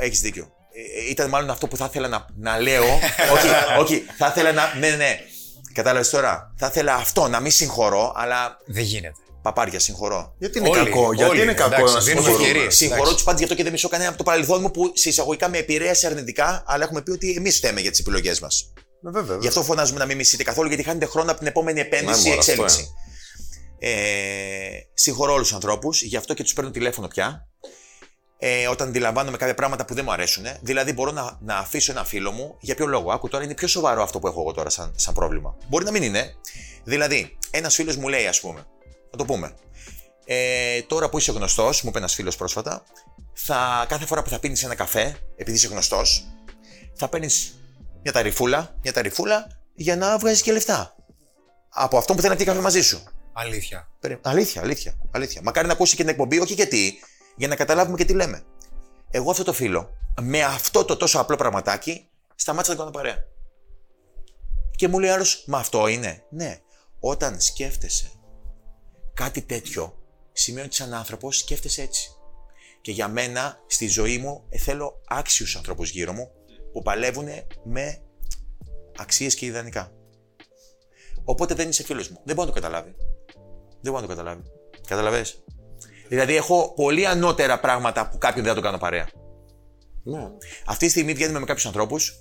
Έχεις 0.00 0.20
δίκιο. 0.20 0.52
Ε, 0.72 1.06
ε, 1.06 1.10
ήταν 1.10 1.28
μάλλον 1.28 1.50
αυτό 1.50 1.66
που 1.66 1.76
θα 1.76 1.84
ήθελα 1.84 2.08
να, 2.08 2.26
να 2.36 2.60
λέω. 2.60 2.84
όχι, 3.34 3.48
όχι, 3.78 4.04
θα 4.18 4.26
ήθελα 4.26 4.52
να. 4.52 4.74
Ναι, 4.78 4.88
ναι, 4.88 4.96
ναι. 4.96 5.18
Κατάλαβες 5.74 6.10
τώρα. 6.10 6.54
Θα 6.56 6.66
ήθελα 6.66 6.94
αυτό 6.94 7.28
να 7.28 7.40
μην 7.40 7.50
συγχωρώ, 7.50 8.12
αλλά 8.16 8.56
Δεν 8.66 8.82
γίνεται. 8.84 9.14
παπάρια 9.42 9.78
συγχωρώ. 9.78 10.34
Γιατί 10.38 10.58
είναι 10.58 10.68
Όλοι, 10.68 10.78
κακό, 10.90 11.12
γιατί 11.12 11.30
όλοι, 11.30 11.42
είναι 11.42 11.54
κακό 11.54 11.74
εντάξει, 11.74 11.94
να 11.94 12.00
δίνουμε 12.00 12.22
συγχωρούμε. 12.22 12.48
ευκαιρίες. 12.48 12.76
Συγχωρώ 12.76 13.00
εντάξει. 13.00 13.14
τους 13.16 13.24
πάντες 13.24 13.38
γι' 13.38 13.44
αυτό 13.44 13.56
και 13.56 13.62
δεν 13.62 13.72
μισώ 13.72 13.88
κανένα 13.88 14.08
από 14.08 14.18
το 14.18 14.24
παρελθόν 14.24 14.60
μου 14.60 14.70
που 14.70 14.92
σε 14.94 15.08
εισαγωγικά 15.08 15.48
με 15.48 15.58
επηρέασε 15.58 16.06
αρνητικά, 16.06 16.62
αλλά 16.66 16.84
έχουμε 16.84 17.02
πει 17.02 17.10
ότι 17.10 17.34
εμείς 17.38 17.56
φταίμε 17.56 17.80
για 17.80 17.90
τις 17.90 18.00
επιλογές 18.00 18.40
μας. 18.40 18.72
Ναι, 19.02 19.10
βέβαια. 19.10 19.36
Γι' 19.40 19.48
αυτό 19.48 19.62
φωνάζουμε 19.62 19.98
να 19.98 20.06
μην 20.06 20.16
μισείτε 20.16 20.42
καθόλου, 20.42 20.68
γιατί 20.68 20.82
χάνετε 20.82 21.06
χρόνο 21.06 21.30
από 21.30 21.38
την 21.38 21.48
επόμενη 21.48 21.80
επένδυση 21.80 22.22
Ναι, 22.22 22.28
ή 22.28 22.28
μωρέ, 22.28 22.38
αυτό 22.38 22.50
εξέλιξη. 22.52 22.88
Ε, 23.78 23.90
συγχωρώ 24.94 25.32
όλους 25.32 25.46
τους 25.46 25.54
ανθρώπους, 25.56 26.02
γι' 26.02 26.16
αυτό 26.16 26.34
και 26.34 26.42
τους 26.42 26.52
παίρνω 26.52 26.70
τηλέφωνο 26.70 27.08
πια 27.08 27.48
ε, 28.42 28.68
όταν 28.68 28.88
αντιλαμβάνομαι 28.88 29.36
κάποια 29.36 29.54
πράγματα 29.54 29.84
που 29.84 29.94
δεν 29.94 30.04
μου 30.04 30.12
αρέσουν. 30.12 30.44
Δηλαδή, 30.60 30.92
μπορώ 30.92 31.10
να, 31.10 31.38
να 31.40 31.56
αφήσω 31.56 31.92
ένα 31.92 32.04
φίλο 32.04 32.30
μου 32.30 32.56
για 32.60 32.74
ποιο 32.74 32.86
λόγο. 32.86 33.12
Άκου 33.12 33.28
τώρα, 33.28 33.44
είναι 33.44 33.54
πιο 33.54 33.68
σοβαρό 33.68 34.02
αυτό 34.02 34.18
που 34.18 34.26
έχω 34.26 34.40
εγώ 34.40 34.52
τώρα 34.52 34.70
σαν, 34.70 34.92
σαν 34.96 35.14
πρόβλημα. 35.14 35.56
Μπορεί 35.68 35.84
να 35.84 35.90
μην 35.90 36.02
είναι. 36.02 36.34
Δηλαδή, 36.84 37.38
ένας 37.50 37.74
φίλος 37.74 37.96
μου 37.96 38.08
λέει, 38.08 38.26
ας 38.26 38.40
πούμε, 38.40 38.66
να 39.10 39.18
το 39.18 39.24
πούμε. 39.24 39.54
Ε, 40.24 40.82
τώρα 40.82 41.08
που 41.08 41.18
είσαι 41.18 41.32
γνωστός, 41.32 41.82
μου 41.82 41.88
είπε 41.88 41.98
ένας 41.98 42.14
φίλος 42.14 42.36
πρόσφατα, 42.36 42.82
θα, 43.32 43.86
κάθε 43.88 44.06
φορά 44.06 44.22
που 44.22 44.28
θα 44.28 44.38
πίνεις 44.38 44.64
ένα 44.64 44.74
καφέ, 44.74 45.16
επειδή 45.36 45.56
είσαι 45.56 45.68
γνωστός, 45.68 46.26
θα 46.94 47.08
παίρνεις 47.08 47.54
μια 48.02 48.12
ταριφούλα, 48.12 48.74
μια 48.82 48.92
ταριφούλα 48.92 49.46
για 49.74 49.96
να 49.96 50.18
βγάζεις 50.18 50.42
και 50.42 50.52
λεφτά. 50.52 50.94
Από 51.68 51.98
αυτό 51.98 52.14
που 52.14 52.20
θέλει 52.20 52.32
να 52.32 52.38
πει 52.38 52.44
καφέ 52.44 52.60
μαζί 52.60 52.82
σου. 52.82 53.02
Αλήθεια. 53.32 53.88
Αλήθεια, 54.22 54.62
αλήθεια. 54.62 54.94
αλήθεια. 55.10 55.40
Μακάρι 55.44 55.66
να 55.66 55.72
ακούσει 55.72 55.96
και 55.96 56.02
την 56.02 56.10
εκπομπή, 56.10 56.38
όχι 56.38 56.52
γιατί 56.52 57.00
για 57.40 57.48
να 57.48 57.56
καταλάβουμε 57.56 57.96
και 57.96 58.04
τι 58.04 58.12
λέμε. 58.12 58.42
Εγώ 59.10 59.30
αυτό 59.30 59.44
το 59.44 59.52
φίλο, 59.52 59.90
με 60.20 60.42
αυτό 60.42 60.84
το 60.84 60.96
τόσο 60.96 61.20
απλό 61.20 61.36
πραγματάκι, 61.36 62.08
σταμάτησα 62.34 62.72
να 62.72 62.78
κάνω 62.78 62.90
παρέα. 62.90 63.16
Και 64.76 64.88
μου 64.88 64.98
λέει 64.98 65.10
άλλος, 65.10 65.44
Μα 65.46 65.58
αυτό 65.58 65.86
είναι; 65.86 66.24
Ναι. 66.30 66.60
Όταν 67.00 67.40
σκέφτεσαι 67.40 68.10
κάτι 69.14 69.42
τέτοιο, 69.42 69.98
σημαίνει 70.32 70.66
ότι 70.66 70.74
σαν 70.74 70.94
άνθρωπος 70.94 71.38
σκέφτεσαι 71.38 71.82
έτσι. 71.82 72.10
Και 72.80 72.92
για 72.92 73.08
μένα, 73.08 73.58
στη 73.66 73.88
ζωή 73.88 74.18
μου, 74.18 74.44
ε, 74.48 74.58
θέλω 74.58 75.00
άξιους 75.06 75.56
ανθρώπους 75.56 75.90
γύρω 75.90 76.12
μου 76.12 76.30
που 76.72 76.82
παλεύουν 76.82 77.28
με 77.64 78.02
αξίες 78.96 79.34
και 79.34 79.46
ιδανικά. 79.46 79.92
Οπότε 81.24 81.54
δεν 81.54 81.68
είσαι 81.68 81.82
φίλος 81.82 82.08
μου. 82.08 82.20
Δεν 82.24 82.34
μπορεί 82.34 82.48
να 82.48 82.54
το 82.54 82.60
καταλάβει. 82.60 82.94
Δεν 83.80 83.92
μπορεί 83.92 84.02
να 84.02 84.08
το 84.08 84.14
καταλάβει. 84.14 84.42
Καταλαβες; 84.86 85.42
Δηλαδή, 86.10 86.36
έχω 86.36 86.72
πολύ 86.76 87.06
ανώτερα 87.06 87.60
πράγματα 87.60 88.08
που 88.08 88.18
κάποιον 88.18 88.44
δεν 88.44 88.54
θα 88.54 88.60
το 88.60 88.64
κάνω 88.66 88.78
παρέα. 88.78 89.08
Ναι. 90.02 90.28
Αυτή 90.66 90.84
τη 90.84 90.90
στιγμή 90.90 91.12
βγαίνουμε 91.12 91.38
με 91.38 91.44
κάποιους 91.44 91.66
ανθρώπους 91.66 92.12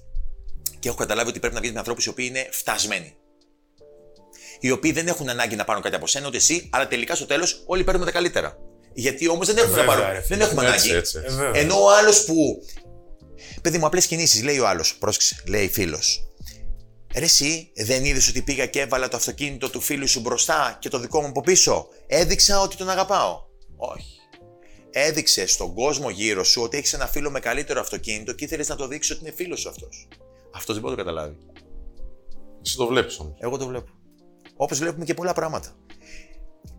και 0.80 0.88
έχω 0.88 0.98
καταλάβει 0.98 1.30
ότι 1.30 1.40
πρέπει 1.40 1.56
να 1.56 1.62
βγει 1.62 1.72
με 1.72 1.78
ανθρώπους 1.80 2.06
οι 2.06 2.10
οποίοι 2.10 2.26
είναι 2.30 2.48
φτασμένοι. 2.52 3.16
Οι 4.60 4.72
οποίοι 4.72 4.92
δεν 4.92 5.08
έχουν 5.08 5.30
ανάγκη 5.30 5.56
να 5.56 5.64
πάρουν 5.64 5.82
κάτι 5.82 5.96
από 5.96 6.08
σένα, 6.08 6.28
ούτε 6.28 6.38
εσύ, 6.38 6.70
αλλά 6.72 6.88
τελικά 6.88 7.16
στο 7.16 7.26
τέλος 7.26 7.64
όλοι 7.66 7.84
παίρνουμε 7.84 8.06
τα 8.06 8.12
καλύτερα. 8.12 8.58
Γιατί 8.94 9.28
όμως 9.28 9.48
δεν 9.48 9.58
έχουμε 9.58 9.76
να 9.76 9.78
βέβαια, 9.82 9.96
πάρουμε. 9.96 10.12
ρε 10.14 10.20
δεν 10.20 10.26
φίλε. 10.28 10.44
έχουμε 10.44 10.62
Έτσι, 10.62 10.74
ανάγκη. 10.76 10.96
έτσι, 10.98 11.18
έτσι. 11.18 11.34
Ε, 11.34 11.38
βέβαια. 11.38 11.62
Ενώ 11.62 11.84
ο 11.84 11.90
άλλος 12.00 12.26
που. 12.26 12.36
Παιδί 13.62 13.78
μου, 13.78 13.86
απλές 13.86 14.06
κινήσεις, 14.08 14.44
λέει 14.44 14.60
ο 14.60 14.68
άλλος. 14.68 14.96
Πρόσεξε, 14.98 15.36
λέει 15.48 15.70
φίλος. 15.70 16.24
Ρε 17.16 17.26
εσύ, 17.26 17.72
δεν 17.76 18.06
είδες 18.06 18.28
ότι 18.28 18.42
πήγα 18.42 18.66
και 18.66 18.80
έβαλα 18.82 19.08
το 19.08 19.18
αυτοκίνητο 19.18 19.70
του 19.70 19.82
φίλου 19.82 20.08
σου 20.08 20.20
μπροστά 20.20 20.78
και 20.80 20.90
το 20.90 21.00
δικό 21.00 21.22
μου 21.22 21.28
από 21.28 21.42
πίσω; 21.42 21.88
Έδειξα 22.08 22.62
ότι 22.62 22.76
τον 22.76 22.90
αγαπάω. 22.90 23.48
Όχι. 23.80 24.20
Έδειξε 24.92 25.46
στον 25.48 25.74
κόσμο 25.74 26.10
γύρω 26.10 26.44
σου 26.44 26.62
ότι 26.62 26.78
έχεις 26.78 26.94
ένα 26.94 27.08
φίλο 27.08 27.32
με 27.32 27.40
καλύτερο 27.40 27.80
αυτοκίνητο 27.80 28.34
και 28.34 28.46
ήθελες 28.46 28.68
να 28.68 28.76
το 28.76 28.88
δείξεις 28.88 29.16
ότι 29.16 29.26
είναι 29.26 29.36
φίλος 29.36 29.60
σου 29.60 29.70
αυτός. 29.70 30.08
Αυτός 30.56 30.76
δεν 30.76 30.84
μπορεί 30.84 30.96
να 30.96 31.04
το 31.04 31.10
καταλάβει. 31.10 31.38
Εσύ 32.66 32.78
το 32.78 32.88
βλέπεις 32.88 33.20
όμως. 33.20 33.38
Εγώ 33.40 33.58
το 33.58 33.68
βλέπω. 33.68 33.90
Όπως 34.56 34.80
βλέπουμε 34.80 35.06
και 35.06 35.14
πολλά 35.14 35.34
πράγματα. 35.34 35.76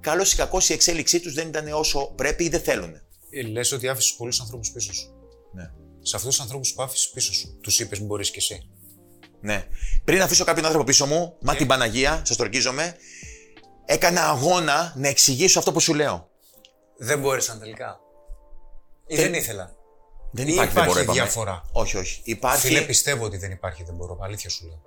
Καλό 0.00 0.22
ή 0.22 0.34
κακό 0.36 0.58
η 0.68 0.72
εξέλιξή 0.72 1.20
τους 1.20 1.34
δεν 1.34 1.48
ήταν 1.48 1.72
όσο 1.72 2.12
πρέπει 2.16 2.44
ή 2.44 2.48
δεν 2.48 2.60
θέλουν. 2.60 2.92
Ε, 3.30 3.42
Λες 3.42 3.72
ότι 3.72 3.88
άφησες 3.88 4.14
πολλούς 4.14 4.40
ανθρώπους 4.40 4.70
πίσω 4.70 4.92
σου. 4.92 5.14
Ναι. 5.52 5.70
Σε 6.02 6.16
αυτούς 6.16 6.34
τους 6.34 6.44
ανθρώπους 6.44 6.72
που 6.72 6.82
άφησες 6.82 7.10
πίσω 7.10 7.32
σου, 7.32 7.58
τους 7.60 7.80
είπες 7.80 8.00
μπορείς 8.00 8.30
κι 8.30 8.38
εσύ. 8.38 8.70
Ναι. 9.40 9.66
Πριν 10.04 10.22
αφήσω 10.22 10.44
κάποιον 10.44 10.64
άνθρωπο 10.64 10.86
πίσω 10.86 11.06
μου, 11.06 11.36
μα 11.40 11.54
την 11.54 11.66
Παναγία, 11.66 12.22
σας 12.24 12.36
το 12.36 12.42
ορκίζομαι, 12.42 12.96
έκανα 13.84 14.28
αγώνα 14.28 14.94
να 14.96 15.08
εξηγήσω 15.08 15.58
αυτό 15.58 15.72
που 15.72 15.80
σου 15.80 15.94
λέω. 15.94 16.29
Δεν 17.02 17.18
μπόρεσαν 17.20 17.58
τελικά. 17.58 18.00
Ή 19.06 19.14
Ε, 19.14 19.22
δεν 19.22 19.34
ήθελα. 19.34 19.74
Δεν 20.32 20.48
Ή 20.48 20.52
υπάρχει, 20.52 20.74
δεν 20.74 20.84
μπορώ, 20.84 21.00
υπάρχει 21.00 21.02
είπαμε. 21.02 21.20
διαφορά. 21.22 21.62
Όχι, 21.72 21.96
όχι. 21.96 22.20
Υπάρχει. 22.24 22.66
Φίλε, 22.66 22.80
πιστεύω 22.80 23.24
ότι 23.24 23.36
δεν 23.36 23.50
υπάρχει, 23.50 23.82
δεν 23.84 23.94
μπορώ. 23.94 24.18
Αλήθεια 24.20 24.50
σου 24.50 24.66
λέω. 24.66 24.82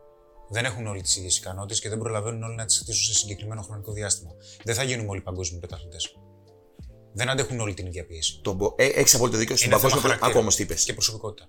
Δεν 0.49 0.65
έχουν 0.65 0.87
όλοι 0.87 1.01
τις 1.01 1.15
ίδιες 1.17 1.37
ικανότητες 1.37 1.79
και 1.79 1.89
δεν 1.89 1.97
προλαβαίνουν 1.97 2.43
όλοι 2.43 2.55
να 2.55 2.65
τις 2.65 2.77
χτίσουν 2.77 3.03
σε 3.03 3.13
συγκεκριμένο 3.13 3.61
χρονικό 3.61 3.91
διάστημα. 3.91 4.31
Δεν 4.63 4.75
θα 4.75 4.83
γίνουμε 4.83 5.09
όλοι 5.09 5.21
παγκόσμιοι 5.21 5.59
πρωταθλητέ. 5.59 5.97
Δεν 7.15 7.29
αντέχουν 7.29 7.59
όλοι 7.59 7.73
την 7.73 7.85
ίδια 7.85 8.05
πίεση. 8.05 8.39
Το 8.43 8.53
μπο... 8.53 8.73
ε, 8.77 8.85
Έχεις 8.85 9.15
απόλυτο 9.15 9.37
δίκιο. 9.37 9.55
Στον 9.55 9.71
Είναι 9.71 9.79
θέμα 9.79 9.89
παγκόσμιο 9.91 10.01
πρωταθλητή. 10.01 10.01
χαρακτήρα 10.01 10.29
Άκου 10.29 10.39
όμως 10.39 10.55
τι 10.55 10.63
είπες. 10.63 10.83
Και 10.83 10.93
προσωπικότητα. 10.93 11.45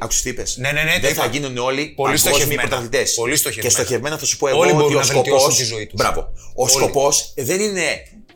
Άκουσες 0.00 0.22
τι 0.22 0.28
είπες; 0.30 0.56
Ναι, 0.56 0.72
ναι, 0.72 0.82
ναι, 0.82 0.90
Δεν 0.90 1.00
τι 1.00 1.16
θα 1.16 1.24
είπα. 1.24 1.32
γίνουν 1.36 1.56
όλοι 1.58 1.82
Πολύ 1.88 1.94
παγκόσμιοι 1.94 2.18
στοχευμένα. 2.32 2.60
πρωταθλητές. 2.68 3.14
Πολύ 3.14 3.36
στοχευμένα. 3.36 3.68
Και 3.74 3.82
στοχευμένα 3.82 4.18
θα 4.18 4.24
σου 4.24 4.36
πω 4.36 4.48
εγώ 4.48 4.58
Όλοι 4.58 4.70
ότι 4.70 4.80
μπορούν 4.80 4.96
ο 4.96 5.00
να 5.00 5.04
βελτιώσουν 5.06 5.40
σκοπό. 5.40 5.56
τη 5.56 5.64
ζωή 5.64 5.86
τους. 5.86 5.94
Μπράβο. 6.00 6.20
Ο 6.56 6.62
Όλοι. 6.62 6.70
σκοπός 6.72 7.32
δεν 7.36 7.60
είναι 7.60 7.86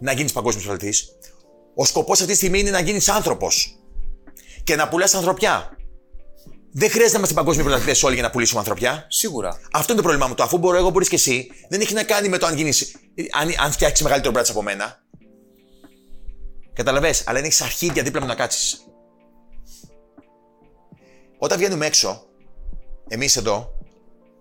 να 0.00 0.12
γίνεις 0.12 0.32
παγκόσμιος 0.32 0.64
πρωταθλητής. 0.66 1.10
Ο 1.78 1.84
σκοπός 1.84 2.20
αυτή 2.20 2.32
τη 2.32 2.38
στιγμή 2.38 2.60
είναι 2.60 2.70
να 2.70 2.80
γίνεις 2.80 3.08
άνθρωπος. 3.08 3.78
Και 4.64 4.76
να 4.76 4.88
πουλάς 4.88 5.14
ανθρωπιά. 5.14 5.76
Δεν 6.72 6.90
χρειάζεται 6.90 7.12
να 7.12 7.16
είμαστε 7.18 7.34
παγκόσμιοι 7.34 7.64
πρωταθλητές 7.64 8.02
όλοι 8.02 8.14
για 8.14 8.22
να 8.22 8.30
πουλήσουμε 8.30 8.60
ανθρωπιά. 8.60 9.06
Σίγουρα. 9.08 9.60
Αυτό 9.72 9.92
είναι 9.92 10.00
το 10.00 10.06
πρόβλημά 10.08 10.26
μου. 10.28 10.34
Το 10.34 10.42
αφού 10.42 10.58
μπορώ 10.58 10.76
εγώ, 10.76 10.90
μπορείς 10.90 11.08
και 11.08 11.14
εσύ, 11.14 11.50
δεν 11.68 11.80
έχει 11.80 11.94
να 11.94 12.02
κάνει 12.02 12.28
με 12.28 12.38
το 12.38 12.46
αν 12.46 12.56
γίνεις. 12.56 12.96
Αν, 13.40 13.54
αν 13.64 13.72
φτιάξεις 13.72 14.02
μεγαλύτερο 14.02 14.32
μπράτσο 14.32 14.52
από 14.52 14.62
μένα. 14.62 15.04
Καταλαβες, 16.72 17.22
αλλά 17.26 17.40
δεν 17.40 17.48
έχει 17.48 17.62
αρχίδια 17.62 18.02
δίπλα 18.02 18.20
μου 18.20 18.26
να 18.26 18.34
κάτσεις. 18.34 18.80
Όταν 21.38 21.58
βγαίνουμε 21.58 21.86
έξω, 21.86 22.26
εμείς 23.08 23.36
εδώ, 23.36 23.70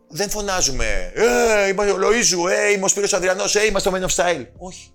δεν 0.10 0.30
φωνάζουμε 0.30 1.12
Ε, 1.16 1.68
είμαστε 1.68 1.92
ο 1.92 1.98
Λοίζου, 1.98 2.48
Ε, 2.48 2.72
είμαι 2.72 2.86
ο 2.86 2.88
Σπύρος 2.88 3.14
Αδριανός, 3.14 3.56
Ε, 3.56 3.66
είμαστε 3.66 3.90
ο 3.90 3.92
Men 3.96 4.06
of 4.06 4.16
Style. 4.16 4.46
Όχι. 4.58 4.95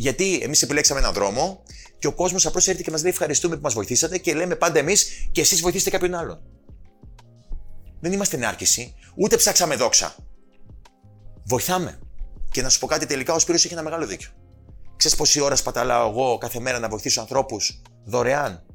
Γιατί 0.00 0.40
εμείς 0.42 0.62
επιλέξαμε 0.62 1.00
έναν 1.00 1.12
δρόμο 1.12 1.62
και 1.98 2.06
ο 2.06 2.12
κόσμος 2.12 2.46
απλώς 2.46 2.66
έρχεται 2.66 2.84
και 2.84 2.90
μας 2.90 3.02
λέει 3.02 3.10
ευχαριστούμε 3.10 3.54
που 3.54 3.62
μας 3.62 3.74
βοηθήσατε 3.74 4.18
και 4.18 4.34
λέμε 4.34 4.56
πάντα 4.56 4.78
εμείς 4.78 5.28
και 5.32 5.40
εσείς 5.40 5.60
βοηθήσετε 5.60 5.90
κάποιον 5.90 6.14
άλλον. 6.14 6.42
Δεν 8.00 8.12
είμαστε 8.12 8.36
ενάρκηση, 8.36 8.94
ούτε 9.16 9.36
ψάξαμε 9.36 9.74
δόξα. 9.76 10.14
Βοηθάμε. 11.44 11.98
Και 12.50 12.62
να 12.62 12.68
σου 12.68 12.78
πω 12.78 12.86
κάτι 12.86 13.06
τελικά, 13.06 13.34
ο 13.34 13.38
Σπύρος 13.38 13.64
έχει 13.64 13.72
ένα 13.72 13.82
μεγάλο 13.82 14.06
δίκιο. 14.06 14.28
Ξέρεις 14.96 15.16
πόση 15.16 15.40
ώρα 15.40 15.56
σπαταλάω 15.56 16.08
εγώ 16.08 16.38
κάθε 16.38 16.60
μέρα 16.60 16.78
να 16.78 16.88
βοηθήσω 16.88 17.20
ανθρώπους 17.20 17.82
δωρεάν; 18.04 18.66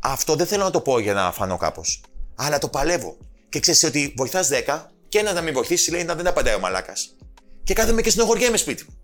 Αυτό 0.00 0.34
δεν 0.36 0.46
θέλω 0.46 0.64
να 0.64 0.70
το 0.70 0.80
πω 0.80 0.98
για 0.98 1.12
να 1.12 1.32
φανώ 1.32 1.56
κάπως. 1.56 2.04
Αλλά 2.34 2.58
το 2.58 2.68
παλεύω. 2.68 3.16
Και 3.48 3.60
ξέρεις 3.60 3.82
ότι 3.82 4.14
βοηθάς 4.16 4.48
10 4.66 4.86
και 5.08 5.18
ένα 5.18 5.32
να 5.32 5.40
μην 5.40 5.54
βοηθήσεις 5.54 5.88
λέει 5.88 6.04
να 6.04 6.14
δεν 6.14 6.26
απαντάει 6.26 6.54
ο 6.54 6.58
μαλάκας. 6.58 7.16
Και 7.62 7.74
κάθομαι 7.74 8.02
και 8.02 8.10
συνοχωριέμαι 8.10 8.56
σπίτι 8.56 8.84
μου. 8.88 9.00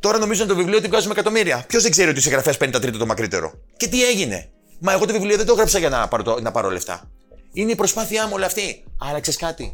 Τώρα 0.00 0.18
νομίζω 0.18 0.40
ότι 0.42 0.50
το 0.50 0.56
βιβλίο 0.56 0.78
ότι 0.78 0.86
βγάζουμε 0.88 1.12
εκατομμύρια. 1.12 1.64
Ποιος 1.68 1.82
δεν 1.82 1.90
ξέρει 1.90 2.10
ότι 2.10 2.18
ο 2.18 2.22
συγγραφέα 2.22 2.54
παίρνει 2.54 2.72
τα 2.72 2.80
τρίτα 2.80 2.98
το 2.98 3.06
μακρύτερο; 3.06 3.52
Και 3.76 3.88
τι 3.88 4.04
έγινε; 4.04 4.50
Μα 4.80 4.92
εγώ 4.92 5.06
το 5.06 5.12
βιβλίο 5.12 5.36
δεν 5.36 5.46
το 5.46 5.52
έγραψα 5.52 5.78
για 5.78 5.88
να 5.88 6.08
πάρω, 6.08 6.22
το- 6.22 6.40
να 6.40 6.50
πάρω 6.50 6.70
λεφτά. 6.70 7.10
Είναι 7.52 7.70
η 7.70 7.74
προσπάθειά 7.74 8.26
μου 8.26 8.32
όλη 8.34 8.44
αυτή. 8.44 8.84
Αλλά 8.98 9.20
ξέρει 9.20 9.36
κάτι; 9.36 9.72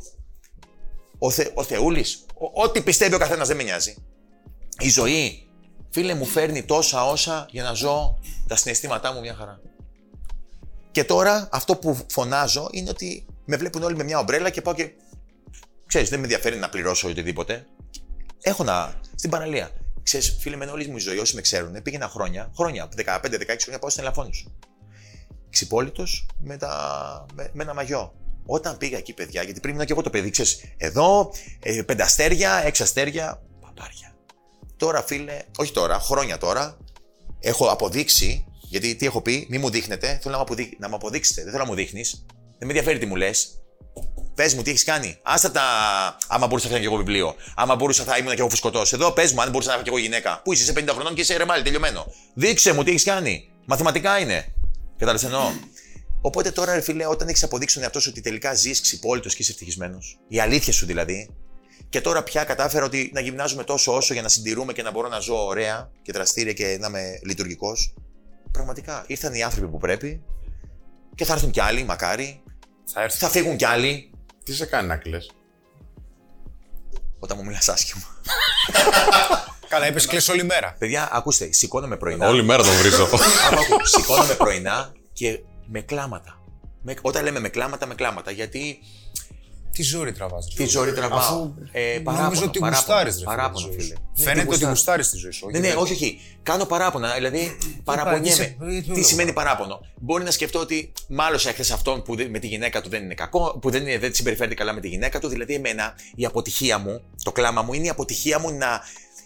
Ο, 1.18 1.30
Θε, 1.30 1.46
ο 1.54 1.62
Θεούλης, 1.62 2.24
ο- 2.34 2.62
ό,τι 2.62 2.80
πιστεύει 2.82 3.14
ο 3.14 3.18
καθένας 3.18 3.48
δεν 3.48 3.56
με 3.56 3.62
νοιάζει. 3.62 3.94
Η 4.78 4.88
ζωή, 4.88 5.48
φίλε 5.90 6.14
μου, 6.14 6.24
φέρνει 6.24 6.62
τόσα 6.64 7.06
όσα 7.06 7.46
για 7.50 7.62
να 7.62 7.72
ζω 7.72 8.18
τα 8.48 8.56
συναισθήματά 8.56 9.12
μου 9.12 9.20
μια 9.20 9.34
χαρά. 9.34 9.60
Και 10.90 11.04
τώρα 11.04 11.48
αυτό 11.52 11.76
που 11.76 11.98
φωνάζω 12.10 12.68
είναι 12.72 12.90
ότι 12.90 13.26
με 13.44 13.56
βλέπουν 13.56 13.82
όλοι 13.82 13.96
με 13.96 14.04
μια 14.04 14.18
ομπρέλα 14.18 14.50
και 14.50 14.60
πάω 14.62 14.74
και. 14.74 14.90
Ξέρεις, 15.86 16.08
δεν 16.08 16.18
με 16.18 16.24
ενδιαφέρει 16.24 16.56
να 16.56 16.68
πληρώσω 16.68 17.08
οτιδήποτε. 17.08 17.66
Έχω 18.42 18.64
να. 18.64 19.00
στην 19.14 19.30
παραλία. 19.30 19.70
Ξέρεις, 20.02 20.36
φίλε, 20.40 20.56
με 20.56 20.64
όλη 20.64 20.86
μου 20.86 20.96
η 20.96 21.00
ζωή, 21.00 21.18
όσοι 21.18 21.34
με 21.34 21.40
ξέρουν, 21.40 21.82
πήγαινα 21.82 22.08
χρόνια, 22.08 22.52
χρόνια, 22.56 22.88
15-16 22.96 22.96
χρόνια 23.60 23.78
πάω 23.78 23.90
στην 23.90 24.02
Ελαφώνησο. 24.02 24.52
Ξυπόλυτος 25.50 26.26
με, 26.38 26.56
τα... 26.56 27.26
με, 27.34 27.50
με 27.52 27.62
ένα 27.62 27.74
μαγιό. 27.74 28.14
Όταν 28.46 28.78
πήγα 28.78 28.96
εκεί, 28.96 29.12
παιδιά, 29.12 29.42
γιατί 29.42 29.60
πριν 29.60 29.74
ήμουν 29.74 29.86
και 29.86 29.92
εγώ 29.92 30.02
το 30.02 30.10
παιδί, 30.10 30.30
ξέρεις, 30.30 30.64
εδώ, 30.76 31.32
ε, 31.62 31.82
πέντε 31.82 32.02
αστέρια, 32.02 32.62
έξι 32.64 32.82
αστέρια, 32.82 33.42
παπάρια. 33.60 34.14
Τώρα, 34.76 35.02
φίλε, 35.02 35.42
όχι 35.56 35.72
τώρα, 35.72 35.98
χρόνια 35.98 36.38
τώρα, 36.38 36.76
έχω 37.40 37.66
αποδείξει, 37.66 38.46
γιατί 38.60 38.94
τι 38.94 39.06
έχω 39.06 39.20
πει, 39.20 39.46
μη 39.50 39.58
μου 39.58 39.70
δείχνετε, 39.70 40.06
θέλω 40.06 40.30
να 40.30 40.36
μου, 40.36 40.42
αποδεί... 40.42 40.76
να 40.78 40.88
μου 40.88 40.94
αποδείξετε, 40.94 41.42
δεν 41.42 41.50
θέλω 41.52 41.64
να 41.64 41.70
μου 41.70 41.76
δείχνεις. 41.76 42.26
Δεν 42.58 42.70
με 42.70 42.78
ενδιαφέρει 42.78 42.98
τι 42.98 43.06
μου 43.06 43.16
λες. 43.16 43.62
Πες 44.34 44.54
μου, 44.54 44.62
τι 44.62 44.70
έχεις 44.70 44.84
κάνει. 44.84 45.18
Άστα 45.22 45.50
τα. 45.50 45.62
Άμα 46.28 46.46
μπορούσα 46.46 46.66
να 46.66 46.72
κάνω 46.72 46.84
κι 46.84 46.92
εγώ 46.92 46.96
βιβλίο. 47.02 47.34
Άμα 47.54 47.74
μπορούσα 47.74 48.04
θα 48.04 48.16
ήμουν 48.16 48.34
κι 48.34 48.40
εγώ 48.40 48.48
φουσκωτός. 48.48 48.92
Εδώ 48.92 49.10
πες 49.10 49.32
μου, 49.32 49.42
αν 49.42 49.50
μπορούσα 49.50 49.68
να 49.68 49.74
έχω 49.74 49.82
κι 49.82 49.88
εγώ 49.88 49.98
γυναίκα. 49.98 50.40
Πού 50.44 50.52
είσαι, 50.52 50.62
είσαι 50.62 50.72
50 50.72 50.88
χρονών 50.88 51.14
και 51.14 51.20
είσαι 51.20 51.36
ρεμάλι, 51.36 51.62
τελειωμένο. 51.62 52.06
Δείξε 52.34 52.72
μου 52.72 52.82
τι 52.82 52.90
έχεις 52.90 53.04
κάνει. 53.04 53.48
Μαθηματικά 53.64 54.18
είναι. 54.18 54.54
Κατάλαβες 54.92 55.24
εννοώ. 55.24 55.52
Οπότε 56.20 56.50
τώρα, 56.50 56.74
ρε 56.74 56.80
φίλε, 56.80 57.06
όταν 57.06 57.28
έχεις 57.28 57.42
αποδείξει 57.42 57.74
τον 57.74 57.82
εαυτό 57.82 58.00
σου 58.00 58.08
ότι 58.10 58.20
τελικά 58.20 58.54
ζεις 58.54 58.80
ξυπόλυτος 58.80 59.34
και 59.34 59.42
είσαι 59.42 59.52
ευτυχισμένος, 59.52 60.18
η 60.28 60.40
αλήθεια 60.40 60.72
σου 60.72 60.86
δηλαδή, 60.86 61.30
και 61.88 62.00
τώρα 62.00 62.22
πια 62.22 62.44
κατάφερα 62.44 62.84
ότι 62.84 63.10
να 63.14 63.20
γυμνάζουμε 63.20 63.64
τόσο 63.64 63.96
όσο 63.96 64.12
για 64.12 64.22
να 64.22 64.28
συντηρούμε 64.28 64.72
και 64.72 64.82
να 64.82 64.90
μπορώ 64.90 65.08
να 65.08 65.18
ζω 65.18 65.46
ωραία 65.46 65.90
και 66.02 66.12
δραστήρια 66.12 66.52
και 66.52 66.76
να 66.80 66.86
είμαι 66.86 67.20
λειτουργικός. 67.24 67.94
Πραγματικά 68.52 69.04
ήρθαν 69.06 69.34
οι 69.34 69.42
άνθρωποι 69.42 69.68
που 69.68 69.78
πρέπει 69.78 70.22
και 71.14 71.24
θα 71.24 71.32
έρθουν 71.32 71.50
κι 71.50 71.60
άλλοι, 71.60 71.84
μακάρι. 71.84 72.42
Θα 72.92 73.02
έρθει. 73.02 73.18
Θα 73.18 73.28
φύγουν 73.28 73.56
κι 73.56 73.64
άλλοι. 73.64 74.10
Τι 74.44 74.54
σε 74.54 74.66
κάνει 74.66 74.88
να 74.88 74.96
κλαις; 74.96 75.30
Όταν 77.18 77.36
μου 77.40 77.44
μιλάς 77.44 77.68
άσχημα. 77.68 78.04
Καλά, 79.68 79.86
είπες 79.86 80.06
κλε 80.06 80.18
όλη 80.30 80.44
μέρα. 80.44 80.76
Παιδιά, 80.78 81.08
ακούστε, 81.12 81.52
σηκώνομαι 81.52 81.96
πρωινά. 81.96 82.28
Όλη 82.28 82.42
μέρα 82.42 82.62
τον 82.62 82.72
βρίζω. 82.72 83.04
Άκου, 83.04 83.16
άκου, 83.16 83.86
σηκώνομαι 83.86 84.34
πρωινά 84.34 84.92
και 85.12 85.40
με 85.66 85.80
κλάματα. 85.80 86.40
Με, 86.82 86.94
όταν 87.02 87.24
λέμε 87.24 87.40
με 87.40 87.48
κλάματα, 87.48 87.86
με 87.86 87.94
κλάματα. 87.94 88.30
Γιατί 88.30 88.78
Τι 89.72 89.82
ζόρι 89.82 90.12
τραβάς. 90.12 90.54
Τι 90.56 90.64
ζόρι 90.66 90.92
τραβάω. 90.92 91.18
Αφού 91.18 91.54
Ε, 91.72 91.80
παράπονο, 92.04 92.24
νομίζω 92.24 92.44
ότι 92.44 92.58
παράπονο, 92.58 92.84
γουστάρεις, 92.86 93.12
ρε 93.14 93.18
φίλε. 93.20 93.24
παράπονο, 93.36 93.66
τη 93.66 93.72
ζωή 93.72 93.80
σου. 93.80 93.86
φίλε. 93.86 93.94
Ναι, 94.16 94.22
Φαίνεται 94.24 94.32
τι 94.32 94.40
ότι 94.40 94.46
γουστάρω. 94.48 94.70
γουστάρεις 94.72 95.10
τη 95.10 95.16
ζωή 95.16 95.30
σου. 95.30 95.44
όχι 95.46 95.52
Ναι, 95.54 95.60
ναι, 95.60 95.68
δεν- 95.68 95.76
όχι, 95.82 95.92
όχι. 95.92 96.20
Κάνω 96.42 96.64
παράπονα. 96.64 97.14
Δηλαδή, 97.14 97.58
παραπονιέμαι. 97.84 98.30
σε- 98.36 98.56
για 98.58 98.66
ποιο 98.68 98.80
Τι 98.80 98.88
λόγο; 98.88 99.02
σημαίνει 99.04 99.32
παράπονο; 99.32 99.80
Μπορεί 100.00 100.24
να 100.24 100.30
σκεφτώ 100.30 100.58
ότι 100.58 100.92
μάλωσα 101.08 101.48
εχθές 101.48 101.70
αυτόν 101.70 102.02
που 102.02 102.16
δεν- 102.16 102.30
με 102.30 102.38
τη 102.38 102.46
γυναίκα 102.46 102.80
του 102.80 102.88
δεν 102.88 103.02
είναι 103.04 103.14
κακό, 103.14 103.58
που 103.60 103.70
δεν, 103.70 103.82
είναι, 103.82 103.98
δεν 103.98 104.14
συμπεριφέρεται 104.14 104.54
καλά 104.54 104.72
με 104.72 104.80
τη 104.80 104.88
γυναίκα 104.88 105.18
του. 105.20 105.28
Δηλαδή, 105.28 105.54
εμένα 105.54 105.94
η 106.14 106.24
αποτυχία 106.24 106.78
μου, 106.78 107.00
το 107.22 107.32
κλάμα 107.32 107.62
μου 107.62 107.72
είναι 107.72 107.86
η 107.86 107.88
αποτυχία 107.88 108.38
μου 108.38 108.50
να. 108.52 108.80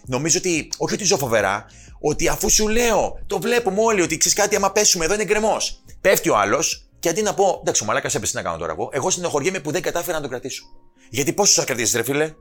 Νομίζω 0.05 0.37
ότι, 0.37 0.67
όχι 0.77 0.93
ότι 0.93 1.03
ζω 1.03 1.17
φοβερά, 1.17 1.65
ότι 1.99 2.27
αφού 2.27 2.49
σου 2.49 2.67
λέω, 2.67 3.19
το 3.27 3.39
βλέπουμε 3.39 3.81
όλοι 3.81 4.01
ότι 4.01 4.17
ξέρεις 4.17 4.37
κάτι, 4.37 4.55
άμα 4.55 4.71
πέσουμε 4.71 5.05
εδώ 5.05 5.13
είναι 5.13 5.25
γκρεμός. 5.25 5.81
Πέφτει 6.01 6.29
ο 6.29 6.37
άλλος 6.37 6.86
και 6.99 7.09
αντί 7.09 7.21
να 7.21 7.33
πω, 7.33 7.57
εντάξει, 7.61 7.83
ο 7.83 7.85
μαλάκας 7.85 8.15
έπεσε 8.15 8.31
τι 8.31 8.37
να 8.37 8.43
κάνω 8.43 8.57
τώρα 8.57 8.71
εγώ, 8.71 8.89
εγώ 8.91 9.09
συνεχωριέμαι 9.09 9.59
που 9.59 9.71
δεν 9.71 9.81
κατάφερα 9.81 10.15
να 10.15 10.21
τον 10.21 10.29
κρατήσω. 10.29 10.63
Γιατί 11.09 11.33
πόσο 11.33 11.59
θα 11.59 11.65
κρατήσεις, 11.65 11.95
ρε 11.95 12.03
φίλε; 12.03 12.33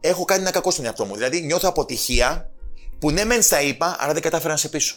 Έχω 0.00 0.24
κάνει 0.24 0.40
ένα 0.40 0.50
κακό 0.50 0.70
στον 0.70 0.84
εαυτό 0.84 1.04
μου. 1.04 1.14
Δηλαδή, 1.14 1.40
νιώθω 1.40 1.68
αποτυχία 1.68 2.50
που 2.98 3.10
ναι, 3.10 3.24
μεν 3.24 3.42
στα 3.42 3.62
είπα, 3.62 3.96
αλλά 3.98 4.12
δεν 4.12 4.22
κατάφερα 4.22 4.52
να 4.52 4.58
σε 4.58 4.68
πείσω. 4.68 4.96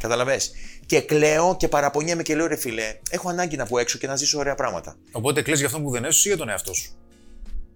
Καταλαβες; 0.00 0.52
Και 0.86 1.00
κλαίω 1.00 1.56
και 1.56 1.68
παραπονιέμαι 1.68 2.22
και 2.22 2.36
λέω 2.36 2.46
ρε 2.46 2.56
φίλε, 2.56 2.98
έχω 3.10 3.28
ανάγκη 3.28 3.56
να 3.56 3.64
βγω 3.64 3.78
έξω 3.78 3.98
και 3.98 4.06
να 4.06 4.16
ζήσω 4.16 4.38
ωραία 4.38 4.54
πράγματα. 4.54 4.96
Οπότε 5.12 5.42
κλαις 5.42 5.58
για 5.58 5.68
αυτό 5.68 5.80
που 5.80 5.90
δεν 5.90 6.04
έσωσε 6.04 6.28
ή 6.28 6.30
για 6.30 6.38
τον 6.40 6.48
εαυτό 6.48 6.74
σου; 6.74 6.92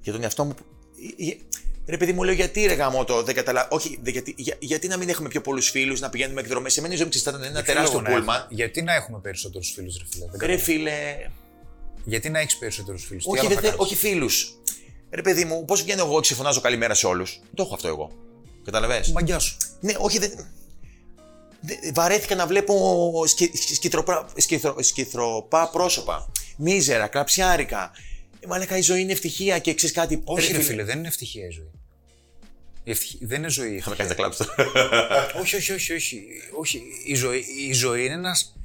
Για 0.00 0.12
τον 0.12 0.22
εαυτό 0.22 0.44
μου. 0.44 0.54
Ε, 1.86 1.90
ε, 1.90 1.90
Ρε 1.90 1.96
παιδί 1.96 2.12
μου, 2.12 2.22
λέω 2.22 2.34
γιατί 2.34 2.64
ρε 2.66 2.74
γάμο 2.74 3.04
το 3.04 3.22
δεν 3.22 3.34
καταλαβαίνω. 3.34 3.74
Όχι, 3.76 3.98
δε- 4.02 4.10
γιατί, 4.10 4.34
για- 4.36 4.56
γιατί 4.60 4.86
να 4.88 4.96
μην 4.96 5.08
έχουμε 5.08 5.28
πιο 5.28 5.40
πολλούς 5.40 5.70
φίλους, 5.70 6.00
να 6.00 6.08
πηγαίνουμε 6.10 6.40
εκδρομές. 6.40 6.72
Σε 6.72 6.80
μένα 6.80 6.92
η 6.92 6.96
ζωή 6.96 7.04
μου 7.04 7.10
ξέρεις, 7.10 7.28
θα 7.30 7.36
ήταν 7.38 7.50
ένα 7.56 7.62
τεράστιο 7.64 7.92
Λόγο 7.98 8.10
να 8.10 8.16
πούλμαν. 8.16 8.36
έχουμε- 8.40 8.54
Γιατί 8.56 8.82
να 8.82 8.94
έχουμε 8.94 9.18
περισσότερους 9.18 9.70
φίλους, 9.74 9.96
ρε 9.98 10.04
φίλε; 10.10 10.24
Δεν 10.24 10.30
Ρε 10.32 10.38
καταλαβαίνω. 10.38 10.62
φίλε, 10.64 11.16
Γιατί 12.04 12.30
να 12.30 12.38
έχεις 12.38 12.56
περισσότερους 12.58 13.04
φίλους; 13.04 13.24
όχι, 13.26 13.46
δεν 13.46 13.58
θέλω- 13.58 13.74
όχι 13.78 13.94
φίλους. 13.96 14.54
Ρε 15.10 15.22
παιδί 15.22 15.44
μου, 15.44 15.64
πώς 15.64 15.82
βγαίνω 15.82 16.04
εγώ 16.04 16.20
και 16.20 16.34
φωνάζω 16.34 16.60
καλημέρα 16.60 16.94
σε 16.94 17.06
όλους; 17.06 17.40
Το 17.54 17.62
έχω 17.62 17.74
αυτό 17.74 17.88
εγώ. 17.88 18.10
Καταλαβες; 18.64 19.12
Μαγκιά 19.12 19.38
σου. 19.38 19.56
Ναι, 19.80 19.92
όχι, 19.98 20.18
δεν. 20.18 20.30
δεν- 21.60 21.94
Βαρέθηκα 21.94 22.34
να 22.34 22.46
βλέπω 22.46 23.24
σκι, 23.26 23.50
σκητροπρά- 23.74 24.26
σκυθρο- 24.36 24.82
σκυθροπά 24.82 25.70
πρόσωπα. 25.70 26.30
Μίζερα, 26.56 27.06
κλαψιάρικα. 27.06 27.90
Ε, 28.44 28.46
Μαλάκα, 28.46 28.76
η 28.76 28.80
ζωή 28.80 29.00
είναι 29.00 29.12
ευτυχία 29.12 29.58
και 29.58 29.74
ξέρεις 29.74 29.94
κάτι. 29.94 30.20
Όχι, 30.24 30.52
ρε 30.52 30.60
φίλε, 30.62 30.84
δεν 30.84 30.98
είναι 30.98 31.08
ευτυχία 31.08 31.46
η 31.46 31.50
ζωή. 31.50 31.70
Η 32.84 32.90
ευτυχ- 32.90 33.16
Δεν 33.20 33.38
είναι 33.38 33.48
ζωή. 33.50 33.74
η 33.74 33.80
Θα 33.80 33.90
με 33.90 33.96
ευτυχία. 33.98 34.24
κάνεις 34.24 34.38
να 34.38 34.44
κλάψω. 34.46 34.54
όχι, 35.40 35.56
όχι, 35.56 35.72
όχι, 35.72 35.92
όχι. 35.92 36.24
όχι. 36.58 36.82
Η, 37.06 37.14
ζωή, 37.14 37.44
η 37.68 37.72
ζωή 37.72 38.04
είναι, 38.04 38.14
ένας, 38.14 38.56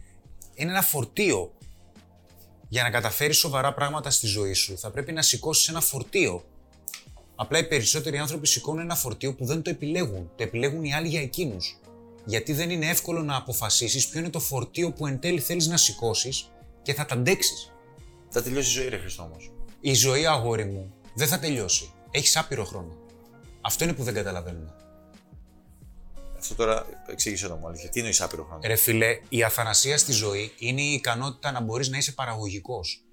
είναι 0.56 0.72
ένα 0.72 0.82
φορτίο. 0.82 1.54
Για 2.70 2.84
να 2.84 2.90
καταφέρεις 2.90 3.38
σοβαρά 3.38 3.74
πράγματα 3.74 4.10
στη 4.10 4.28
ζωή 4.28 4.54
σου, 4.54 4.78
θα 4.78 4.90
πρέπει 4.92 5.12
να 5.12 5.22
σηκώσεις 5.22 5.68
ένα 5.68 5.82
φορτίο. 5.82 6.44
Απλά 7.36 7.58
οι 7.60 7.68
περισσότεροι 7.68 8.18
άνθρωποι 8.18 8.48
σηκώνουν 8.48 8.82
ένα 8.82 8.96
φορτίο 8.96 9.36
που 9.36 9.46
δεν 9.46 9.62
το 9.62 9.70
επιλέγουν. 9.70 10.32
Το 10.36 10.44
επιλέγουν 10.44 10.84
οι 10.84 10.94
άλλοι 10.94 11.08
για 11.08 11.22
εκείνους. 11.22 11.78
Γιατί 12.26 12.54
δεν 12.54 12.70
είναι 12.70 12.90
εύκολο 12.90 13.22
να 13.24 13.36
αποφασίσεις 13.36 14.08
ποιο 14.08 14.20
είναι 14.20 14.30
το 14.30 14.40
φορτίο 14.40 14.92
που 14.92 15.08
εν 15.08 15.20
τέλει 15.20 15.40
θέλεις 15.40 15.68
να 15.68 15.78
σηκώσεις 15.78 16.52
και 16.82 16.94
θα 16.94 17.06
τα 17.06 17.16
αντέξεις. 17.16 17.72
Θα 18.30 18.44
τελειώσει 18.44 18.70
η 18.70 18.72
ζωή, 18.82 18.90
ρε 18.90 18.98
Χριστό 18.98 19.24
όμω. 19.24 19.38
Η 19.82 19.94
ζωή, 19.94 20.26
αγόρι 20.26 20.66
μου, 20.66 20.94
δεν 21.14 21.28
θα 21.28 21.40
τελειώσει. 21.40 21.92
Έχεις 22.12 22.38
άπειρο 22.38 22.66
χρόνο. 22.66 22.98
Αυτό 23.62 23.84
είναι 23.84 23.94
που 23.94 24.04
δεν 24.04 24.14
καταλαβαίνουμε. 24.14 24.74
Αυτό 26.38 26.56
τώρα 26.56 26.86
εξήγησε 27.08 27.48
το 27.48 27.56
μου 27.56 27.68
αλήθεια. 27.68 27.90
Τι 27.90 28.00
είναι 28.00 28.10
η 28.10 28.16
άπειρο 28.20 28.44
χρόνο; 28.44 28.60
Ρε 28.64 28.76
φίλε, 28.76 29.20
η 29.30 29.44
αθανασία 29.44 29.98
στη 29.98 30.12
ζωή 30.12 30.52
είναι 30.58 30.82
η 30.82 30.94
ικανότητα 30.94 31.52
να 31.52 31.62
μπορείς 31.62 31.90
να 31.90 31.98
είσαι 31.98 32.12
παραγωγικός. 32.12 33.04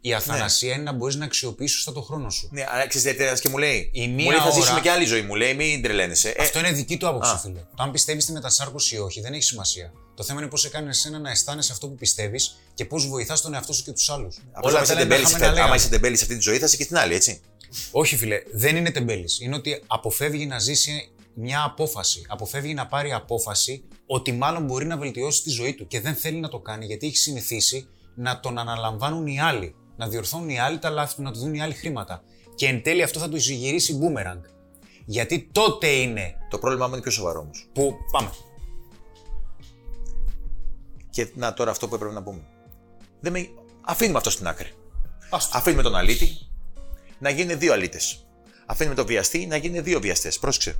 Η 0.00 0.14
αθανασία 0.14 0.74
είναι 0.74 0.82
να 0.82 0.92
μπορείς 0.92 1.14
να 1.16 1.24
αξιοποιήσεις 1.24 1.76
σωστά 1.76 1.92
το 1.92 2.00
χρόνο 2.02 2.30
σου. 2.30 2.48
Ναι, 2.52 2.64
αλλά 2.68 2.86
ξέρεις, 2.86 3.20
ένα 3.20 3.38
και 3.38 3.48
μου 3.48 3.58
λέει. 3.58 3.90
Η 3.92 4.06
μου 4.08 4.14
μία 4.14 4.26
λέει 4.30 4.38
θα 4.38 4.44
ώρα- 4.44 4.54
ζήσουμε 4.54 4.80
και 4.80 4.90
άλλη 4.90 5.04
ζωή. 5.04 5.22
Μου 5.22 5.34
λέει, 5.34 5.54
μην 5.54 5.82
τρελαίνεσαι. 5.82 6.28
Ε, 6.28 6.42
Αυτό 6.42 6.58
είναι 6.58 6.72
δική 6.72 6.96
του 6.96 7.08
άποψη, 7.08 7.30
Α. 7.32 7.38
φίλε. 7.38 7.60
Το 7.76 7.82
αν 7.82 7.90
πιστεύεις 7.90 8.22
στη 8.22 8.32
μετασάρκωση 8.32 8.94
ή 8.94 8.98
όχι 8.98 9.20
δεν 9.20 9.32
έχει 9.32 9.42
σημασία. 9.42 9.92
Το 10.14 10.22
θέμα 10.22 10.40
είναι 10.40 10.50
πώς 10.50 10.60
σε 10.60 10.68
κάνει 10.68 10.88
εσένα 10.88 11.18
να 11.18 11.30
αισθάνεσαι 11.30 11.72
αυτό 11.72 11.88
που 11.88 11.94
πιστεύεις 11.94 12.56
και 12.74 12.84
πώς 12.84 13.06
βοηθάς 13.08 13.40
τον 13.40 13.54
εαυτό 13.54 13.72
σου 13.72 13.84
και 13.84 13.92
τους 13.92 14.10
άλλους. 14.10 14.38
Απλά, 14.52 14.70
άμα 14.70 14.82
είσαι 14.82 14.94
τεμπέλης 14.94 15.28
σε 15.28 15.34
αυτή- 15.46 15.60
άμα 15.60 15.74
είσαι 15.74 15.88
τεμπέλης 15.88 16.18
σε 16.18 16.24
αυτή 16.24 16.36
τη 16.36 16.42
ζωή, 16.42 16.58
θα 16.58 16.66
είσαι 16.66 16.76
και 16.76 16.82
στην 16.82 16.96
άλλη, 16.96 17.14
έτσι. 17.14 17.40
Όχι, 17.90 18.16
φίλε, 18.16 18.42
δεν 18.52 18.76
είναι 18.76 18.90
τεμπέλης. 18.90 19.40
Είναι 19.40 19.54
ότι 19.54 19.82
αποφεύγει 19.86 20.46
να 20.46 20.58
ζήσει 20.58 21.10
μια 21.34 21.62
απόφαση. 21.64 22.22
Αποφεύγει 22.28 22.74
να 22.74 22.86
πάρει 22.86 23.12
απόφαση 23.12 23.84
ότι 24.06 24.32
μάλλον 24.32 24.64
μπορεί 24.64 24.86
να 24.86 24.96
βελτιώσει 24.96 25.42
τη 25.42 25.50
ζωή 25.50 25.74
του 25.74 25.86
και 25.86 26.00
δεν 26.00 26.14
θέλει 26.14 26.38
να 26.38 26.48
το 26.48 26.58
κάνει 26.58 26.86
γιατί 26.86 27.06
έχει 27.06 27.16
συνηθίσει 27.16 27.88
να 28.14 28.40
τον 28.40 28.58
αναλαμβάνουν 28.58 29.26
οι 29.26 29.40
άλλοι. 29.40 29.74
Να 29.96 30.08
διορθώνουν 30.08 30.48
οι 30.48 30.58
άλλοι 30.60 30.78
τα 30.78 30.90
λάθη 30.90 31.14
του, 31.14 31.22
να 31.22 31.32
του 31.32 31.38
δίνουν 31.38 31.54
οι 31.54 31.62
άλλοι 31.62 31.74
χρήματα. 31.74 32.22
Και 32.54 32.66
εν 32.66 32.82
τέλει 32.82 33.02
αυτό 33.02 33.18
θα 33.18 33.28
του 33.28 33.36
γυρίσει 33.36 33.98
boomerang. 34.02 34.40
Γιατί 35.06 35.48
τότε 35.52 35.86
είναι 35.86 36.34
Το 36.50 36.58
πρόβλημά 36.58 36.86
μου 36.86 36.92
είναι 36.92 37.02
πιο 37.02 37.10
σοβαρό 37.10 37.40
όμως. 37.40 37.68
που. 37.72 37.94
Πάμε. 38.12 38.30
Και 41.14 41.28
να 41.34 41.54
τώρα 41.54 41.70
αυτό 41.70 41.88
που 41.88 41.94
έπρεπε 41.94 42.14
να 42.14 42.22
πούμε. 42.22 42.40
Δεν 43.20 43.32
με... 43.32 43.48
Αφήνουμε 43.80 44.18
αυτό 44.18 44.30
στην 44.30 44.46
άκρη. 44.46 44.72
Άστο. 45.30 45.58
Αφήνουμε 45.58 45.82
τον 45.82 45.94
αλήτη 45.94 46.38
να 47.18 47.30
γίνουν 47.30 47.58
δύο 47.58 47.72
αλήτες. 47.72 48.26
Αφήνουμε 48.66 48.94
τον 48.94 49.06
βιαστή 49.06 49.46
να 49.46 49.56
γίνουν 49.56 49.84
δύο 49.84 50.00
βιαστές. 50.00 50.38
Πρόσεξε. 50.38 50.76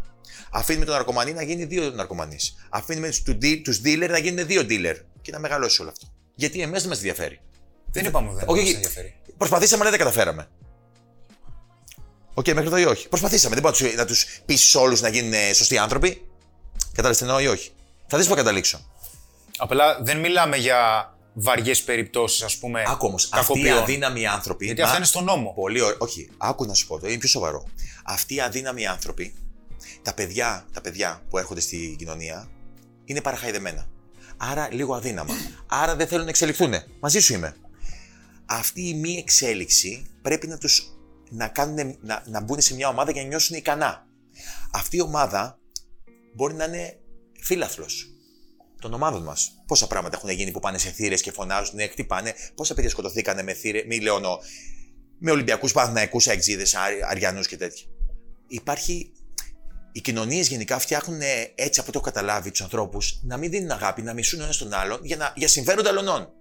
Αφήνουμε 0.50 0.84
τον 0.84 0.94
ναρκωμανή 0.94 1.32
να 1.32 1.42
γίνει 1.42 1.64
δύο 1.64 1.90
ναρκωμανείς. 1.90 2.54
Αφήνουμε 2.68 3.10
τους 3.64 3.80
dealer 3.84 4.08
να 4.10 4.18
γίνουν 4.18 4.46
δύο 4.46 4.62
dealer. 4.68 4.94
Και 5.22 5.32
να 5.32 5.38
μεγαλώσει 5.38 5.80
όλο 5.80 5.90
αυτό. 5.90 6.06
Γιατί 6.34 6.60
εμάς 6.60 6.80
δεν 6.80 6.88
μας 6.88 6.98
ενδιαφέρει. 6.98 7.40
Δεν 7.90 8.04
είπαμε 8.04 8.28
ότι 8.28 8.38
δεν 8.38 8.48
Όχι, 8.48 8.60
μας 8.60 8.68
όχι. 8.68 8.74
ενδιαφέρει. 8.74 9.16
Προσπαθήσαμε, 9.36 9.82
αλλά 9.82 9.90
δεν 9.90 9.98
τα 9.98 10.04
καταφέραμε. 10.04 10.48
Οκ, 12.34 12.46
μέχρι 12.46 12.66
εδώ 12.66 12.78
ή 12.78 12.84
όχι. 12.84 13.08
Προσπαθήσαμε. 13.08 13.54
Δεν 13.54 13.62
μπορεί 13.62 13.94
να 13.96 14.04
του 14.04 14.14
πείσει 14.44 14.78
όλους 14.78 15.00
να 15.00 15.08
γίνουν 15.08 15.32
ε, 15.32 15.52
σωστοί 15.52 15.78
άνθρωποι. 15.78 16.28
Κατάλαβες 16.88 17.18
τι 17.18 17.24
εννοώ 17.24 17.40
ή 17.40 17.46
όχι. 17.46 17.70
Θα 18.06 18.16
δεις 18.16 18.26
που 18.26 18.32
θα 18.32 18.38
καταλήξω. 18.38 18.92
Απλά 19.58 19.98
δεν 20.02 20.20
μιλάμε 20.20 20.56
για 20.56 21.08
βαριές 21.34 21.82
περιπτώσεις, 21.82 22.42
ας 22.42 22.58
πούμε. 22.58 22.82
Άκου 22.86 23.06
όμως, 23.06 23.28
αυτοί 23.32 23.58
οι 23.58 23.62
κακοποιών. 23.62 23.82
αδύναμοι 23.82 24.26
άνθρωποι. 24.26 24.64
Γιατί 24.64 24.82
αυτά 24.82 24.96
είναι 24.96 25.04
στον 25.04 25.24
νόμο. 25.24 25.52
Πολύ 25.54 25.80
ωραία. 25.80 25.96
Όχι, 26.00 26.30
άκου 26.36 26.64
να 26.64 26.74
σου 26.74 26.86
πω, 26.86 26.98
το 26.98 27.08
είναι 27.08 27.18
πιο 27.18 27.28
σοβαρό. 27.28 27.64
Αυτοί 28.04 28.34
οι 28.34 28.40
αδύναμοι 28.40 28.86
άνθρωποι, 28.86 29.34
τα 30.02 30.14
παιδιά, 30.14 30.66
τα 30.72 30.80
παιδιά 30.80 31.22
που 31.30 31.38
έρχονται 31.38 31.60
στην 31.60 31.96
κοινωνία, 31.96 32.48
είναι 33.04 33.20
παραχαϊδεμένα. 33.20 33.86
Άρα 34.36 34.68
λίγο 34.72 34.94
αδύναμα. 34.94 35.34
Άρα 35.66 35.96
δεν 35.96 36.06
θέλουν 36.06 36.24
να 36.24 36.30
εξελιχθούν. 36.30 36.74
Μαζί 37.00 37.20
σου 37.20 37.32
είμαι. 37.32 37.56
Αυτή 38.46 38.88
η 38.88 38.94
μη 38.94 39.16
εξέλιξη 39.16 40.06
πρέπει 40.22 40.46
να 40.46 40.58
τους 40.58 40.94
να, 41.30 41.48
κάνουν, 41.48 41.96
να, 42.00 42.22
να 42.26 42.40
μπουν 42.40 42.60
σε 42.60 42.74
μια 42.74 42.88
ομάδα 42.88 43.10
για 43.10 43.22
να 43.22 43.28
νιώσουν 43.28 43.56
ικανά. 43.56 44.06
Αυτή 44.70 44.96
η 44.96 45.00
ομάδα 45.00 45.58
μπορεί 46.34 46.54
να 46.54 46.64
είναι 46.64 46.98
φίλαθλος 47.40 48.13
των 48.84 48.94
ομάδων 48.94 49.22
μας. 49.22 49.62
Πόσα 49.66 49.86
πράγματα 49.86 50.16
έχουν 50.16 50.30
γίνει 50.30 50.50
που 50.50 50.60
πάνε 50.60 50.78
σε 50.78 50.90
θύρες 50.90 51.22
και 51.22 51.30
φωνάζουν, 51.30 51.80
χτυπάνε. 51.90 52.34
Πόσα 52.54 52.74
παιδιά 52.74 52.90
σκοτωθήκανε 52.90 53.42
με 53.42 53.52
θύρε, 53.52 53.84
μη 53.86 54.00
λεώνω, 54.00 54.38
με 55.18 55.30
Ολυμπιακούς, 55.30 55.72
Παναθηναϊκούς, 55.72 56.28
Αεξίδες, 56.28 56.74
Αριανούς 57.10 57.46
και 57.46 57.56
τέτοια. 57.56 57.86
Υπάρχει. 58.46 59.12
Οι 59.92 60.00
κοινωνίες 60.00 60.48
γενικά 60.48 60.78
φτιάχνουν 60.78 61.20
ε, 61.20 61.52
έτσι 61.54 61.80
από 61.80 61.92
το 61.92 61.98
έχω 61.98 62.10
καταλάβει 62.10 62.50
τους 62.50 62.60
ανθρώπους 62.60 63.20
να 63.22 63.36
μην 63.36 63.50
δίνουν 63.50 63.70
αγάπη, 63.70 64.02
να 64.02 64.12
μισούν 64.12 64.40
ένας 64.40 64.56
τον 64.56 64.72
άλλον 64.72 65.00
για, 65.02 65.16
να, 65.16 65.32
για 65.36 65.48
συμφέροντα 65.48 65.88
αλλωνών. 65.88 66.32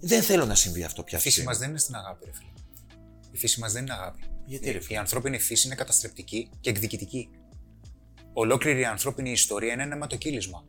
Δεν 0.00 0.22
θέλω 0.22 0.44
να 0.44 0.54
συμβεί 0.54 0.84
αυτό 0.84 1.02
πια. 1.02 1.18
Η 1.18 1.20
φύση 1.20 1.42
μας 1.42 1.58
δεν 1.58 1.68
είναι 1.68 1.78
στην 1.78 1.94
αγάπη, 1.94 2.24
ρε 2.24 2.32
φίλε. 2.34 2.50
Η 3.30 3.38
φύση 3.38 3.60
μας 3.60 3.72
δεν 3.72 3.82
είναι 3.82 3.92
αγάπη. 3.92 4.20
Γιατί, 4.46 4.70
ρε 4.70 4.78
η, 4.78 4.80
φίλε; 4.80 4.94
η 4.94 4.98
ανθρώπινη 4.98 5.38
φύση 5.38 5.66
είναι 5.66 5.76
καταστρεπτική 5.76 6.50
και 6.60 6.70
εκδικητική. 6.70 7.28
Ολόκληρη 8.32 8.80
η 8.80 8.84
ανθρώπινη 8.84 9.30
ιστορία 9.30 9.72
είναι 9.72 9.82
ένα 9.82 9.94
αιματοκύλισμα. 9.94 10.64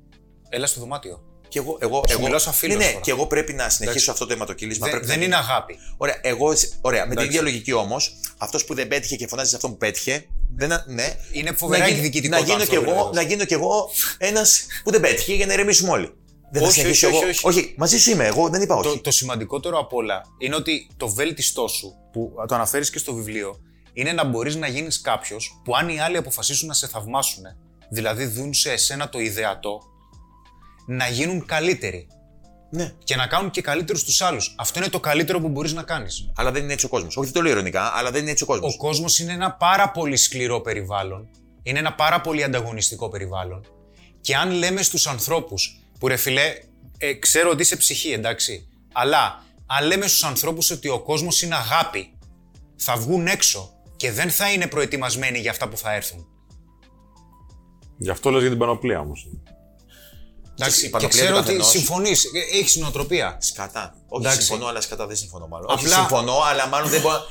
Έλα 0.49 0.67
στο 0.67 0.79
δωμάτιο. 0.79 1.21
Και 1.49 1.59
εγώ, 1.59 1.77
εγώ, 1.79 1.95
Σου 1.97 2.03
εγώ, 2.13 2.21
μιλάω 2.23 2.39
σαν 2.39 2.53
φίλος 2.53 2.77
ναι, 2.77 2.83
ναι, 2.85 2.89
τώρα. 2.91 3.03
και 3.03 3.11
εγώ 3.11 3.27
πρέπει 3.27 3.53
να 3.53 3.63
συνεχίσω 3.69 3.83
Εντάξει. 3.89 4.09
αυτό 4.09 4.25
το 4.25 4.33
αιματοκύλισμα. 4.33 4.85
Δεν, 4.85 4.95
πρέπει 4.95 5.09
δεν 5.11 5.19
να 5.19 5.25
είναι 5.25 5.35
αγάπη. 5.35 5.77
Ωραία, 5.97 6.19
εγώ, 6.21 6.47
ωραία 6.81 7.01
με 7.01 7.09
την 7.09 7.11
Εντάξει. 7.19 7.27
ίδια 7.27 7.41
λογική 7.41 7.73
όμως, 7.73 8.13
αυτός 8.37 8.65
που 8.65 8.73
δεν 8.73 8.87
πέτυχε 8.87 9.15
και 9.15 9.27
φωνάζει 9.27 9.49
σε 9.49 9.55
αυτό 9.55 9.67
που 9.69 9.77
πέτυχε, 9.77 10.25
δεν, 10.55 10.69
ναι, 10.87 11.15
Είναι 11.31 11.51
φοβερά 11.51 11.81
να, 11.83 11.87
γίν- 11.87 11.97
εκδικητικό 11.97 12.33
να, 12.35 12.39
το 12.39 12.43
γίνω 12.45 12.55
κι 12.57 12.61
ανθρώπινο 12.63 12.91
εγώ, 12.91 13.01
είδος. 13.01 13.15
να 13.15 13.21
γίνω 13.21 13.45
κι 13.45 13.53
εγώ 13.53 13.89
ένας 14.17 14.65
που 14.83 14.91
δεν 14.91 15.01
πέτυχε 15.01 15.33
για 15.33 15.45
να 15.45 15.53
ηρεμήσουμε 15.53 15.89
όλοι. 15.91 16.13
Δεν 16.51 16.61
θα 16.61 16.67
Όχι, 16.67 16.79
συνεχίσω 16.79 17.07
όχι, 17.07 17.17
εγώ. 17.17 17.27
όχι, 17.27 17.45
όχι. 17.47 17.73
μαζί 17.77 17.99
σου 17.99 18.11
είμαι. 18.11 18.25
Εγώ 18.25 18.49
δεν 18.49 18.61
είπα 18.61 18.75
όχι. 18.75 18.89
Το, 18.95 19.01
το 19.01 19.11
σημαντικότερο 19.11 19.79
απ' 19.79 19.93
όλα 19.93 20.21
είναι 20.37 20.55
ότι 20.55 20.89
το 20.97 21.07
βέλτιστό 21.09 21.67
σου, 21.67 21.93
που 22.11 22.31
το 22.47 22.55
αναφέρεις 22.55 22.89
και 22.89 22.97
στο 22.97 23.13
βιβλίο, 23.13 23.59
είναι 23.93 24.11
να 24.11 24.23
μπορείς 24.23 24.55
να 24.55 24.67
γίνεις 24.67 25.01
κάποιος 25.01 25.61
που 25.63 25.75
αν 25.75 25.89
οι 25.89 25.99
άλλοι 25.99 26.17
αποφασίσουν 26.17 26.67
να 26.67 26.73
σε 26.73 26.87
θαυμάσουν, 26.87 27.43
δηλαδή 27.89 28.25
δουν 28.25 28.53
σε 28.53 28.71
εσένα 28.71 29.09
το 29.09 29.19
ιδεατό, 29.19 29.81
να 30.87 31.07
γίνουν 31.07 31.45
καλύτεροι 31.45 32.07
Ναι. 32.69 32.93
και 33.03 33.15
να 33.15 33.27
κάνουν 33.27 33.49
και 33.51 33.61
καλύτερους 33.61 34.03
τους 34.03 34.21
άλλους. 34.21 34.55
Αυτό 34.57 34.79
είναι 34.79 34.89
το 34.89 34.99
καλύτερο 34.99 35.39
που 35.39 35.49
μπορείς 35.49 35.73
να 35.73 35.83
κάνεις. 35.83 36.31
Αλλά 36.35 36.51
δεν 36.51 36.63
είναι 36.63 36.73
έτσι 36.73 36.85
ο 36.85 36.89
κόσμος. 36.89 37.17
Όχι, 37.17 37.25
δεν 37.25 37.33
το 37.35 37.41
λέω 37.41 37.51
ειρωνικά, 37.51 37.91
αλλά 37.95 38.11
δεν 38.11 38.21
είναι 38.21 38.31
έτσι 38.31 38.43
ο 38.43 38.45
κόσμος. 38.45 38.73
Ο 38.73 38.77
κόσμος 38.77 39.19
είναι 39.19 39.33
ένα 39.33 39.51
πάρα 39.53 39.91
πολύ 39.91 40.17
σκληρό 40.17 40.61
περιβάλλον. 40.61 41.29
Είναι 41.63 41.79
ένα 41.79 41.93
πάρα 41.93 42.21
πολύ 42.21 42.43
ανταγωνιστικό 42.43 43.09
περιβάλλον. 43.09 43.65
Και 44.21 44.35
αν 44.35 44.51
λέμε 44.51 44.81
στους 44.81 45.07
ανθρώπους 45.07 45.79
που 45.99 46.07
ρε 46.07 46.15
φιλέ, 46.15 46.53
ε, 46.97 47.13
ξέρω 47.13 47.49
ότι 47.49 47.61
είσαι 47.61 47.77
ψυχή, 47.77 48.11
εντάξει, 48.11 48.67
αλλά 48.93 49.43
αν 49.65 49.85
λέμε 49.85 50.07
στους 50.07 50.23
ανθρώπους 50.23 50.71
ότι 50.71 50.87
ο 50.89 50.99
κόσμος 50.99 51.41
είναι 51.41 51.55
αγάπη, 51.55 52.13
θα 52.75 52.95
βγουν 52.97 53.27
έξω 53.27 53.69
και 53.95 54.11
δεν 54.11 54.29
θα 54.29 54.51
είναι 54.51 54.67
προετοιμασμένοι 54.67 55.39
για 55.39 55.51
αυτά 55.51 55.67
που 55.69 55.77
θα 55.77 55.93
έρθουν. 55.93 56.27
Γι' 57.97 58.09
αυτό 58.09 58.29
λες 58.29 58.41
για 58.41 58.49
την 58.49 58.59
πανοπλία 58.59 58.99
όμως. 58.99 59.27
Εντάξει, 60.59 60.79
η 60.79 60.83
και 60.83 60.89
πανοπλία 60.89 61.21
ξέρω 61.21 61.31
του 61.33 61.37
ότι 61.39 61.47
καθενός- 61.47 61.69
συμφωνείς, 61.69 62.23
έχεις 62.53 62.75
νοοτροπία. 62.75 63.37
Σκατά. 63.41 63.95
Όχι, 64.07 64.21
Εντάξει. 64.25 64.45
συμφωνώ, 64.45 64.67
αλλά 64.69 64.81
σκατά 64.81 65.05
δεν 65.07 65.15
συμφωνώ 65.15 65.47
μάλλον. 65.47 65.67
Απλά- 65.71 65.85
Όχι, 65.87 65.95
συμφωνώ, 65.95 66.39
αλλά 66.49 66.67
μάλλον 66.67 66.89
δεν 66.89 67.01
μπορώ. 67.01 67.21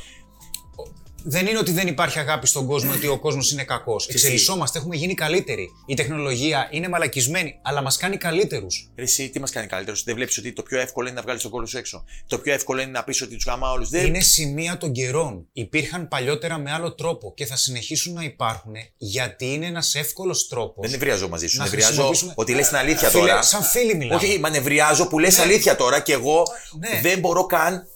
Δεν 1.29 1.47
είναι 1.47 1.59
ότι 1.59 1.70
δεν 1.72 1.87
υπάρχει 1.87 2.18
αγάπη 2.18 2.47
στον 2.47 2.66
κόσμο, 2.66 2.93
ότι 2.93 3.07
ο 3.07 3.18
κόσμος 3.18 3.53
είναι 3.53 3.64
κακός. 3.64 4.09
Εξελισσόμαστε, 4.09 4.79
έχουμε 4.79 4.97
γίνει 4.97 5.14
καλύτεροι. 5.14 5.68
Η 5.87 5.95
τεχνολογία 5.95 6.68
είναι 6.70 6.89
μαλακισμένη, 6.89 7.59
αλλά 7.62 7.83
μας 7.83 7.97
κάνει 7.97 8.16
καλύτερους. 8.16 8.91
Ρε, 8.97 9.03
Εσύ 9.03 9.29
τι 9.31 9.41
μας 9.41 9.51
κάνει 9.51 9.66
καλύτερος; 9.66 10.03
Δεν 10.05 10.14
βλέπεις 10.14 10.39
ότι 10.39 10.53
το 10.53 10.62
πιο 10.62 10.81
εύκολο 10.81 11.07
είναι 11.07 11.16
να 11.16 11.22
βγάλεις 11.22 11.43
τον 11.43 11.51
κόλλο 11.51 11.66
σου 11.66 11.79
έξω. 11.79 12.05
Το 12.27 12.39
πιο 12.39 12.53
εύκολο 12.53 12.81
είναι 12.81 12.91
να 12.91 13.05
πεις 13.05 13.22
ότι 13.22 13.35
τους 13.35 13.45
γαμά 13.47 13.70
όλους. 13.70 13.89
Δεν... 13.89 14.07
Είναι 14.07 14.20
σημεία 14.20 14.77
των 14.79 14.93
καιρών. 14.93 15.47
Υπήρχαν 15.53 16.09
παλιότερα 16.09 16.59
με 16.59 16.72
άλλο 16.72 16.95
τρόπο 16.95 17.33
και 17.37 17.47
θα 17.47 17.57
συνεχίσουν 17.57 18.12
να 18.14 18.22
υπάρχουν 18.22 18.72
γιατί 18.97 19.53
είναι 19.53 19.66
ένας 19.66 19.95
εύκολος 19.95 20.49
τρόπος. 20.49 20.74
Δεν 20.81 20.91
νευριάζω 20.91 21.29
μαζί 21.29 21.47
σου. 21.47 21.57
Να 21.59 21.64
Νευριάζω 21.64 21.89
χρησιμοποιήσουμε- 21.93 22.35
ότι 22.37 22.55
λες 22.55 22.66
την 22.68 22.77
αλήθεια 22.77 23.09
Φίλε, 23.09 23.20
τώρα. 23.20 23.43
σαν 23.43 23.62
φίλοι 23.62 23.95
μιλάμε. 23.95 24.24
Όχι, 24.24 24.39
μα 24.39 24.51
νευριάζω 24.51 25.07
που 25.09 25.18
λες 25.18 25.39
αλήθεια 25.39 25.77
τώρα 25.77 26.01
και 26.01 26.12
εγώ 26.12 26.43
Ναι. 26.79 27.01
δεν 27.03 27.18
μπορώ 27.18 27.47
καν. 27.47 27.87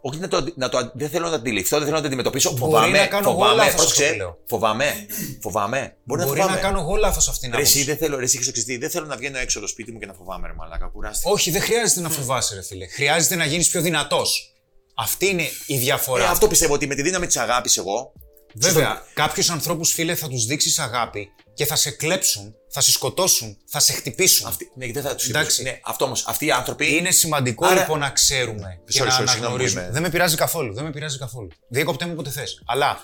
Όχι 0.00 0.18
να 0.18 0.28
το, 0.28 0.44
να 0.56 0.68
το, 0.68 0.90
δεν 0.94 1.08
θέλω 1.08 1.24
να 1.24 1.30
το 1.30 1.36
αντιληφθώ, 1.36 1.76
δεν 1.76 1.84
θέλω 1.84 1.96
να 1.96 2.02
το 2.02 2.06
αντιμετωπίσω. 2.08 2.50
Μπορεί 2.50 2.60
φοβάμαι. 2.72 2.98
να 2.98 3.06
κάνω 3.06 3.30
εγώ 3.30 3.38
φοβάμαι, 3.38 3.54
λάθος 3.56 3.74
πρόσεξε, 3.74 4.02
αυτό 4.02 4.12
που 4.14 4.18
λέω. 4.18 4.38
Φοβάμαι. 4.46 5.06
Φοβάμαι. 5.40 5.96
Μπορεί, 6.04 6.24
Μπορεί 6.24 6.38
να 6.38 6.44
να 6.44 6.50
φοβάμαι. 6.50 6.60
κάνω 6.60 6.80
εγώ 6.80 6.96
λάθο 6.96 7.20
αυτήν 7.28 7.48
την 7.50 7.58
Ρε, 7.58 7.64
εσύ 7.64 7.72
άποψη. 7.80 7.84
δεν 7.84 7.96
θέλω, 7.96 8.18
ρε, 8.18 8.24
εσύ 8.24 8.36
έχεις 8.36 8.48
εξηγηθεί. 8.48 8.76
δεν 8.76 8.90
θέλω 8.90 9.06
να 9.06 9.16
βγαίνω 9.16 9.38
έξω 9.38 9.58
από 9.58 9.66
το 9.66 9.72
σπίτι 9.72 9.92
μου 9.92 9.98
και 9.98 10.06
να 10.06 10.12
φοβάμαι, 10.12 10.46
ρε 10.46 10.52
Μαλάκα. 10.52 10.86
Κουράστηκα. 10.86 11.30
Όχι, 11.30 11.50
δεν 11.50 11.60
χρειάζεται 11.62 12.00
να 12.00 12.08
φοβάσαι, 12.10 12.54
ρε 12.54 12.62
φίλε. 12.62 12.86
Χρειάζεται 12.86 13.34
να 13.34 13.44
γίνεις 13.44 13.68
πιο 13.68 13.80
δυνατός. 13.80 14.52
Αυτή 14.94 15.26
είναι 15.26 15.42
η 15.66 15.74
Ε, 15.74 15.78
διαφορά. 15.78 16.30
αυτό 16.30 16.46
πιστεύω 16.48 16.74
ότι 16.74 16.86
με 16.86 16.94
τη 16.94 17.02
δύναμη 17.02 17.26
της 17.26 17.36
αγάπης 17.36 17.76
εγώ. 17.76 18.12
Βέβαια, 18.54 19.02
κάποιους 19.14 19.50
ανθρώπους, 19.50 19.92
φίλε, 19.92 20.14
θα 20.14 20.28
τους 20.28 20.44
δείξεις 20.46 20.78
αγάπη 20.78 21.28
και 21.58 21.66
θα 21.66 21.76
σε 21.76 21.90
κλέψουν, 21.90 22.54
θα 22.70 22.80
σε 22.80 22.90
σκοτώσουν, 22.90 23.56
θα 23.66 23.80
σε 23.80 23.92
χτυπήσουν. 23.92 24.46
Αυτή, 24.46 24.70
ναι, 24.74 24.90
δεν 24.92 25.02
θα 25.02 25.14
τους 25.14 25.28
Εντάξει. 25.28 25.62
Ναι, 25.62 25.80
αυτό 25.84 26.04
όμως. 26.04 26.24
Αυτοί 26.26 26.46
οι 26.46 26.50
άνθρωποι. 26.50 26.96
Είναι 26.96 27.10
σημαντικό 27.10 27.66
Άρα- 27.66 27.80
λοιπόν 27.80 27.98
να 27.98 28.10
ξέρουμε 28.10 28.80
και 28.86 29.00
Sorry, 29.02 29.06
να 29.06 29.10
sorry, 29.12 29.14
συγγνώμη, 29.16 29.38
αναγνωρίζουμε. 29.38 29.80
είμαι- 29.80 29.90
Δεν 29.92 30.02
με 30.02 30.10
πειράζει 30.10 30.36
καθόλου. 30.36 30.74
Δεν 30.74 30.84
με 30.84 30.90
πειράζει 30.90 31.18
καθόλου. 31.18 31.48
Διέκοπτε 31.68 32.06
με 32.06 32.12
όποτε 32.12 32.30
θες. 32.30 32.62
Αλλά 32.66 33.00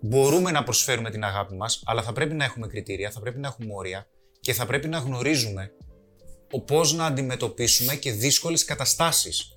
μπορούμε 0.00 0.50
να 0.50 0.62
προσφέρουμε 0.62 1.10
την 1.10 1.24
αγάπη 1.24 1.54
μας, 1.54 1.82
αλλά 1.84 2.02
θα 2.02 2.12
πρέπει 2.12 2.34
να 2.34 2.44
έχουμε 2.44 2.66
κριτήρια, 2.66 3.10
θα 3.10 3.20
πρέπει 3.20 3.38
να 3.38 3.48
έχουμε 3.48 3.72
όρια 3.74 4.06
και 4.40 4.52
θα 4.52 4.66
πρέπει 4.66 4.88
να 4.88 4.98
γνωρίζουμε 4.98 5.70
πώς 6.66 6.92
να 6.92 7.06
αντιμετωπίσουμε 7.06 7.94
και 7.94 8.12
δύσκολες 8.12 8.64
καταστάσεις. 8.64 9.48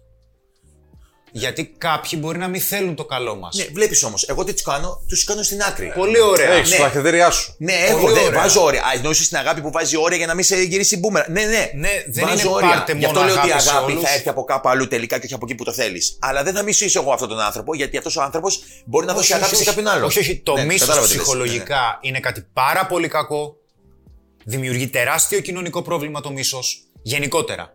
Γιατί 1.36 1.66
κάποιοι 1.78 2.20
μπορεί 2.22 2.38
να 2.38 2.48
μην 2.48 2.62
θέλουν 2.62 2.96
το 2.96 3.06
καλό 3.06 3.36
μας. 3.36 3.56
Ναι, 3.56 3.66
βλέπεις 3.74 4.04
όμως. 4.04 4.24
Εγώ 4.30 4.44
τι 4.44 4.54
τους 4.54 4.62
κάνω, 4.62 5.04
τους 5.08 5.24
κάνω 5.24 5.44
στην 5.44 5.62
άκρη. 5.62 5.92
Πολύ 5.96 6.20
ωραία. 6.22 6.52
Έχεις 6.52 6.70
ναι. 6.70 6.78
τα 6.78 6.90
κριτήριά 6.90 7.32
σου. 7.32 7.56
Ναι, 7.58 7.74
έχω, 7.74 8.00
Πολύ 8.00 8.14
δεν, 8.14 8.26
ωραία. 8.26 8.40
βάζω 8.42 8.64
όρια. 8.64 8.82
Α, 8.82 8.92
εννοούσες 8.96 9.26
στην 9.26 9.38
αγάπη 9.38 9.62
που 9.62 9.72
βάζει 9.72 9.98
όρια 9.98 10.18
για 10.18 10.26
να 10.28 10.34
μην 10.34 10.44
σε 10.44 10.62
γυρίσει 10.62 10.98
μπούμερα. 10.98 11.26
Ναι, 11.30 11.46
ναι. 11.46 11.72
Ναι, 11.76 11.90
δεν 12.08 12.26
βάζω 12.28 12.40
είναι 12.48 12.56
όρια. 12.56 12.70
πάρτε 12.70 12.94
Γι' 12.94 13.06
αυτό 13.06 13.20
μόνο 13.20 13.32
λέω 13.32 13.40
ότι 13.40 13.48
η 13.48 13.52
αγάπη 13.52 13.64
σε 13.64 13.70
αγάπη 13.76 13.92
όλους. 13.92 14.04
θα 14.04 14.14
έρθει 14.14 14.30
από 14.30 14.44
κάπου 14.44 14.70
αλλού 14.70 14.88
τελικά 14.88 15.18
και 15.20 15.26
όχι 15.26 15.34
από 15.34 15.46
εκεί 15.46 15.56
που 15.56 15.64
το 15.64 15.74
θέλεις. 15.74 16.18
Αλλά 16.22 16.44
δεν 16.44 16.54
θα 16.54 16.64
μισήσω 16.64 17.02
εγώ 17.02 17.12
αυτόν 17.14 17.30
τον 17.30 17.40
άνθρωπο, 17.40 17.76
γιατί 17.76 17.98
αυτός 17.98 18.16
ο 18.18 18.22
άνθρωπος 18.22 18.60
μπορεί 18.86 19.06
να 19.06 19.14
δώσει 19.14 19.32
Όχι, 19.32 19.34
αγάπη 19.34 19.56
όχι, 19.56 19.64
σε 19.64 19.70
κάποιον 19.70 19.88
άλλο. 19.88 20.06
Όχι, 20.06 20.20
όχι. 20.20 20.42
Το 20.42 20.54
Ναι, 20.54 20.64
μίσος 20.66 20.80
κατάλαβα 20.80 21.08
τι 21.08 21.14
λες. 21.14 21.24
ψυχολογικά 21.24 21.98
είναι 22.02 22.20
κάτι 22.20 22.48
πάρα 22.54 22.86
πολύ 22.86 23.08
κακό. 23.08 23.56
Δημιουργεί 24.46 24.88
τεράστιο 24.88 25.40
κοινωνικό 25.40 25.82
πρόβλημα 25.82 26.22
το 26.22 26.32
μίσος. 26.32 26.84
Γενικότερα. 27.02 27.72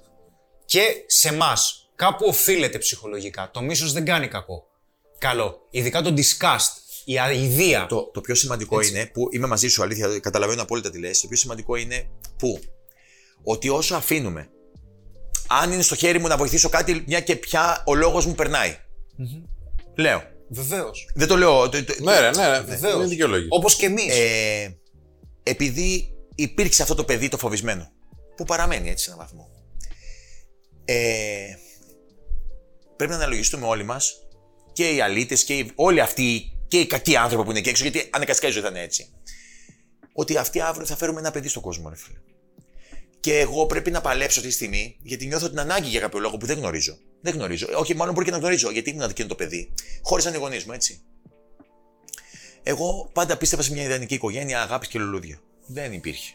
Και 0.64 0.80
σε 1.06 1.28
εμά 1.28 1.52
κάπου 1.98 2.26
οφείλεται 2.28 2.78
ψυχολογικά. 2.78 3.50
Το 3.52 3.62
μίσος 3.62 3.92
δεν 3.92 4.04
κάνει 4.04 4.28
κακό. 4.28 4.66
Καλό. 5.18 5.66
Ειδικά 5.70 6.02
το 6.02 6.14
disgust, 6.16 6.72
η 7.04 7.18
αηδία. 7.18 7.86
Το, 7.88 8.10
το 8.12 8.20
πιο 8.20 8.34
σημαντικό 8.34 8.80
είναι 8.80 9.06
που 9.12 9.28
είμαι 9.30 9.46
μαζί 9.46 9.68
σου, 9.68 9.82
αλήθεια, 9.82 10.18
καταλαβαίνω 10.18 10.62
απόλυτα 10.62 10.90
τι 10.90 10.98
λες. 10.98 11.20
Το 11.20 11.26
πιο 11.28 11.36
σημαντικό 11.36 11.76
είναι 11.76 12.08
που 12.38 12.60
ότι 13.42 13.68
όσο 13.68 13.94
αφήνουμε, 13.94 14.48
αν 15.48 15.72
είναι 15.72 15.82
στο 15.82 15.94
χέρι 15.94 16.18
μου 16.18 16.26
να 16.26 16.36
βοηθήσω 16.36 16.68
κάτι, 16.68 17.04
μια 17.06 17.20
και 17.20 17.36
πια 17.36 17.82
ο 17.86 17.94
λόγος 17.94 18.26
μου 18.26 18.34
περνάει. 18.34 18.76
Λέω. 19.94 20.22
Βεβαίως. 20.48 21.08
Δεν 21.14 21.28
το 21.28 21.36
λέω. 21.36 21.68
το- 21.68 21.84
το- 21.84 21.94
Ναι, 22.02 22.20
ρε, 22.20 22.30
ναι, 22.30 22.48
ρε. 22.48 22.60
Βεβαίως. 22.60 22.94
Είναι 22.94 23.06
δικαιολόγηση. 23.06 23.48
Όπως 23.50 23.76
και 23.76 23.86
εμείς. 23.86 24.18
Ε, 24.18 24.78
επειδή 25.42 26.14
υπήρξε 26.34 26.82
αυτό 26.82 26.94
το 26.94 27.04
παιδί 27.04 27.28
το 27.28 27.38
φοβισμένο, 27.38 27.90
που 28.36 28.44
παραμένει 28.44 28.90
έτσι 28.90 29.04
σε 29.04 29.10
έναν 29.10 29.22
βαθμό. 29.26 29.50
Ε, 30.84 30.94
πρέπει 32.98 33.12
να 33.12 33.16
αναλογιστούμε 33.16 33.66
όλοι 33.66 33.84
μας, 33.84 34.14
και 34.72 34.90
οι 34.90 35.00
αλήτες 35.00 35.44
και 35.44 35.54
οι, 35.54 35.72
όλοι 35.74 36.00
αυτοί 36.00 36.52
και 36.68 36.78
οι 36.78 36.86
κακοί 36.86 37.16
άνθρωποι 37.16 37.44
που 37.44 37.50
είναι 37.50 37.58
εκεί 37.58 37.68
έξω, 37.68 37.82
γιατί 37.82 38.08
αναγκαστικά 38.12 38.48
η 38.48 38.50
ζωή 38.50 38.62
θα 38.62 38.68
είναι 38.68 38.80
έτσι. 38.80 39.12
Ότι 40.12 40.36
αυτοί 40.36 40.60
αύριο 40.60 40.86
θα 40.86 40.96
φέρουμε 40.96 41.20
ένα 41.20 41.30
παιδί 41.30 41.48
στον 41.48 41.62
κόσμο, 41.62 41.88
ρε 41.88 41.96
φίλε. 41.96 42.18
Και 43.20 43.38
εγώ 43.38 43.66
πρέπει 43.66 43.90
να 43.90 44.00
παλέψω 44.00 44.38
αυτή 44.38 44.50
τη 44.50 44.56
στιγμή, 44.56 44.96
γιατί 45.02 45.26
νιώθω 45.26 45.48
την 45.48 45.60
ανάγκη 45.60 45.88
για 45.88 46.00
κάποιο 46.00 46.18
λόγο 46.18 46.36
που 46.36 46.46
δεν 46.46 46.58
γνωρίζω. 46.58 46.98
Δεν 47.20 47.34
γνωρίζω. 47.34 47.66
Ε, 47.70 47.74
Όχι, 47.74 47.94
μάλλον 47.94 48.14
μπορεί 48.14 48.26
και 48.26 48.32
να 48.32 48.38
γνωρίζω, 48.38 48.70
γιατί 48.70 48.90
ήμουν 48.90 49.10
εκείνο 49.10 49.28
το 49.28 49.34
παιδί. 49.34 49.74
Χώρισαν 50.02 50.34
οι 50.34 50.36
γονείς 50.36 50.64
μου, 50.64 50.72
έτσι. 50.72 51.02
Εγώ 52.62 53.10
πάντα 53.12 53.36
πίστευα 53.36 53.62
σε 53.62 53.72
μια 53.72 53.82
ιδανική 53.82 54.14
οικογένεια 54.14 54.62
αγάπης 54.62 54.88
και 54.88 54.98
λουλούδια. 54.98 55.40
Δεν 55.66 55.92
υπήρχε. 55.92 56.34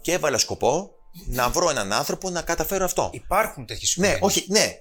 Και 0.00 0.12
έβαλα 0.12 0.38
σκοπό 0.38 0.90
να 1.26 1.48
βρω 1.48 1.70
έναν 1.70 1.92
άνθρωπο 1.92 2.30
να 2.30 2.42
καταφέρω 2.42 2.84
αυτό. 2.84 3.10
Υπάρχουν 3.12 3.66
τέτοιες 3.66 3.96
Ναι, 3.96 4.18
όχι, 4.20 4.44
ναι. 4.48 4.80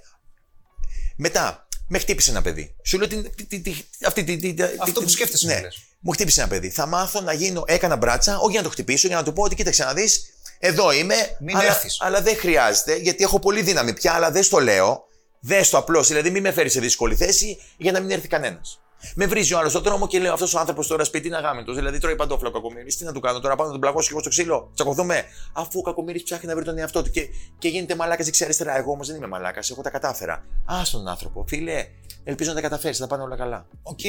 Μετά, 1.16 1.68
με 1.88 2.00
χτύπησε 2.00 2.30
ένα 2.32 2.42
παιδί. 2.42 2.76
Σου 2.84 2.98
λέω 2.98 3.08
την, 3.08 3.32
τι- 3.36 3.44
τι- 3.46 3.60
τι- 3.60 3.84
αυτή 4.06 4.24
τη- 4.24 4.38
τη- 4.38 4.54
τη- 4.54 4.64
Αυτό 4.64 5.00
τη- 5.00 5.06
που 5.06 5.10
σκέφτεσαι, 5.10 5.48
Ναι. 5.48 5.56
μου 5.56 5.62
λες. 5.62 5.78
Μου 6.00 6.12
χτύπησε 6.12 6.40
ένα 6.42 6.50
παιδί. 6.50 6.70
Θα 6.70 6.86
μάθω 6.86 7.22
να 7.22 7.34
γίνω. 7.34 7.64
Έκανα 7.68 7.96
μπράτσα, 7.96 8.38
όχι 8.40 8.52
για 8.52 8.60
να 8.60 8.66
το 8.66 8.72
χτυπήσω, 8.72 9.08
για 9.08 9.16
να 9.16 9.24
του 9.24 9.34
πω 9.34 9.44
ότι 9.44 9.56
κοίταξε 9.56 9.84
να 9.84 9.94
δεις. 9.94 10.26
Εδώ 10.60 10.92
είμαι. 10.92 11.16
Μην 11.40 11.56
αλλά, 11.58 11.66
έρθεις. 11.66 11.98
αλλά 12.00 12.22
δεν 12.22 12.38
χρειάζεται, 12.38 12.96
γιατί 12.96 13.24
έχω 13.24 13.40
πολύ 13.40 13.62
δύναμη 13.62 13.94
πια, 13.94 14.14
αλλά 14.14 14.32
δεν 14.32 14.44
στο 14.44 14.60
λέω. 14.60 15.04
Δες 15.40 15.70
το 15.70 15.78
απλώς. 15.78 16.08
Δηλαδή, 16.08 16.30
μην 16.30 16.42
με 16.42 16.52
φέρεις 16.52 16.72
σε 16.72 16.80
δύσκολη 16.80 17.16
θέση 17.16 17.58
για 17.78 17.92
να 17.92 18.00
μην 18.00 18.12
έρθει 18.12 18.28
κανένας. 18.28 18.80
Με 19.16 19.26
βρίζει 19.26 19.54
ο 19.54 19.58
άλλος 19.58 19.72
στον 19.72 19.84
δρόμο 19.84 20.08
και 20.08 20.20
λέω 20.20 20.34
αυτός 20.34 20.54
ο 20.54 20.60
άνθρωπος 20.60 20.88
τώρα 20.88 21.04
σπίτι 21.04 21.28
είναι 21.28 21.36
αγάμητος. 21.36 21.74
Δηλαδή 21.74 22.00
τρώει 22.00 22.16
παντόφλα 22.16 22.48
ο 22.48 22.52
κακομοίρης. 22.52 22.98
Τι 22.98 23.04
να 23.04 23.14
του 23.14 23.20
κάνω 23.20 23.40
τώρα, 23.40 23.56
πάω 23.56 23.66
να 23.66 23.72
τον 23.72 23.82
πλακώσω 23.82 24.08
και 24.08 24.14
εγώ 24.14 24.20
στο 24.20 24.30
ξύλο. 24.30 24.72
Τσακωθούμε. 24.74 25.24
Αφού 25.54 25.80
ο 25.80 25.82
κακομοίρης 25.82 26.24
ψάχνει 26.24 26.48
να 26.48 26.56
βρει 26.56 26.66
τον 26.66 26.78
εαυτό 26.78 27.04
του 27.04 27.10
και, 27.10 27.30
και 27.58 27.68
γίνεται 27.68 27.96
μαλάκας 27.96 28.26
δεξιά-αριστερά. 28.26 28.78
Εγώ 28.78 28.92
όμως 28.92 29.08
δεν 29.08 29.16
είμαι 29.16 29.28
μαλάκας. 29.28 29.70
Εγώ 29.70 29.82
τα 29.82 29.90
κατάφερα. 29.90 30.34
Α 30.66 30.82
τον 30.92 31.08
άνθρωπο. 31.08 31.46
Φίλε, 31.48 31.88
ελπίζω 32.24 32.50
να 32.50 32.56
τα 32.56 32.62
καταφέρεις, 32.62 32.98
θα 32.98 33.08
πάνε 33.08 33.24
όλα 33.24 33.36
καλά. 33.36 33.68
Οκ. 33.84 34.04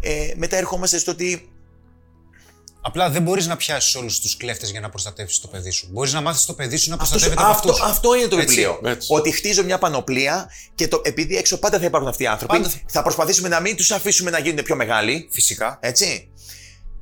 Ε, 0.00 0.32
μετά 0.36 0.56
ερχόμαστε 0.56 0.98
στο 0.98 1.10
ότι 1.10 1.52
Απλά 2.84 3.10
δεν 3.10 3.22
μπορείς 3.22 3.46
να 3.46 3.56
πιάσεις 3.56 3.94
όλους 3.94 4.20
τους 4.20 4.36
κλέφτες 4.36 4.70
για 4.70 4.80
να 4.80 4.88
προστατεύσεις 4.88 5.38
το 5.40 5.48
παιδί 5.48 5.70
σου. 5.70 5.88
Μπορείς 5.90 6.12
να 6.12 6.20
μάθεις 6.20 6.44
το 6.44 6.54
παιδί 6.54 6.76
σου 6.76 6.88
να 6.90 6.94
Αυτό, 6.94 7.08
προστατεύεται 7.08 7.42
από 7.42 7.52
αυτό, 7.52 7.70
αυτούς. 7.70 7.84
αυτό 7.90 8.14
είναι 8.14 8.26
το 8.26 8.36
Έτσι. 8.36 8.46
βιβλίο. 8.48 8.80
Έτσι. 8.84 9.08
Ότι 9.10 9.30
χτίζω 9.30 9.64
μια 9.64 9.78
πανοπλία 9.78 10.50
και 10.74 10.88
το, 10.88 11.00
επειδή 11.04 11.36
έξω 11.36 11.58
πάντα 11.58 11.78
θα 11.78 11.84
υπάρχουν 11.84 12.08
αυτοί 12.10 12.22
οι 12.22 12.26
άνθρωποι, 12.26 12.56
Πάντα 12.56 12.68
θα- 12.68 12.78
θα 12.86 13.02
προσπαθήσουμε 13.02 13.48
να 13.48 13.60
μην 13.60 13.76
τους 13.76 13.90
αφήσουμε 13.90 14.30
να 14.30 14.38
γίνουν 14.38 14.64
πιο 14.64 14.76
μεγάλοι. 14.76 15.28
Φυσικά. 15.32 15.78
Έτσι. 15.82 16.30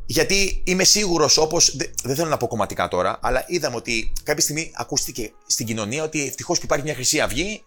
Γιατί 0.07 0.63
είμαι 0.65 0.85
σίγουρος, 0.85 1.37
όπω. 1.37 1.59
Δεν 2.05 2.17
θέλω 2.17 2.29
να 2.29 2.37
πω 2.37 2.47
κομματικά 2.47 2.89
τώρα, 2.89 3.19
αλλά 3.23 3.45
είδαμε 3.49 3.77
ότι 3.77 4.13
κάποια 4.23 4.43
στιγμή 4.43 4.71
ακούστηκε 4.75 5.33
στην 5.47 5.67
κοινωνία 5.67 6.03
ότι 6.03 6.27
ευτυχώς 6.27 6.59
που 6.59 6.65
υπάρχει 6.65 6.85
μια 6.85 6.95
χρυσή 6.95 7.21
αυγή 7.21 7.63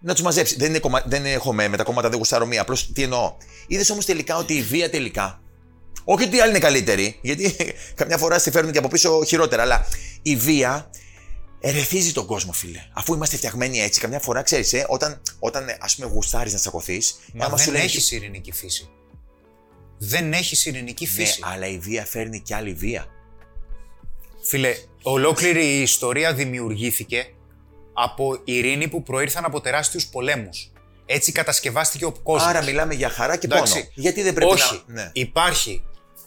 να 0.00 0.12
τους 0.14 0.22
μαζέψει. 0.22 0.56
Δεν, 0.56 0.68
είναι 0.68 0.78
κομμα... 0.78 1.02
δεν 1.06 1.24
έχω 1.26 1.52
με, 1.52 1.68
με 1.68 1.76
τα 1.76 1.82
κόμματα, 1.82 2.08
δεν 2.08 2.18
γουστάρω 2.18 2.46
μία. 2.46 2.60
Απλώς 2.60 2.92
τι 2.92 3.02
εννοώ. 3.02 3.32
Είδες 3.66 3.90
όμως 3.90 4.04
τελικά 4.04 4.36
ότι 4.36 4.54
η 4.54 4.62
βία 4.62 4.90
τελικά. 4.90 5.41
Όχι 6.04 6.24
ότι 6.24 6.36
οι 6.36 6.40
άλλοι 6.40 6.50
είναι 6.50 6.58
καλύτεροι, 6.58 7.18
γιατί 7.20 7.56
καμιά 7.94 8.18
φορά 8.18 8.38
στη 8.38 8.50
φέρνουν 8.50 8.72
και 8.72 8.78
από 8.78 8.88
πίσω 8.88 9.24
χειρότερα, 9.24 9.62
αλλά 9.62 9.86
η 10.22 10.36
βία 10.36 10.90
ερεθίζει 11.60 12.12
τον 12.12 12.26
κόσμο, 12.26 12.52
φίλε. 12.52 12.78
Αφού 12.92 13.14
είμαστε 13.14 13.36
φτιαγμένοι 13.36 13.80
έτσι, 13.80 14.00
καμιά 14.00 14.18
φορά 14.20 14.42
ξέρεις, 14.42 14.72
ε, 14.72 14.86
όταν, 14.88 15.22
όταν 15.38 15.64
ας 15.80 15.94
πούμε 15.94 16.08
γουστάρεις 16.08 16.52
να 16.52 16.58
τσακωθεί, 16.58 17.02
Μα 17.32 17.48
δεν 17.48 17.74
έχεις 17.74 18.10
ειρηνική 18.10 18.52
φύση. 18.52 18.88
Δεν 19.98 20.32
έχεις 20.32 20.66
ειρηνική 20.66 21.04
Ναι, 21.04 21.10
φύση. 21.10 21.40
αλλά 21.42 21.66
η 21.66 21.78
βία 21.78 22.04
φέρνει 22.04 22.40
και 22.40 22.54
άλλη 22.54 22.72
βία. 22.72 23.06
Φίλε, 24.42 24.74
ολόκληρη 25.02 25.64
η 25.66 25.82
ιστορία 25.82 26.34
δημιουργήθηκε 26.34 27.26
από 27.92 28.40
ειρήνη 28.44 28.88
που 28.88 29.02
προήρθαν 29.02 29.44
από 29.44 29.60
τεράστιους 29.60 30.06
πολέμους. 30.06 30.72
Έτσι 31.06 31.32
κατασκευάστηκε 31.32 32.04
ο 32.04 32.12
κόσμος. 32.22 32.48
Άρα 32.48 32.62
μιλάμε 32.62 32.94
για 32.94 33.08
χαρά 33.08 33.36
και 33.36 33.46
Εντάξει. 33.46 33.72
πόνο. 33.72 33.86
Γιατί 33.94 34.22
δεν 34.22 34.34
πρέπει 34.34 34.52
Όχι. 34.52 34.82
να. 34.86 35.02
Ναι. 35.02 35.10
Υπάρχει 35.12 35.84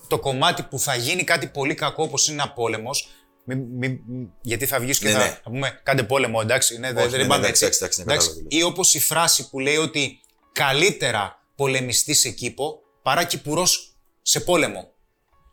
το 0.07 0.19
κομμάτι 0.19 0.63
που 0.63 0.79
θα 0.79 0.95
γίνει 0.95 1.23
κάτι 1.23 1.47
πολύ 1.47 1.73
κακό 1.73 2.03
όπως 2.03 2.27
είναι 2.27 2.41
ένα 2.41 2.51
πόλεμος. 2.51 3.07
Μη- 3.47 3.55
μη- 3.55 3.99
μη- 4.07 4.29
γιατί 4.41 4.65
θα 4.65 4.79
βγεις 4.79 4.99
και 4.99 5.05
Ναι, 5.05 5.11
θα, 5.11 5.17
ναι. 5.17 5.25
θα 5.43 5.49
πούμε 5.49 5.79
κάντε 5.83 6.03
πόλεμο, 6.03 6.39
εντάξει. 6.43 6.77
Ναι, 6.79 6.87
δεν- 6.93 6.97
Όχι, 7.03 7.09
δεν 7.11 7.19
ναι, 7.21 7.27
πάμε 7.27 7.41
ναι, 7.41 7.47
έτσι. 7.47 7.63
εντάξει, 7.63 7.79
εντάξει, 7.83 7.99
ναι, 7.99 8.05
κατάλαβα 8.05 8.33
τι 8.35 8.41
λες. 8.55 8.59
Ή 8.61 8.63
όπως 8.63 8.93
η 8.93 8.99
φράση 8.99 9.49
που 9.49 9.59
λέει 9.59 9.75
ότι 9.77 10.19
καλύτερα 10.51 11.39
πολεμιστή 11.55 12.13
σε 12.13 12.29
κήπο 12.29 12.79
παρά 13.01 13.23
κυπουρός 13.23 13.95
σε 14.21 14.39
πόλεμο. 14.39 14.93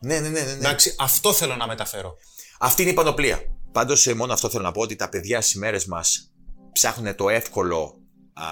Ναι, 0.00 0.20
ναι, 0.20 0.28
ναι, 0.28 0.40
ναι, 0.40 0.46
ναι. 0.46 0.52
Εντάξει, 0.52 0.94
αυτό 0.98 1.32
θέλω 1.32 1.56
να 1.56 1.66
μεταφέρω. 1.66 2.16
Αυτή 2.58 2.82
είναι 2.82 2.90
η 2.90 2.94
πανοπλία. 2.94 3.40
Πάντως, 3.72 4.06
μόνο 4.06 4.32
αυτό 4.32 4.48
θέλω 4.50 4.62
να 4.62 4.72
πω 4.72 4.80
ότι 4.80 4.96
τα 4.96 5.08
παιδιά 5.08 5.40
στις 5.40 5.54
μέρες 5.54 5.84
μας 5.86 6.32
ψάχνουν 6.72 7.14
το 7.14 7.28
εύκολο 7.28 7.96
α, 8.34 8.44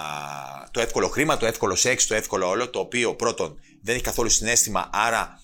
το 0.71 0.81
εύκολο 0.81 1.09
χρήμα, 1.09 1.37
το 1.37 1.47
εύκολο 1.47 1.75
σεξ, 1.75 2.07
το 2.07 2.15
εύκολο 2.15 2.49
όλο, 2.49 2.71
το 2.71 2.79
οποίο 2.79 3.15
πρώτον 3.15 3.59
δεν 3.83 3.95
έχει 3.95 4.05
καθόλου 4.05 4.29
συνέστημα, 4.29 4.91
άρα 4.93 5.41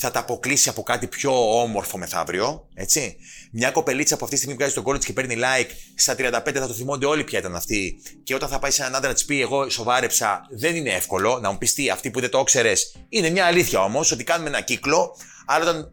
θα 0.00 0.10
τα 0.10 0.18
αποκλείσει 0.18 0.68
από 0.68 0.82
κάτι 0.82 1.06
πιο 1.06 1.60
όμορφο 1.60 1.98
μεθαύριο, 1.98 2.66
έτσι. 2.74 3.16
Μια 3.52 3.70
κοπελίτσα 3.70 4.16
που 4.16 4.24
αυτή 4.24 4.36
τη 4.36 4.42
στιγμή 4.42 4.58
βγάζει 4.58 4.72
στο 4.72 4.82
college 4.86 5.04
και 5.04 5.12
παίρνει 5.12 5.36
like, 5.38 5.70
στα 5.94 6.14
35 6.18 6.52
θα 6.54 6.66
το 6.66 6.72
θυμώνται 6.72 7.06
όλοι 7.06 7.24
ποια 7.24 7.38
ήταν 7.38 7.56
αυτή. 7.56 8.00
Και 8.22 8.34
όταν 8.34 8.48
θα 8.48 8.58
πάει 8.58 8.70
σε 8.70 8.82
έναν 8.82 8.94
άντρα 8.94 9.08
να 9.08 9.14
της 9.14 9.24
πει: 9.24 9.40
Εγώ 9.40 9.70
σοβάρεψα, 9.70 10.46
δεν 10.50 10.76
είναι 10.76 10.90
εύκολο 10.90 11.38
να 11.38 11.50
μου 11.50 11.58
πεις 11.58 11.74
τι, 11.74 11.90
αυτή 11.90 12.10
που 12.10 12.20
δεν 12.20 12.30
το 12.30 12.38
ήξερες. 12.38 12.96
Είναι 13.08 13.30
μια 13.30 13.44
αλήθεια 13.46 13.82
όμως 13.82 14.12
ότι 14.12 14.24
κάνουμε 14.24 14.48
ένα 14.48 14.60
κύκλο, 14.60 15.16
αλλά 15.46 15.64
όταν 15.64 15.92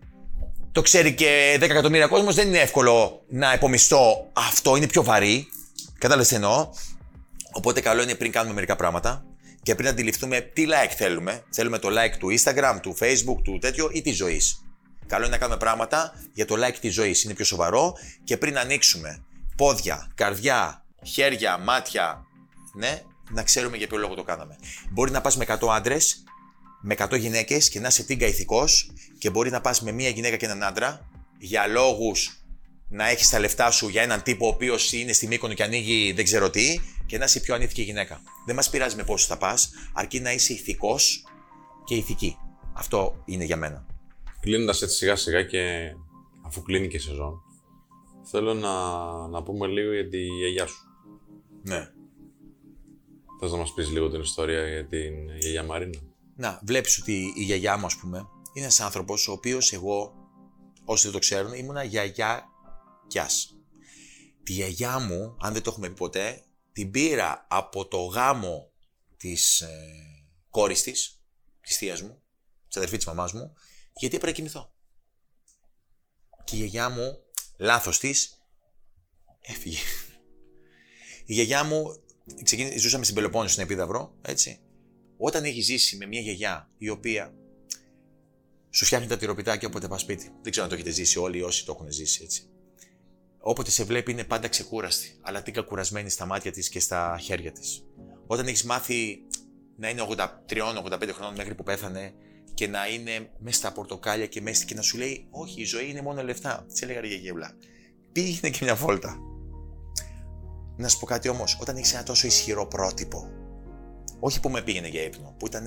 το 0.72 0.82
ξέρει 0.82 1.14
και 1.14 1.55
10 1.60 1.62
εκατομμύρια 1.62 2.08
κόσμος, 2.08 2.36
δεν 2.36 2.47
είναι 2.47 2.60
εύκολο 2.60 3.24
να 3.30 3.53
επομιστώ 3.53 4.30
αυτό, 4.34 4.76
είναι 4.76 4.88
πιο 4.88 5.03
βαρύ. 5.03 5.47
Κατάλαβες 5.97 6.28
τι 6.28 6.36
εννοώ; 6.36 6.70
Οπότε 7.51 7.82
καλό 7.82 8.01
είναι 8.01 8.16
πριν 8.16 8.32
κάνουμε 8.32 8.53
μερικά 8.53 8.76
πράγματα 8.76 9.26
και 9.68 9.76
πριν 9.76 9.88
αντιληφθούμε 9.88 10.41
τι 10.41 10.65
like 10.68 10.93
θέλουμε. 10.97 11.43
Θέλουμε 11.49 11.80
το 11.80 11.89
like 11.91 12.15
του 12.20 12.28
Instagram, 12.39 12.78
του 12.82 12.97
Facebook, 12.99 13.41
του 13.43 13.57
τέτοιο 13.57 13.89
ή 13.93 14.01
της 14.01 14.15
ζωής. 14.15 14.65
Καλό 15.07 15.24
είναι 15.24 15.32
να 15.32 15.38
κάνουμε 15.38 15.57
πράγματα 15.57 16.13
για 16.34 16.45
το 16.45 16.55
like 16.65 16.76
της 16.82 16.93
ζωής. 16.93 17.24
Είναι 17.24 17.34
πιο 17.34 17.45
σοβαρό 17.45 17.93
και 18.24 18.38
πριν 18.38 18.57
ανοίξουμε 18.57 19.26
πόδια, 19.57 20.11
καρδιά, 20.15 20.86
χέρια, 21.03 21.57
μάτια, 21.57 22.26
ναι, 22.76 23.01
να 23.30 23.43
ξέρουμε 23.43 23.78
για 23.78 23.88
ποιο 23.88 23.97
λόγο 23.97 24.13
το 24.13 24.24
κάναμε. 24.24 24.55
Μπορεί 24.89 25.11
να 25.11 25.22
πας 25.22 25.38
με 25.38 25.45
100 25.47 25.68
άντρες, 25.70 26.24
με 26.82 26.93
100 26.93 27.18
γυναίκες 27.18 27.70
και 27.70 27.80
να 27.80 27.88
είσαι 27.88 28.03
τίγκα 28.03 28.28
ηθικός 28.28 28.91
και 29.18 29.30
μπορεί 29.30 29.49
να 29.49 29.61
πας 29.61 29.82
με 29.82 29.91
μία 29.91 30.09
γυναίκα 30.09 30.36
και 30.36 30.45
έναν 30.45 30.63
άντρα 30.63 31.09
για 31.38 31.68
λόγους 31.68 32.41
να 32.90 33.10
έχεις 33.10 33.30
τα 33.30 33.40
λεφτά 33.40 33.72
σου 33.72 33.88
για 33.88 34.02
έναν 34.02 34.24
τύπο 34.24 34.46
ο 34.46 34.50
οποίος 34.50 34.94
είναι 34.94 35.14
στη 35.14 35.28
Μύκονο 35.28 35.54
και 35.54 35.64
ανοίγει 35.64 36.12
δεν 36.12 36.24
ξέρω 36.24 36.50
τι 36.50 36.80
και 37.06 37.18
να 37.18 37.26
είσαι 37.26 37.40
πιο 37.40 37.56
ανήθικη 37.56 37.82
γυναίκα. 37.82 38.22
Δεν 38.46 38.56
μας 38.56 38.70
πειράζει 38.70 38.96
με 38.96 39.04
πόσο 39.04 39.28
θα 39.28 39.38
πας, 39.38 39.72
αρκεί 39.94 40.20
να 40.20 40.32
είσαι 40.32 40.54
ηθικός 40.54 41.24
και 41.84 41.96
ηθική. 41.96 42.38
Αυτό 42.74 43.24
είναι 43.26 43.44
για 43.44 43.58
μένα. 43.58 43.86
Κλείνοντας 44.40 44.82
έτσι 44.82 44.96
σιγά 44.96 45.16
σιγά 45.16 45.44
και 45.44 45.94
αφού 46.46 46.62
κλείνει 46.62 46.88
και 46.88 46.98
η 46.98 47.00
σεζόν, 47.00 47.42
θέλω 48.24 48.54
να, 48.54 48.72
να 49.28 49.44
πούμε 49.44 49.68
λίγο 49.68 49.94
για 49.94 50.10
τη 50.10 50.18
γιαγιά 50.18 50.68
σου. 50.68 50.88
Ναι. 51.64 51.90
Θες 53.40 53.52
να 53.52 53.58
μας 53.58 53.74
πεις 53.74 53.90
λίγο 53.92 54.10
την 54.10 54.22
ιστορία 54.22 54.68
για 54.68 54.86
την 54.86 55.38
γιαγιά 55.40 55.64
Μαρίνα; 55.64 56.00
Να, 56.36 56.62
βλέπεις 56.64 57.00
ότι 57.00 57.34
η 57.36 57.44
γιαγιά 57.44 57.78
μου, 57.78 57.86
ας 57.86 57.96
πούμε, 57.96 58.18
είναι 58.54 58.66
ένας 58.66 58.80
άνθρωπος 58.80 59.28
ο 59.28 59.32
οποίος 59.32 59.74
εγώ, 59.74 60.14
όσοι 60.86 61.04
δεν 61.04 61.12
το 61.12 61.20
ξέρουν, 61.20 61.54
ήμουνα 61.54 61.84
γιαγιά 61.84 62.46
κιάς. 63.08 63.55
Τη 64.43 64.53
γιαγιά 64.53 64.99
μου, 64.99 65.38
αν 65.39 65.53
δεν 65.53 65.62
το 65.62 65.70
έχουμε 65.70 65.88
πει 65.88 65.93
ποτέ, 65.93 66.43
την 66.72 66.91
πήρα 66.91 67.45
από 67.49 67.88
το 67.88 67.97
γάμο 67.97 68.72
της 69.18 69.62
ε, 69.62 69.93
κόρης 70.49 70.84
της, 70.84 71.22
της 71.62 71.78
θείας 71.78 72.01
μου, 72.01 72.22
της 72.68 72.78
αδερφής 72.78 72.97
της 72.97 73.08
μαμάς 73.08 73.34
μου, 73.34 73.53
γιατί 73.93 74.16
έπρεπε 74.16 74.32
να 74.32 74.32
κοιμηθώ. 74.32 74.74
Και 76.43 76.55
η 76.55 76.60
γιαγιά 76.60 76.89
μου, 76.89 77.20
λάθος 77.58 77.99
της, 77.99 78.41
έφυγε. 79.41 79.80
Η 81.26 81.34
γιαγιά 81.34 81.64
μου, 81.64 82.03
ξεκίνη, 82.43 82.78
ζούσαμε 82.78 83.03
στην 83.03 83.16
Πελοπόννησο 83.16 83.53
στην 83.53 83.66
Επίδαυρο, 83.66 84.18
έτσι. 84.22 84.60
Όταν 85.18 85.43
έχει 85.43 85.62
ζήσει 85.62 85.97
με 85.97 86.05
μια 86.05 86.22
γιαγιά 86.22 86.72
η 86.78 86.89
οποία 86.89 87.34
σου 88.70 88.86
φτιάχνει 88.86 89.08
τα 89.08 89.18
τυροπιτάκια 89.18 89.68
όποτε 89.68 89.88
πας 89.88 90.01
σπίτι. 90.01 90.32
Δεν 90.41 90.51
ξέρω 90.51 90.66
αν 90.66 90.70
το 90.72 90.76
έχετε 90.76 90.91
ζήσει 90.91 91.20
όλοι 91.20 91.41
όσοι 91.41 91.66
το 91.66 91.72
έχουν 91.72 91.91
ζήσει 91.91 92.24
έτσι. 92.24 92.49
Όποτε 93.50 93.72
σε 93.72 93.84
βλέπει 93.84 94.12
είναι 94.12 94.24
πάντα 94.24 94.48
ξεκούραστη, 94.48 95.18
αλλά 95.22 95.41
τίκα 95.41 95.62
κουρασμένη 95.62 96.10
στα 96.10 96.26
μάτια 96.26 96.52
της 96.52 96.70
και 96.70 96.80
στα 96.80 97.18
χέρια 97.22 97.52
της. 97.52 97.86
Όταν 98.28 98.48
έχεις 98.48 98.64
μάθει 98.64 99.22
να 99.78 99.89
είναι 99.89 100.02
83-85 100.02 101.10
χρόνων 101.14 101.36
μέχρι 101.36 101.56
που 101.56 101.64
πέθανε 101.64 102.14
και 102.54 102.68
να 102.68 102.88
είναι 102.88 103.30
μέσα 103.39 103.58
στα 103.58 103.72
πορτοκάλια 103.72 104.26
και 104.26 104.41
μέσα 104.41 104.66
και 104.66 104.76
να 104.76 104.82
σου 104.82 104.98
λέει 104.98 105.28
Όχι, 105.30 105.62
η 105.62 105.66
ζωή 105.66 105.89
είναι 105.89 106.02
μόνο 106.02 106.24
λεφτά. 106.24 106.66
Τι 106.74 106.80
έλεγα 106.84 107.02
ρε 107.02 107.08
γεγευλά. 107.08 107.52
Πήγαινε 108.12 108.50
και 108.50 108.60
μια 108.62 108.76
βόλτα. 108.76 109.18
Να 110.78 110.88
σου 110.88 111.00
πω 111.00 111.06
κάτι 111.06 111.30
όμως, 111.30 111.58
όταν 111.62 111.76
έχεις 111.76 111.93
ένα 111.93 112.04
τόσο 112.04 112.28
ισχυρό 112.28 112.68
πρότυπο, 112.68 113.32
όχι 114.20 114.39
που 114.39 114.50
με 114.50 114.62
πήγαινε 114.62 114.88
για 114.88 115.04
ύπνο, 115.04 115.36
που 115.39 115.45
ήταν 115.45 115.66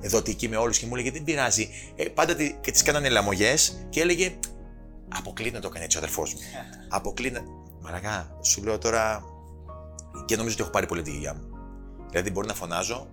δοτική 0.00 0.48
με 0.48 0.56
όλους 0.56 0.78
και 0.78 0.86
μου 0.86 0.94
έλεγε 0.94 1.10
Δεν 1.10 1.24
πειράζει. 1.24 1.68
Ε, 1.96 2.04
πάντα 2.04 2.34
τη, 2.34 2.56
και 2.60 2.70
τη 2.70 2.84
κάνανε 2.84 3.08
λαμογές 3.08 3.86
και 3.90 4.00
έλεγε 4.00 4.38
Αποκλείται 5.18 5.56
να 5.56 5.62
το 5.62 5.68
κάνει 5.68 5.84
έτσι 5.84 5.96
ο 5.96 6.00
αδερφός 6.00 6.34
μου. 6.34 6.40
Αποκλείται. 6.88 7.42
Μαρακά, 7.80 8.36
σου 8.42 8.62
λέω 8.62 8.78
τώρα. 8.78 9.24
Και 10.26 10.36
νομίζω 10.36 10.54
ότι 10.54 10.62
έχω 10.62 10.70
πάρει 10.70 10.86
πολύ 10.86 11.02
τη 11.02 11.10
γιαγιά 11.10 11.34
μου. 11.34 11.42
Δηλαδή 12.10 12.30
μπορεί 12.30 12.46
να 12.46 12.54
φωνάζω, 12.54 13.08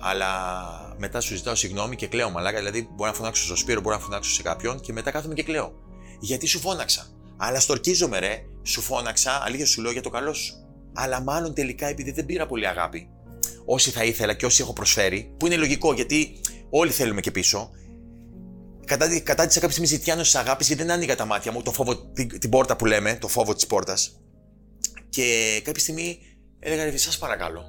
αλλά 0.00 0.26
μετά 0.98 1.20
σου 1.20 1.36
ζητάω 1.36 1.54
συγγνώμη 1.54 1.96
και 1.96 2.06
κλαίω 2.06 2.30
μαλάκα. 2.30 2.58
Δηλαδή 2.58 2.88
μπορεί 2.94 3.10
να 3.10 3.16
φωνάξω 3.16 3.44
στο 3.44 3.56
Σπύρο, 3.56 3.80
μπορεί 3.80 3.96
να 3.96 4.02
φωνάξω 4.02 4.30
σε 4.30 4.42
κάποιον 4.42 4.80
και 4.80 4.92
μετά 4.92 5.10
κάθομαι 5.10 5.34
και 5.34 5.42
κλαίω. 5.42 5.72
Γιατί 6.20 6.46
σου 6.46 6.60
φώναξα. 6.60 7.06
Αλλά 7.36 7.60
στορκίζομαι, 7.60 8.18
ρε. 8.18 8.42
Σου 8.62 8.80
φώναξα, 8.80 9.42
αλήθεια 9.44 9.66
σου 9.66 9.82
λέω 9.82 9.92
για 9.92 10.02
το 10.02 10.10
καλό 10.10 10.32
σου. 10.32 10.54
Αλλά 10.94 11.20
μάλλον 11.20 11.54
τελικά 11.54 11.86
επειδή 11.86 12.10
δεν 12.10 12.26
πήρα 12.26 12.46
πολύ 12.46 12.66
αγάπη, 12.66 13.08
όσοι 13.64 13.90
θα 13.90 14.04
ήθελα 14.04 14.34
και 14.34 14.46
όσοι 14.46 14.62
έχω 14.62 14.72
προσφέρει, 14.72 15.34
που 15.36 15.46
είναι 15.46 15.56
λογικό 15.56 15.92
γιατί 15.92 16.40
όλοι 16.70 16.90
θέλουμε 16.90 17.20
και 17.20 17.30
πίσω, 17.30 17.70
κατά, 18.86 19.20
κατά 19.20 19.46
κάποια 19.46 19.70
στιγμή 19.70 19.86
ζητιάνω 19.86 20.22
της 20.22 20.34
αγάπης 20.34 20.66
γιατί 20.66 20.82
δεν 20.82 20.92
άνοιγα 20.92 21.16
τα 21.16 21.24
μάτια 21.24 21.52
μου, 21.52 21.62
το 21.62 21.72
φόβο, 21.72 21.96
την, 21.96 22.38
την 22.38 22.50
πόρτα 22.50 22.76
που 22.76 22.86
λέμε, 22.86 23.16
το 23.20 23.28
φόβο 23.28 23.54
της 23.54 23.66
πόρτας. 23.66 24.20
Και 25.08 25.60
κάποια 25.64 25.82
στιγμή 25.82 26.18
έλεγα 26.58 26.84
ρε, 26.84 26.96
σας 26.96 27.18
παρακαλώ. 27.18 27.64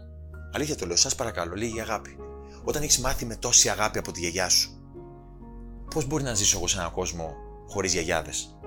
Αλήθεια 0.53 0.75
το 0.75 0.85
λέω, 0.85 0.95
σας 0.95 1.15
παρακαλώ, 1.15 1.55
λίγη 1.55 1.81
αγάπη. 1.81 2.17
Όταν 2.63 2.81
έχεις 2.81 2.99
μάθει 2.99 3.25
με 3.25 3.35
τόση 3.35 3.69
αγάπη 3.69 3.97
από 3.97 4.11
τη 4.11 4.19
γιαγιά 4.19 4.49
σου, 4.49 4.69
πώς 5.93 6.05
μπορεί 6.05 6.23
να 6.23 6.33
ζήσω 6.33 6.57
εγώ 6.57 6.67
σε 6.67 6.77
έναν 6.77 6.91
κόσμο 6.91 7.35
χωρίς 7.67 7.93
γιαγιάδες; 7.93 8.59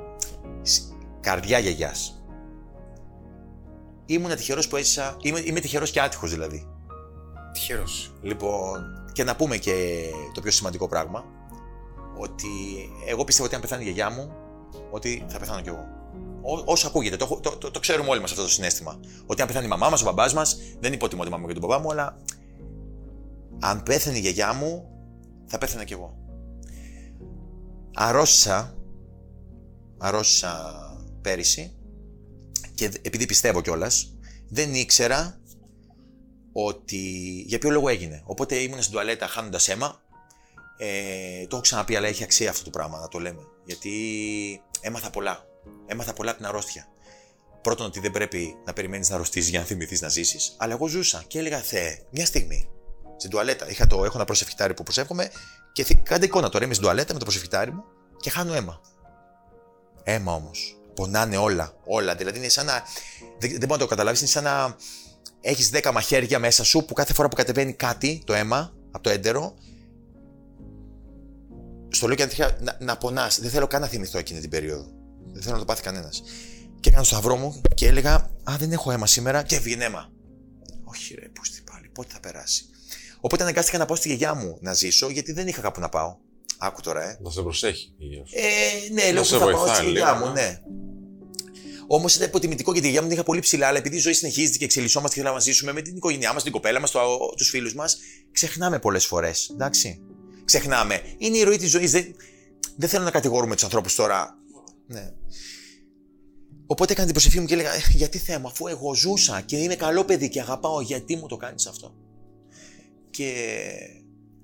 Καρδιά 1.21 1.59
γιαγιάς. 1.59 2.25
Ήμουν 4.07 4.37
τυχερός 4.37 4.69
που 4.69 4.77
έζησα. 4.77 5.17
Είμαι, 5.21 5.43
είμαι 5.45 5.61
τυχερός 5.61 5.91
και 5.91 6.01
άτυχος 6.01 6.31
δηλαδή. 6.31 6.67
Τυχερός. 7.53 8.15
Λοιπόν, 8.23 8.85
και 9.13 9.25
να 9.25 9.37
πούμε 9.37 9.57
και 9.57 10.05
το 10.35 10.41
πιο 10.41 10.51
σημαντικό 10.51 10.89
πράγμα, 10.89 11.25
ότι 12.21 12.49
εγώ 13.07 13.25
πιστεύω 13.25 13.47
ότι 13.47 13.55
αν 13.55 13.61
πεθάνει 13.61 13.83
η 13.83 13.85
γιαγιά 13.85 14.11
μου, 14.11 14.33
ότι 14.91 15.25
θα 15.29 15.39
πεθάνω 15.39 15.61
κι 15.61 15.69
εγώ. 15.69 15.89
Ό, 16.43 16.63
όσο 16.65 16.87
ακούγεται, 16.87 17.17
το, 17.17 17.41
το, 17.43 17.57
το, 17.57 17.71
το 17.71 17.81
ξέρουμε 17.81 18.09
όλοι 18.09 18.21
μας 18.21 18.31
αυτό 18.31 18.43
το 18.43 18.49
συνέστημα. 18.49 19.01
Ότι 19.27 19.41
αν 19.41 19.47
πεθάνει 19.47 19.67
η 19.67 19.69
μαμά 19.69 19.89
μας, 19.89 20.03
ο 20.03 20.05
μπαμπάς 20.05 20.35
μας, 20.35 20.57
δεν 20.81 20.93
υποτιμώ 20.93 21.25
τη 21.25 21.31
μαμά 21.31 21.43
μου 21.43 21.53
και 21.53 21.61
τον 21.61 21.69
μπαμπά 21.69 21.83
μου, 21.83 21.91
αλλά 21.91 22.17
αν 23.61 23.83
πέθανε 23.83 24.17
η 24.17 24.21
γιαγιά 24.21 24.53
μου, 24.53 24.89
θα 25.47 25.59
πέθανα 25.59 25.85
κι 25.85 25.93
εγώ. 25.93 26.19
Αρρώστησα, 27.95 28.77
αρρώστησα 29.99 30.75
πέρυσι 31.21 31.75
και 32.75 32.91
επειδή 33.03 33.27
πιστεύω 33.27 33.61
κιόλας, 33.61 34.15
δεν 34.49 34.75
ήξερα 34.75 35.41
ότι 36.53 36.99
για 37.47 37.59
ποιο 37.59 37.71
λόγο 37.71 37.89
έγινε. 37.89 38.23
Οπότε 38.25 38.57
ήμουν 38.57 38.81
στην 38.81 38.93
τουαλέτα 38.93 39.27
χάνοντας 39.27 39.69
αίμα 39.69 40.01
ε, 40.83 41.47
το 41.47 41.57
έχω 41.57 41.61
ξαναπεί, 41.61 41.97
αλλά 41.97 42.07
έχει 42.07 42.23
αξία 42.23 42.51
αυτό 42.51 42.65
το 42.65 42.71
πράγμα 42.71 42.99
να 42.99 43.09
το 43.09 43.19
λέμε. 43.19 43.43
Γιατί 43.65 43.93
έμαθα 44.81 45.11
πολλά. 45.11 45.45
Έμαθα 45.87 46.13
πολλά 46.13 46.31
από 46.31 46.39
την 46.39 46.49
αρρώστια. 46.49 46.89
Πρώτον, 47.63 47.87
ότι 47.87 48.01
δεν 48.01 48.11
πρέπει 48.11 48.57
να 48.65 48.73
περιμένεις 48.73 49.09
να 49.09 49.15
αρρωστήσει 49.15 49.51
για 49.51 49.59
να 49.59 49.65
θυμηθείς 49.65 50.01
να 50.01 50.09
ζήσεις. 50.09 50.55
Αλλά 50.59 50.73
εγώ 50.73 50.87
ζούσα 50.87 51.25
και 51.27 51.39
έλεγα 51.39 51.59
Θεέ, 51.59 52.03
μια 52.11 52.27
στιγμή 52.27 52.69
στην 53.17 53.31
τουαλέτα. 53.31 53.71
Είχα 53.71 53.87
το, 53.87 54.05
έχω 54.05 54.13
ένα 54.15 54.25
προσευχητάρι 54.25 54.75
που 54.75 54.83
προσεύχομαι 54.83 55.31
και 55.73 55.85
θυ, 55.85 55.95
κάντε 55.95 56.25
εικόνα 56.25 56.49
τώρα. 56.49 56.65
Είμαι 56.65 56.75
στην 56.75 56.87
τουαλέτα 56.87 57.13
με 57.13 57.19
το 57.19 57.25
προσευχητάρι 57.25 57.73
μου 57.73 57.85
και 58.21 58.31
χάνω 58.31 58.55
αίμα. 58.55 58.81
Αίμα 60.03 60.35
όμως. 60.35 60.81
Πονάνε 60.95 61.37
όλα. 61.37 61.75
Όλα. 61.85 62.15
Δηλαδή 62.15 62.39
είναι 62.39 62.49
σαν 62.49 62.67
να. 62.67 62.83
Δεν, 63.39 63.51
δεν 63.51 63.59
μπορεί 63.59 63.71
να 63.71 63.79
το 63.79 63.87
καταλάβεις. 63.87 64.21
Είναι 64.21 64.29
σαν 64.29 64.45
να 64.45 64.77
έχεις 65.41 65.71
10 65.73 65.91
μαχαίρια 65.93 66.39
μέσα 66.39 66.65
σου 66.65 66.85
που 66.85 66.95
κάθε 66.95 67.15
φορά 67.15 67.29
που 67.29 67.37
κατεβαίνει 67.37 67.73
κάτι, 67.73 68.23
το 68.27 68.35
αίμα, 68.35 68.73
από 68.91 69.03
το 69.03 69.11
έντερο, 69.11 69.55
στο 71.91 72.07
λέω 72.07 72.17
και 72.17 72.23
αντίθετα 72.23 72.57
να, 72.61 72.77
να 72.81 72.97
πονάς. 72.97 73.41
Δεν 73.41 73.51
θέλω 73.51 73.67
καν 73.67 73.81
να 73.81 73.87
θυμηθώ 73.87 74.19
εκείνη 74.19 74.41
την 74.41 74.51
περίοδο. 74.51 74.87
Δεν 75.33 75.43
θέλω 75.43 75.55
να 75.55 75.61
το 75.61 75.65
πάθει 75.65 75.83
κανένας. 75.83 76.23
Και 76.81 76.89
έκανα 76.89 77.03
το 77.03 77.09
σταυρό 77.09 77.37
μου 77.37 77.61
και 77.75 77.87
έλεγα 77.87 78.15
Α, 78.45 78.57
δεν 78.59 78.73
έχω 78.73 78.91
αίμα 78.91 79.07
σήμερα 79.07 79.43
και 79.43 79.57
έβγαινε 79.57 79.85
αίμα. 79.85 80.13
Όχι, 80.85 81.15
ρε, 81.15 81.29
πώ 81.29 81.43
τι 81.43 81.61
πάλι, 81.73 81.89
πότε 81.95 82.09
θα 82.13 82.21
περάσει. 82.21 82.65
Οπότε 83.21 83.43
αναγκάστηκα 83.43 83.79
να 83.79 83.87
πάω 83.87 83.97
στη 83.97 84.09
γιαγιά 84.09 84.35
μου 84.35 84.59
να 84.61 84.73
ζήσω 84.73 85.09
γιατί 85.09 85.33
δεν 85.33 85.49
είχα 85.49 85.61
κάπου 85.61 85.81
να 85.81 85.89
πάω. 85.89 86.17
Άκου 86.59 86.81
τώρα, 86.81 87.11
ε. 87.11 87.19
Να 87.23 87.31
σε 87.31 87.43
προσέχει 87.43 87.95
η 87.99 88.05
γιαγιά 88.05 88.27
σου. 88.27 88.35
Ε, 88.37 88.93
ναι, 88.93 89.13
λέω 89.13 89.25
σε 89.25 89.35
που 89.35 89.41
θα 89.41 89.51
πάω 89.51 89.57
βοηθάει 89.57 89.77
στη 89.77 89.91
γιαγιά 89.91 90.13
λίγο, 90.13 90.27
μου, 90.27 90.33
ναι. 90.33 90.61
Όμως 91.87 92.15
ήταν 92.15 92.29
υποτιμητικό 92.29 92.73
γιατί 92.73 92.87
η 92.87 92.91
γιαγιά 92.91 93.03
μου 93.03 93.09
την 93.09 93.17
είχα 93.17 93.27
πολύ 93.27 93.41
ψηλά, 93.41 93.67
αλλά 93.67 93.79
επειδή 93.79 93.97
η 93.97 93.99
ζωή 93.99 94.13
συνεχίζεται 94.13 94.59
και 94.59 94.65
εξελισσόμαστε 94.65 95.15
και 95.15 95.21
θέλαμε 95.21 95.39
να 95.39 95.45
ζήσουμε 95.45 95.73
με 95.73 95.83
την 95.83 95.97
οικογένειά 95.97 96.33
μας, 96.33 96.43
την 96.43 96.53
κοπέλα 96.53 96.81
μας, 96.81 96.93
τους 97.37 97.49
φίλους 97.49 97.75
μας, 97.75 97.99
ξεχνάμε 98.33 98.79
πολλές 98.79 99.07
φορές. 99.07 99.51
Εντάξει 99.53 100.01
ξεχνάμε. 100.51 101.03
Είναι 101.19 101.37
η 101.37 101.43
ροή 101.43 101.57
της 101.57 101.71
ζωής. 101.71 101.91
Δεν, 101.91 102.15
δεν 102.77 102.89
θέλω 102.89 103.05
να 103.05 103.11
κατηγορούμε 103.11 103.55
τους 103.55 103.65
ανθρώπους 103.65 103.95
τώρα. 103.95 104.39
Ναι. 104.87 105.13
Οπότε 106.67 106.93
έκανε 106.93 107.07
την 107.07 107.15
προσευχή 107.15 107.41
μου 107.41 107.47
και 107.47 107.55
έλεγα: 107.55 107.75
«Ε, 107.75 107.81
Γιατί 107.91 108.19
θέμα, 108.19 108.49
αφού 108.49 108.67
εγώ 108.67 108.95
ζούσα 108.95 109.41
και 109.41 109.57
είμαι 109.57 109.75
καλό 109.75 110.05
παιδί 110.05 110.29
και 110.29 110.41
αγαπάω, 110.41 110.81
γιατί 110.81 111.17
μου 111.17 111.27
το 111.27 111.37
κάνεις 111.37 111.67
αυτό; 111.67 111.95
Και 113.11 113.33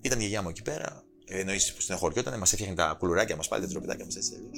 ήταν 0.00 0.18
η 0.18 0.20
γιαγιά 0.20 0.42
μου 0.42 0.48
εκεί 0.48 0.62
πέρα, 0.62 1.04
εννοείς 1.26 1.72
που 1.74 1.80
στενοχωριόταν, 1.80 2.38
μας 2.38 2.52
έφτιαχνε 2.52 2.74
τα 2.74 2.96
κουλουράκια 2.98 3.36
μας 3.36 3.48
πάλι, 3.48 3.62
τα 3.62 3.68
τροπιτάκια 3.68 4.04
μας 4.04 4.16
έτσι 4.16 4.30
τελείω. 4.30 4.50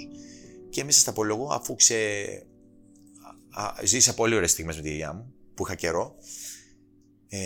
Και 0.71 0.85
μέσα 0.85 1.01
στα 1.01 1.11
απολογώ, 1.11 1.49
αφού 1.53 1.75
ξε. 1.75 1.95
Α, 3.51 3.65
α, 3.65 3.75
ζήσα 3.85 4.15
πολύ 4.15 4.35
ωραίες 4.35 4.51
στιγμές 4.51 4.77
με 4.77 4.83
τη 4.83 4.89
γιαγιά 4.89 5.13
μου, 5.13 5.33
που 5.55 5.65
είχα 5.67 5.75
καιρό. 5.75 6.17
Ε, 7.29 7.39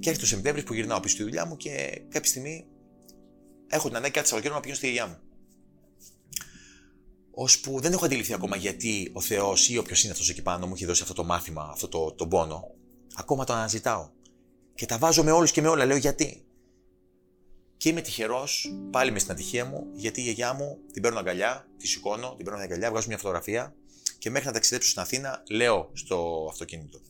και 0.00 0.08
έρχεται 0.08 0.16
το 0.20 0.26
Σεπτέμβρης 0.26 0.64
που 0.64 0.74
γυρνάω 0.74 1.00
πίσω 1.00 1.14
στη 1.14 1.22
δουλειά 1.22 1.46
μου 1.46 1.56
και 1.56 2.02
κάποια 2.08 2.30
στιγμή 2.30 2.66
έχω 3.68 3.88
την 3.88 3.96
ανάγκη 3.96 4.12
κάτι 4.12 4.28
Σαββατοκύριακο 4.28 4.54
να 4.54 4.60
πηγαίνω 4.60 4.76
στη 4.76 4.86
γιαγιά 4.86 5.06
μου. 5.06 5.18
Ώσπου 7.30 7.80
δεν 7.80 7.92
έχω 7.92 8.04
αντιληφθεί 8.04 8.32
ακόμα 8.32 8.56
γιατί 8.56 9.10
ο 9.12 9.20
Θεός 9.20 9.68
ή 9.68 9.78
όποιος 9.78 10.02
είναι 10.02 10.12
αυτός 10.12 10.28
εκεί 10.28 10.42
πάνω 10.42 10.66
μου 10.66 10.74
έχει 10.74 10.84
δώσει 10.84 11.02
αυτό 11.02 11.14
το 11.14 11.24
μάθημα, 11.24 11.68
αυτό 11.72 11.88
το, 11.88 12.12
τον 12.12 12.28
πόνο. 12.28 12.70
Ακόμα 13.14 13.44
το 13.44 13.52
αναζητάω. 13.52 14.10
Και 14.74 14.86
τα 14.86 14.98
βάζω 14.98 15.22
με 15.24 15.30
όλους 15.30 15.50
και 15.50 15.60
με 15.60 15.68
όλα. 15.68 15.84
Λέω 15.84 15.96
γιατί; 15.96 16.44
Και 17.76 17.88
είμαι 17.88 18.00
τυχερός, 18.00 18.74
πάλι 18.90 19.10
με 19.10 19.18
στην 19.18 19.32
ατυχία 19.32 19.64
μου, 19.64 19.86
γιατί 19.94 20.20
η 20.20 20.22
γιαγιά 20.22 20.52
μου 20.52 20.78
την 20.92 21.02
παίρνω 21.02 21.18
αγκαλιά, 21.18 21.68
τη 21.78 21.86
σηκώνω, 21.86 22.34
την 22.36 22.44
παίρνω 22.44 22.60
αγκαλιά, 22.60 22.90
βγάζω 22.90 23.06
μια 23.08 23.16
φωτογραφία 23.16 23.74
και 24.18 24.30
μέχρι 24.30 24.46
να 24.46 24.52
ταξιδέψω 24.52 24.88
στην 24.88 25.02
Αθήνα, 25.02 25.42
λέω 25.50 25.90
στο 25.92 26.46
αυτοκίνητο. 26.50 27.00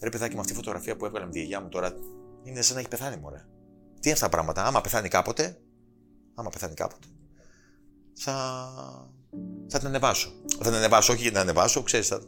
Ρε 0.00 0.08
παιδάκι, 0.08 0.34
με 0.34 0.40
αυτή 0.40 0.52
η 0.52 0.56
φωτογραφία 0.56 0.96
που 0.96 1.06
έβγαλα 1.06 1.24
με 1.24 1.30
τη 1.30 1.38
γιαγιά 1.38 1.60
μου 1.60 1.68
τώρα, 1.68 1.96
είναι 2.42 2.62
σαν 2.62 2.74
να 2.74 2.80
έχει 2.80 2.88
πεθάνει 2.88 3.16
μωρέ. 3.16 3.44
Τι 4.00 4.00
είναι 4.02 4.12
αυτά 4.12 4.24
τα 4.24 4.28
πράγματα, 4.28 4.64
άμα 4.64 4.80
πεθάνει 4.80 5.08
κάποτε, 5.08 5.58
άμα 6.36 6.50
πεθάνει 6.50 6.74
κάποτε, 6.74 7.06
θα, 8.12 8.34
θα 9.68 9.78
την 9.78 9.86
ανεβάσω. 9.86 10.32
Θα 10.58 10.64
την 10.64 10.74
ανεβάσω, 10.74 11.12
όχι 11.12 11.22
για 11.22 11.30
την 11.30 11.40
ανεβάσω, 11.40 11.82
ξέρεις. 11.82 12.08
Θα... 12.08 12.22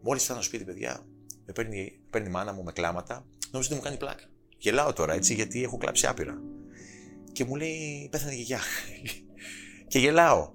Μόλις 0.00 0.24
φτάνω 0.24 0.40
στο 0.40 0.48
σπίτι, 0.48 0.64
παιδιά, 0.64 1.06
με 1.46 1.52
παίρνει, 1.52 2.00
παίρνει 2.10 2.28
η 2.28 2.30
μάνα 2.30 2.52
μου 2.52 2.62
με 2.62 2.72
κλάματα, 2.72 3.26
νόμιζα 3.50 3.70
ότι 3.70 3.78
μου 3.78 3.84
κάνει 3.84 3.96
πλάκα. 3.96 4.24
Γελάω 4.58 4.92
τώρα 4.92 5.12
έτσι, 5.14 5.34
γιατί 5.34 5.62
έχω 5.62 5.76
κλάψει 5.76 6.06
άπειρα. 6.06 6.40
Και 7.32 7.44
μου 7.44 7.54
λέει, 7.54 8.08
πέθανε 8.10 8.32
η 8.32 8.34
γιαγιά. 8.34 8.60
και 9.90 9.98
γελάω. 9.98 10.52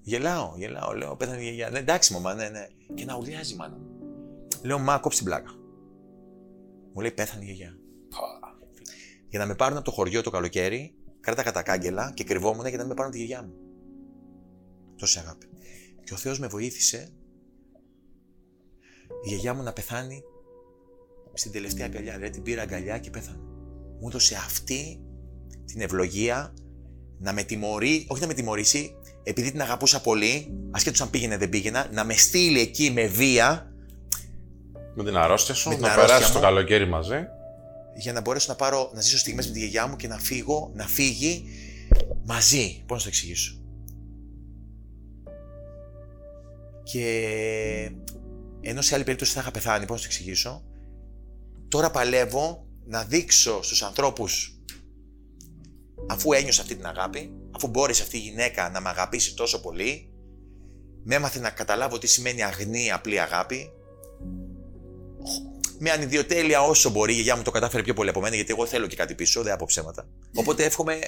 Γελάω, 0.00 0.54
γελάω, 0.56 0.92
λέω, 0.92 1.16
πέθανε 1.16 1.40
η 1.40 1.42
γιαγιά. 1.42 1.70
Ναι, 1.70 1.78
εντάξει, 1.78 2.12
μαμά, 2.12 2.34
ναι, 2.34 2.48
ναι. 2.48 2.66
Και 2.94 3.04
να 3.04 3.16
ουλιάζει 3.16 3.52
η 3.52 3.56
μάνα 3.56 3.76
μου. 3.76 3.86
Λέω, 4.62 4.78
μα 4.78 4.98
κόψει 4.98 5.18
την 5.18 5.26
πλάκα. 5.26 5.50
Μου 6.94 7.00
λέει, 7.00 7.10
πέθανε 7.10 7.42
η 7.42 7.44
γιαγιά. 7.44 7.78
Για 9.28 9.38
να 9.38 9.46
με 9.46 9.54
πάρουν 9.54 9.76
από 9.76 9.84
το 9.84 9.90
χωριό 9.90 10.22
το 10.22 10.30
καλοκαίρι, 10.30 10.97
κράταγα 11.20 11.52
τα 11.52 11.62
κάγκελα 11.62 12.12
και 12.14 12.24
κρυβόμουν 12.24 12.66
για 12.66 12.78
να 12.78 12.86
με 12.86 12.94
πάρουν 12.94 13.12
τη 13.12 13.18
γιαγιά 13.18 13.42
μου. 13.42 13.52
Τόση 14.96 15.18
αγάπη. 15.18 15.46
Και 16.04 16.14
ο 16.14 16.16
Θεός 16.16 16.38
με 16.38 16.46
βοήθησε 16.46 17.12
η 19.24 19.28
γιαγιά 19.28 19.54
μου 19.54 19.62
να 19.62 19.72
πεθάνει 19.72 20.22
στην 21.32 21.52
τελευταία 21.52 21.86
αγκαλιά. 21.86 22.14
Δηλαδή 22.14 22.32
την 22.32 22.42
πήρα 22.42 22.62
αγκαλιά 22.62 22.98
και 22.98 23.10
πέθανε. 23.10 23.38
Μου 24.00 24.08
έδωσε 24.08 24.34
αυτή 24.34 25.00
την 25.64 25.80
ευλογία 25.80 26.54
να 27.18 27.32
με 27.32 27.42
τιμωρεί, 27.42 28.06
όχι 28.08 28.20
να 28.20 28.26
με 28.26 28.34
τιμωρήσει, 28.34 28.94
επειδή 29.22 29.50
την 29.50 29.60
αγαπούσα 29.60 30.00
πολύ, 30.00 30.58
ασχέτω 30.70 31.02
αν 31.02 31.10
πήγαινε 31.10 31.36
δεν 31.36 31.48
πήγαινα, 31.48 31.88
να 31.92 32.04
με 32.04 32.14
στείλει 32.14 32.60
εκεί 32.60 32.90
με 32.90 33.06
βία. 33.06 33.72
Με 34.94 35.04
την 35.04 35.16
αρρώστια 35.16 35.54
σου, 35.54 35.68
Με 35.68 35.74
την 35.74 35.84
να 35.84 35.90
αρρώστια 35.92 36.14
περάσει 36.14 36.32
το 36.32 36.38
μου. 36.38 36.44
καλοκαίρι 36.44 36.86
μαζί. 36.88 37.26
Για 37.98 38.12
να 38.12 38.20
μπορέσω 38.20 38.46
να 38.48 38.56
πάρω, 38.56 38.90
να 38.94 39.00
ζήσω 39.00 39.18
στιγμές 39.18 39.46
με 39.46 39.52
τη 39.52 39.58
γιαγιά 39.58 39.86
μου 39.86 39.96
και 39.96 40.08
να 40.08 40.18
φύγω, 40.18 40.70
να 40.74 40.86
φύγει 40.86 41.44
μαζί. 42.24 42.82
Πώς 42.86 42.96
να 42.96 43.02
το 43.02 43.08
εξηγήσω; 43.08 43.62
Και 46.82 47.90
ενώ 48.60 48.82
σε 48.82 48.94
άλλη 48.94 49.04
περίπτωση 49.04 49.32
θα 49.32 49.40
είχα 49.40 49.50
πεθάνει, 49.50 49.86
πώς 49.86 49.96
να 49.96 50.08
το 50.08 50.14
εξηγήσω, 50.14 50.64
τώρα 51.68 51.90
παλεύω 51.90 52.66
να 52.84 53.04
δείξω 53.04 53.62
στους 53.62 53.82
ανθρώπους 53.82 54.58
αφού 56.08 56.32
ένιωσα 56.32 56.62
αυτή 56.62 56.74
την 56.74 56.86
αγάπη, 56.86 57.32
αφού 57.50 57.68
μπόρεσε 57.68 58.02
αυτή 58.02 58.16
η 58.16 58.20
γυναίκα 58.20 58.70
να 58.70 58.80
με 58.80 58.88
αγαπήσει 58.88 59.34
τόσο 59.34 59.60
πολύ, 59.60 60.12
με 61.04 61.14
έμαθε 61.14 61.40
να 61.40 61.50
καταλάβω 61.50 61.98
τι 61.98 62.06
σημαίνει 62.06 62.42
αγνή 62.42 62.90
απλή 62.90 63.20
αγάπη, 63.20 63.70
με 65.78 65.90
ανιδιοτέλεια 65.90 66.60
όσο 66.60 66.90
μπορεί. 66.90 67.12
Η 67.12 67.14
γιαγιά 67.14 67.36
μου 67.36 67.42
το 67.42 67.50
κατάφερε 67.50 67.82
πιο 67.82 67.94
πολύ 67.94 68.08
από 68.08 68.20
μένα, 68.20 68.34
γιατί 68.34 68.52
εγώ 68.52 68.66
θέλω 68.66 68.86
και 68.86 68.96
κάτι 68.96 69.14
πίσω, 69.14 69.42
δεν 69.42 69.52
από 69.52 69.64
ψέματα. 69.64 70.08
Οπότε 70.34 70.64
εύχομαι 70.64 70.98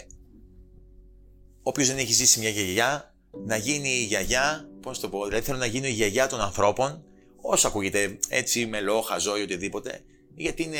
όποιος 1.62 1.88
δεν 1.88 1.98
έχει 1.98 2.12
ζήσει 2.12 2.38
μια 2.38 2.48
γιαγιά 2.48 3.14
να 3.46 3.56
γίνει 3.56 3.88
η 3.88 4.04
γιαγιά, 4.04 4.68
πώς 4.80 5.00
το 5.00 5.08
πω, 5.08 5.24
δηλαδή 5.24 5.44
θέλω 5.44 5.58
να 5.58 5.66
γίνω 5.66 5.86
η 5.86 5.92
γιαγιά 5.92 6.26
των 6.26 6.40
ανθρώπων, 6.40 7.04
όσο 7.40 7.68
ακούγεται 7.68 8.18
έτσι, 8.28 8.66
μελό, 8.66 9.00
χαζό 9.00 9.38
ή 9.38 9.42
οτιδήποτε, 9.42 10.00
γιατί 10.34 10.62
είναι 10.62 10.78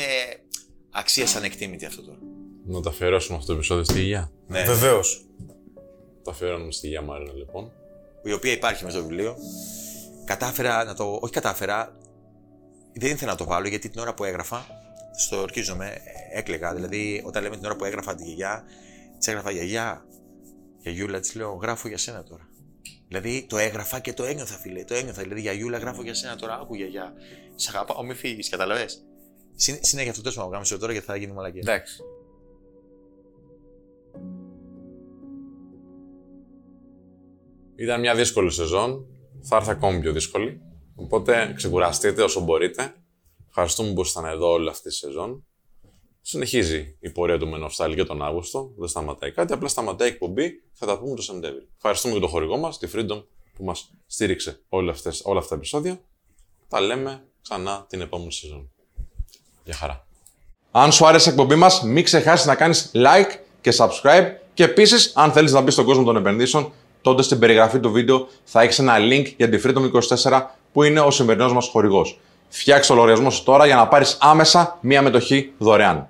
αξία 0.91 1.27
ανεκτήμητη 1.35 1.85
αυτό 1.85 2.01
τώρα. 2.01 2.17
Να 2.65 2.81
τα 2.81 2.89
αφιερώσουμε 2.89 3.37
αυτό 3.37 3.47
το 3.47 3.53
επεισόδιο 3.57 3.83
στη 3.83 4.01
Γεια. 4.01 4.31
Ναι, 4.47 4.63
Βεβαίως. 4.63 5.25
Τα 6.23 6.31
αφιερώνουμε 6.31 6.71
στη 6.71 6.87
Γεια 6.87 7.01
Μαρίνα 7.01 7.33
λοιπόν. 7.33 7.71
η 8.23 8.33
οποία 8.33 8.51
υπάρχει 8.51 8.83
μέσα 8.83 8.97
στο 8.97 9.07
βιβλίο. 9.07 9.35
Κατάφερα 10.25 10.83
να 10.83 10.95
το. 10.95 11.17
Όχι 11.21 11.33
κατάφερα, 11.33 11.97
δεν 12.93 13.11
ήθελα 13.11 13.31
να 13.31 13.37
το 13.37 13.45
βάλω 13.45 13.67
γιατί 13.67 13.89
την 13.89 13.99
ώρα 13.99 14.13
που 14.13 14.23
έγραφα, 14.23 14.65
στο 15.15 15.41
ορκίζομαι, 15.41 15.97
έκλαιγα. 16.31 16.73
Δηλαδή, 16.73 17.23
όταν 17.25 17.43
λέμε 17.43 17.55
την 17.55 17.65
ώρα 17.65 17.75
που 17.75 17.85
έγραφα 17.85 18.15
τη 18.15 18.23
γιαγιά, 18.23 18.63
της 19.17 19.27
έγραφα 19.27 19.51
γιαγιά. 19.51 20.05
Γιαγιούλα, 20.77 21.19
της 21.19 21.35
λέω, 21.35 21.53
γράφω 21.53 21.87
για 21.87 21.97
σένα 21.97 22.23
τώρα. 22.23 22.49
Δηλαδή, 23.07 23.45
το 23.49 23.57
έγραφα 23.57 23.99
και 23.99 24.13
το 24.13 24.23
ένιωθα, 24.23 24.55
φίλε. 24.55 24.83
Το 24.83 24.93
ένιωθα. 24.93 25.21
Δηλαδή, 25.21 25.41
γιαγιούλα, 25.41 25.77
γράφω 25.77 26.01
για 26.03 26.13
σένα 26.13 26.35
τώρα. 26.35 26.59
Άκου 26.59 26.75
γιαγιά. 26.75 27.13
Σ' 27.55 27.67
αγαπάω, 27.67 28.03
μη 28.03 28.13
φύγεις, 28.13 28.49
καταλαβέ. 28.49 28.85
Συνέχεια 29.81 30.11
αυτό 30.11 30.31
το 30.31 30.39
να 30.39 30.49
κάνω 30.49 30.79
τώρα 30.79 30.91
γιατί 30.91 31.07
θα 31.07 31.15
γίνει 31.15 31.31
μαλακία. 31.31 31.61
Εντάξει. 31.63 32.01
Ήταν 37.75 37.99
μια 37.99 38.15
δύσκολη 38.15 38.51
σεζόν. 38.51 39.05
Θα 39.41 39.55
έρθει 39.55 39.69
ακόμη 39.69 39.99
πιο 39.99 40.11
δύσκολη. 40.11 40.61
Οπότε 41.01 41.53
ξεκουραστείτε 41.55 42.23
όσο 42.23 42.39
μπορείτε. 42.39 42.93
Ευχαριστούμε 43.47 43.93
που 43.93 44.01
ήσασταν 44.01 44.25
εδώ 44.25 44.51
όλη 44.51 44.69
αυτή 44.69 44.89
τη 44.89 44.95
σεζόν. 44.95 45.45
Συνεχίζει 46.21 46.97
η 46.99 47.09
πορεία 47.09 47.37
του 47.37 47.51
Men 47.53 47.69
of 47.69 47.85
Style 47.85 47.95
και 47.95 48.03
τον 48.03 48.21
Αύγουστο. 48.21 48.71
Δεν 48.77 48.87
σταματάει 48.87 49.31
κάτι, 49.31 49.53
απλά 49.53 49.67
σταματάει 49.67 50.07
η 50.07 50.11
εκπομπή. 50.11 50.51
Θα 50.73 50.85
τα 50.85 50.99
πούμε 50.99 51.15
το 51.15 51.21
Σεπτέμβριο. 51.21 51.67
Ευχαριστούμε 51.75 52.13
και 52.13 52.19
τον 52.19 52.29
χορηγό 52.29 52.57
μας, 52.57 52.77
τη 52.77 52.87
Freedom, 52.93 53.23
που 53.57 53.63
μας 53.63 53.91
στήριξε 54.05 54.61
όλα, 54.69 54.91
αυτές, 54.91 55.21
όλα 55.23 55.37
αυτά 55.37 55.49
τα 55.49 55.55
επεισόδια. 55.55 56.01
Τα 56.67 56.81
λέμε 56.81 57.23
ξανά 57.41 57.85
την 57.89 58.01
επόμενη 58.01 58.33
σεζόν. 58.33 58.71
Γεια 59.63 59.75
χαρά. 59.75 60.07
Αν 60.71 60.91
σου 60.91 61.05
άρεσε 61.05 61.29
η 61.29 61.31
εκπομπή 61.31 61.55
μας, 61.55 61.83
μην 61.83 62.03
ξεχάσεις 62.03 62.45
να 62.45 62.55
κάνεις 62.55 62.91
like 62.93 63.39
και 63.61 63.73
subscribe. 63.77 64.27
Και 64.53 64.63
επίσης, 64.63 65.11
αν 65.15 65.31
θέλεις 65.31 65.51
να 65.51 65.61
μπεις 65.61 65.73
στον 65.73 65.85
κόσμο 65.85 66.03
των 66.03 66.15
επενδύσεων, 66.15 66.73
τότε 67.01 67.21
στην 67.21 67.39
περιγραφή 67.39 67.79
του 67.79 67.91
βίντεο 67.91 68.27
θα 68.43 68.61
έχεις 68.61 68.79
ένα 68.79 68.95
link 68.99 69.33
για 69.37 69.49
τη 69.49 69.61
Freedom 69.63 69.91
24 69.91 70.41
που 70.73 70.83
είναι 70.83 70.99
ο 70.99 71.11
σημερινός 71.11 71.53
μας 71.53 71.67
χορηγός. 71.67 72.19
Φτιάξε 72.49 72.89
το 72.89 72.95
λογαριασμό 72.95 73.29
σου 73.29 73.43
τώρα 73.43 73.65
για 73.65 73.75
να 73.75 73.87
πάρεις 73.87 74.17
άμεσα 74.21 74.77
μία 74.81 75.01
μετοχή 75.01 75.53
δωρεάν. 75.57 76.09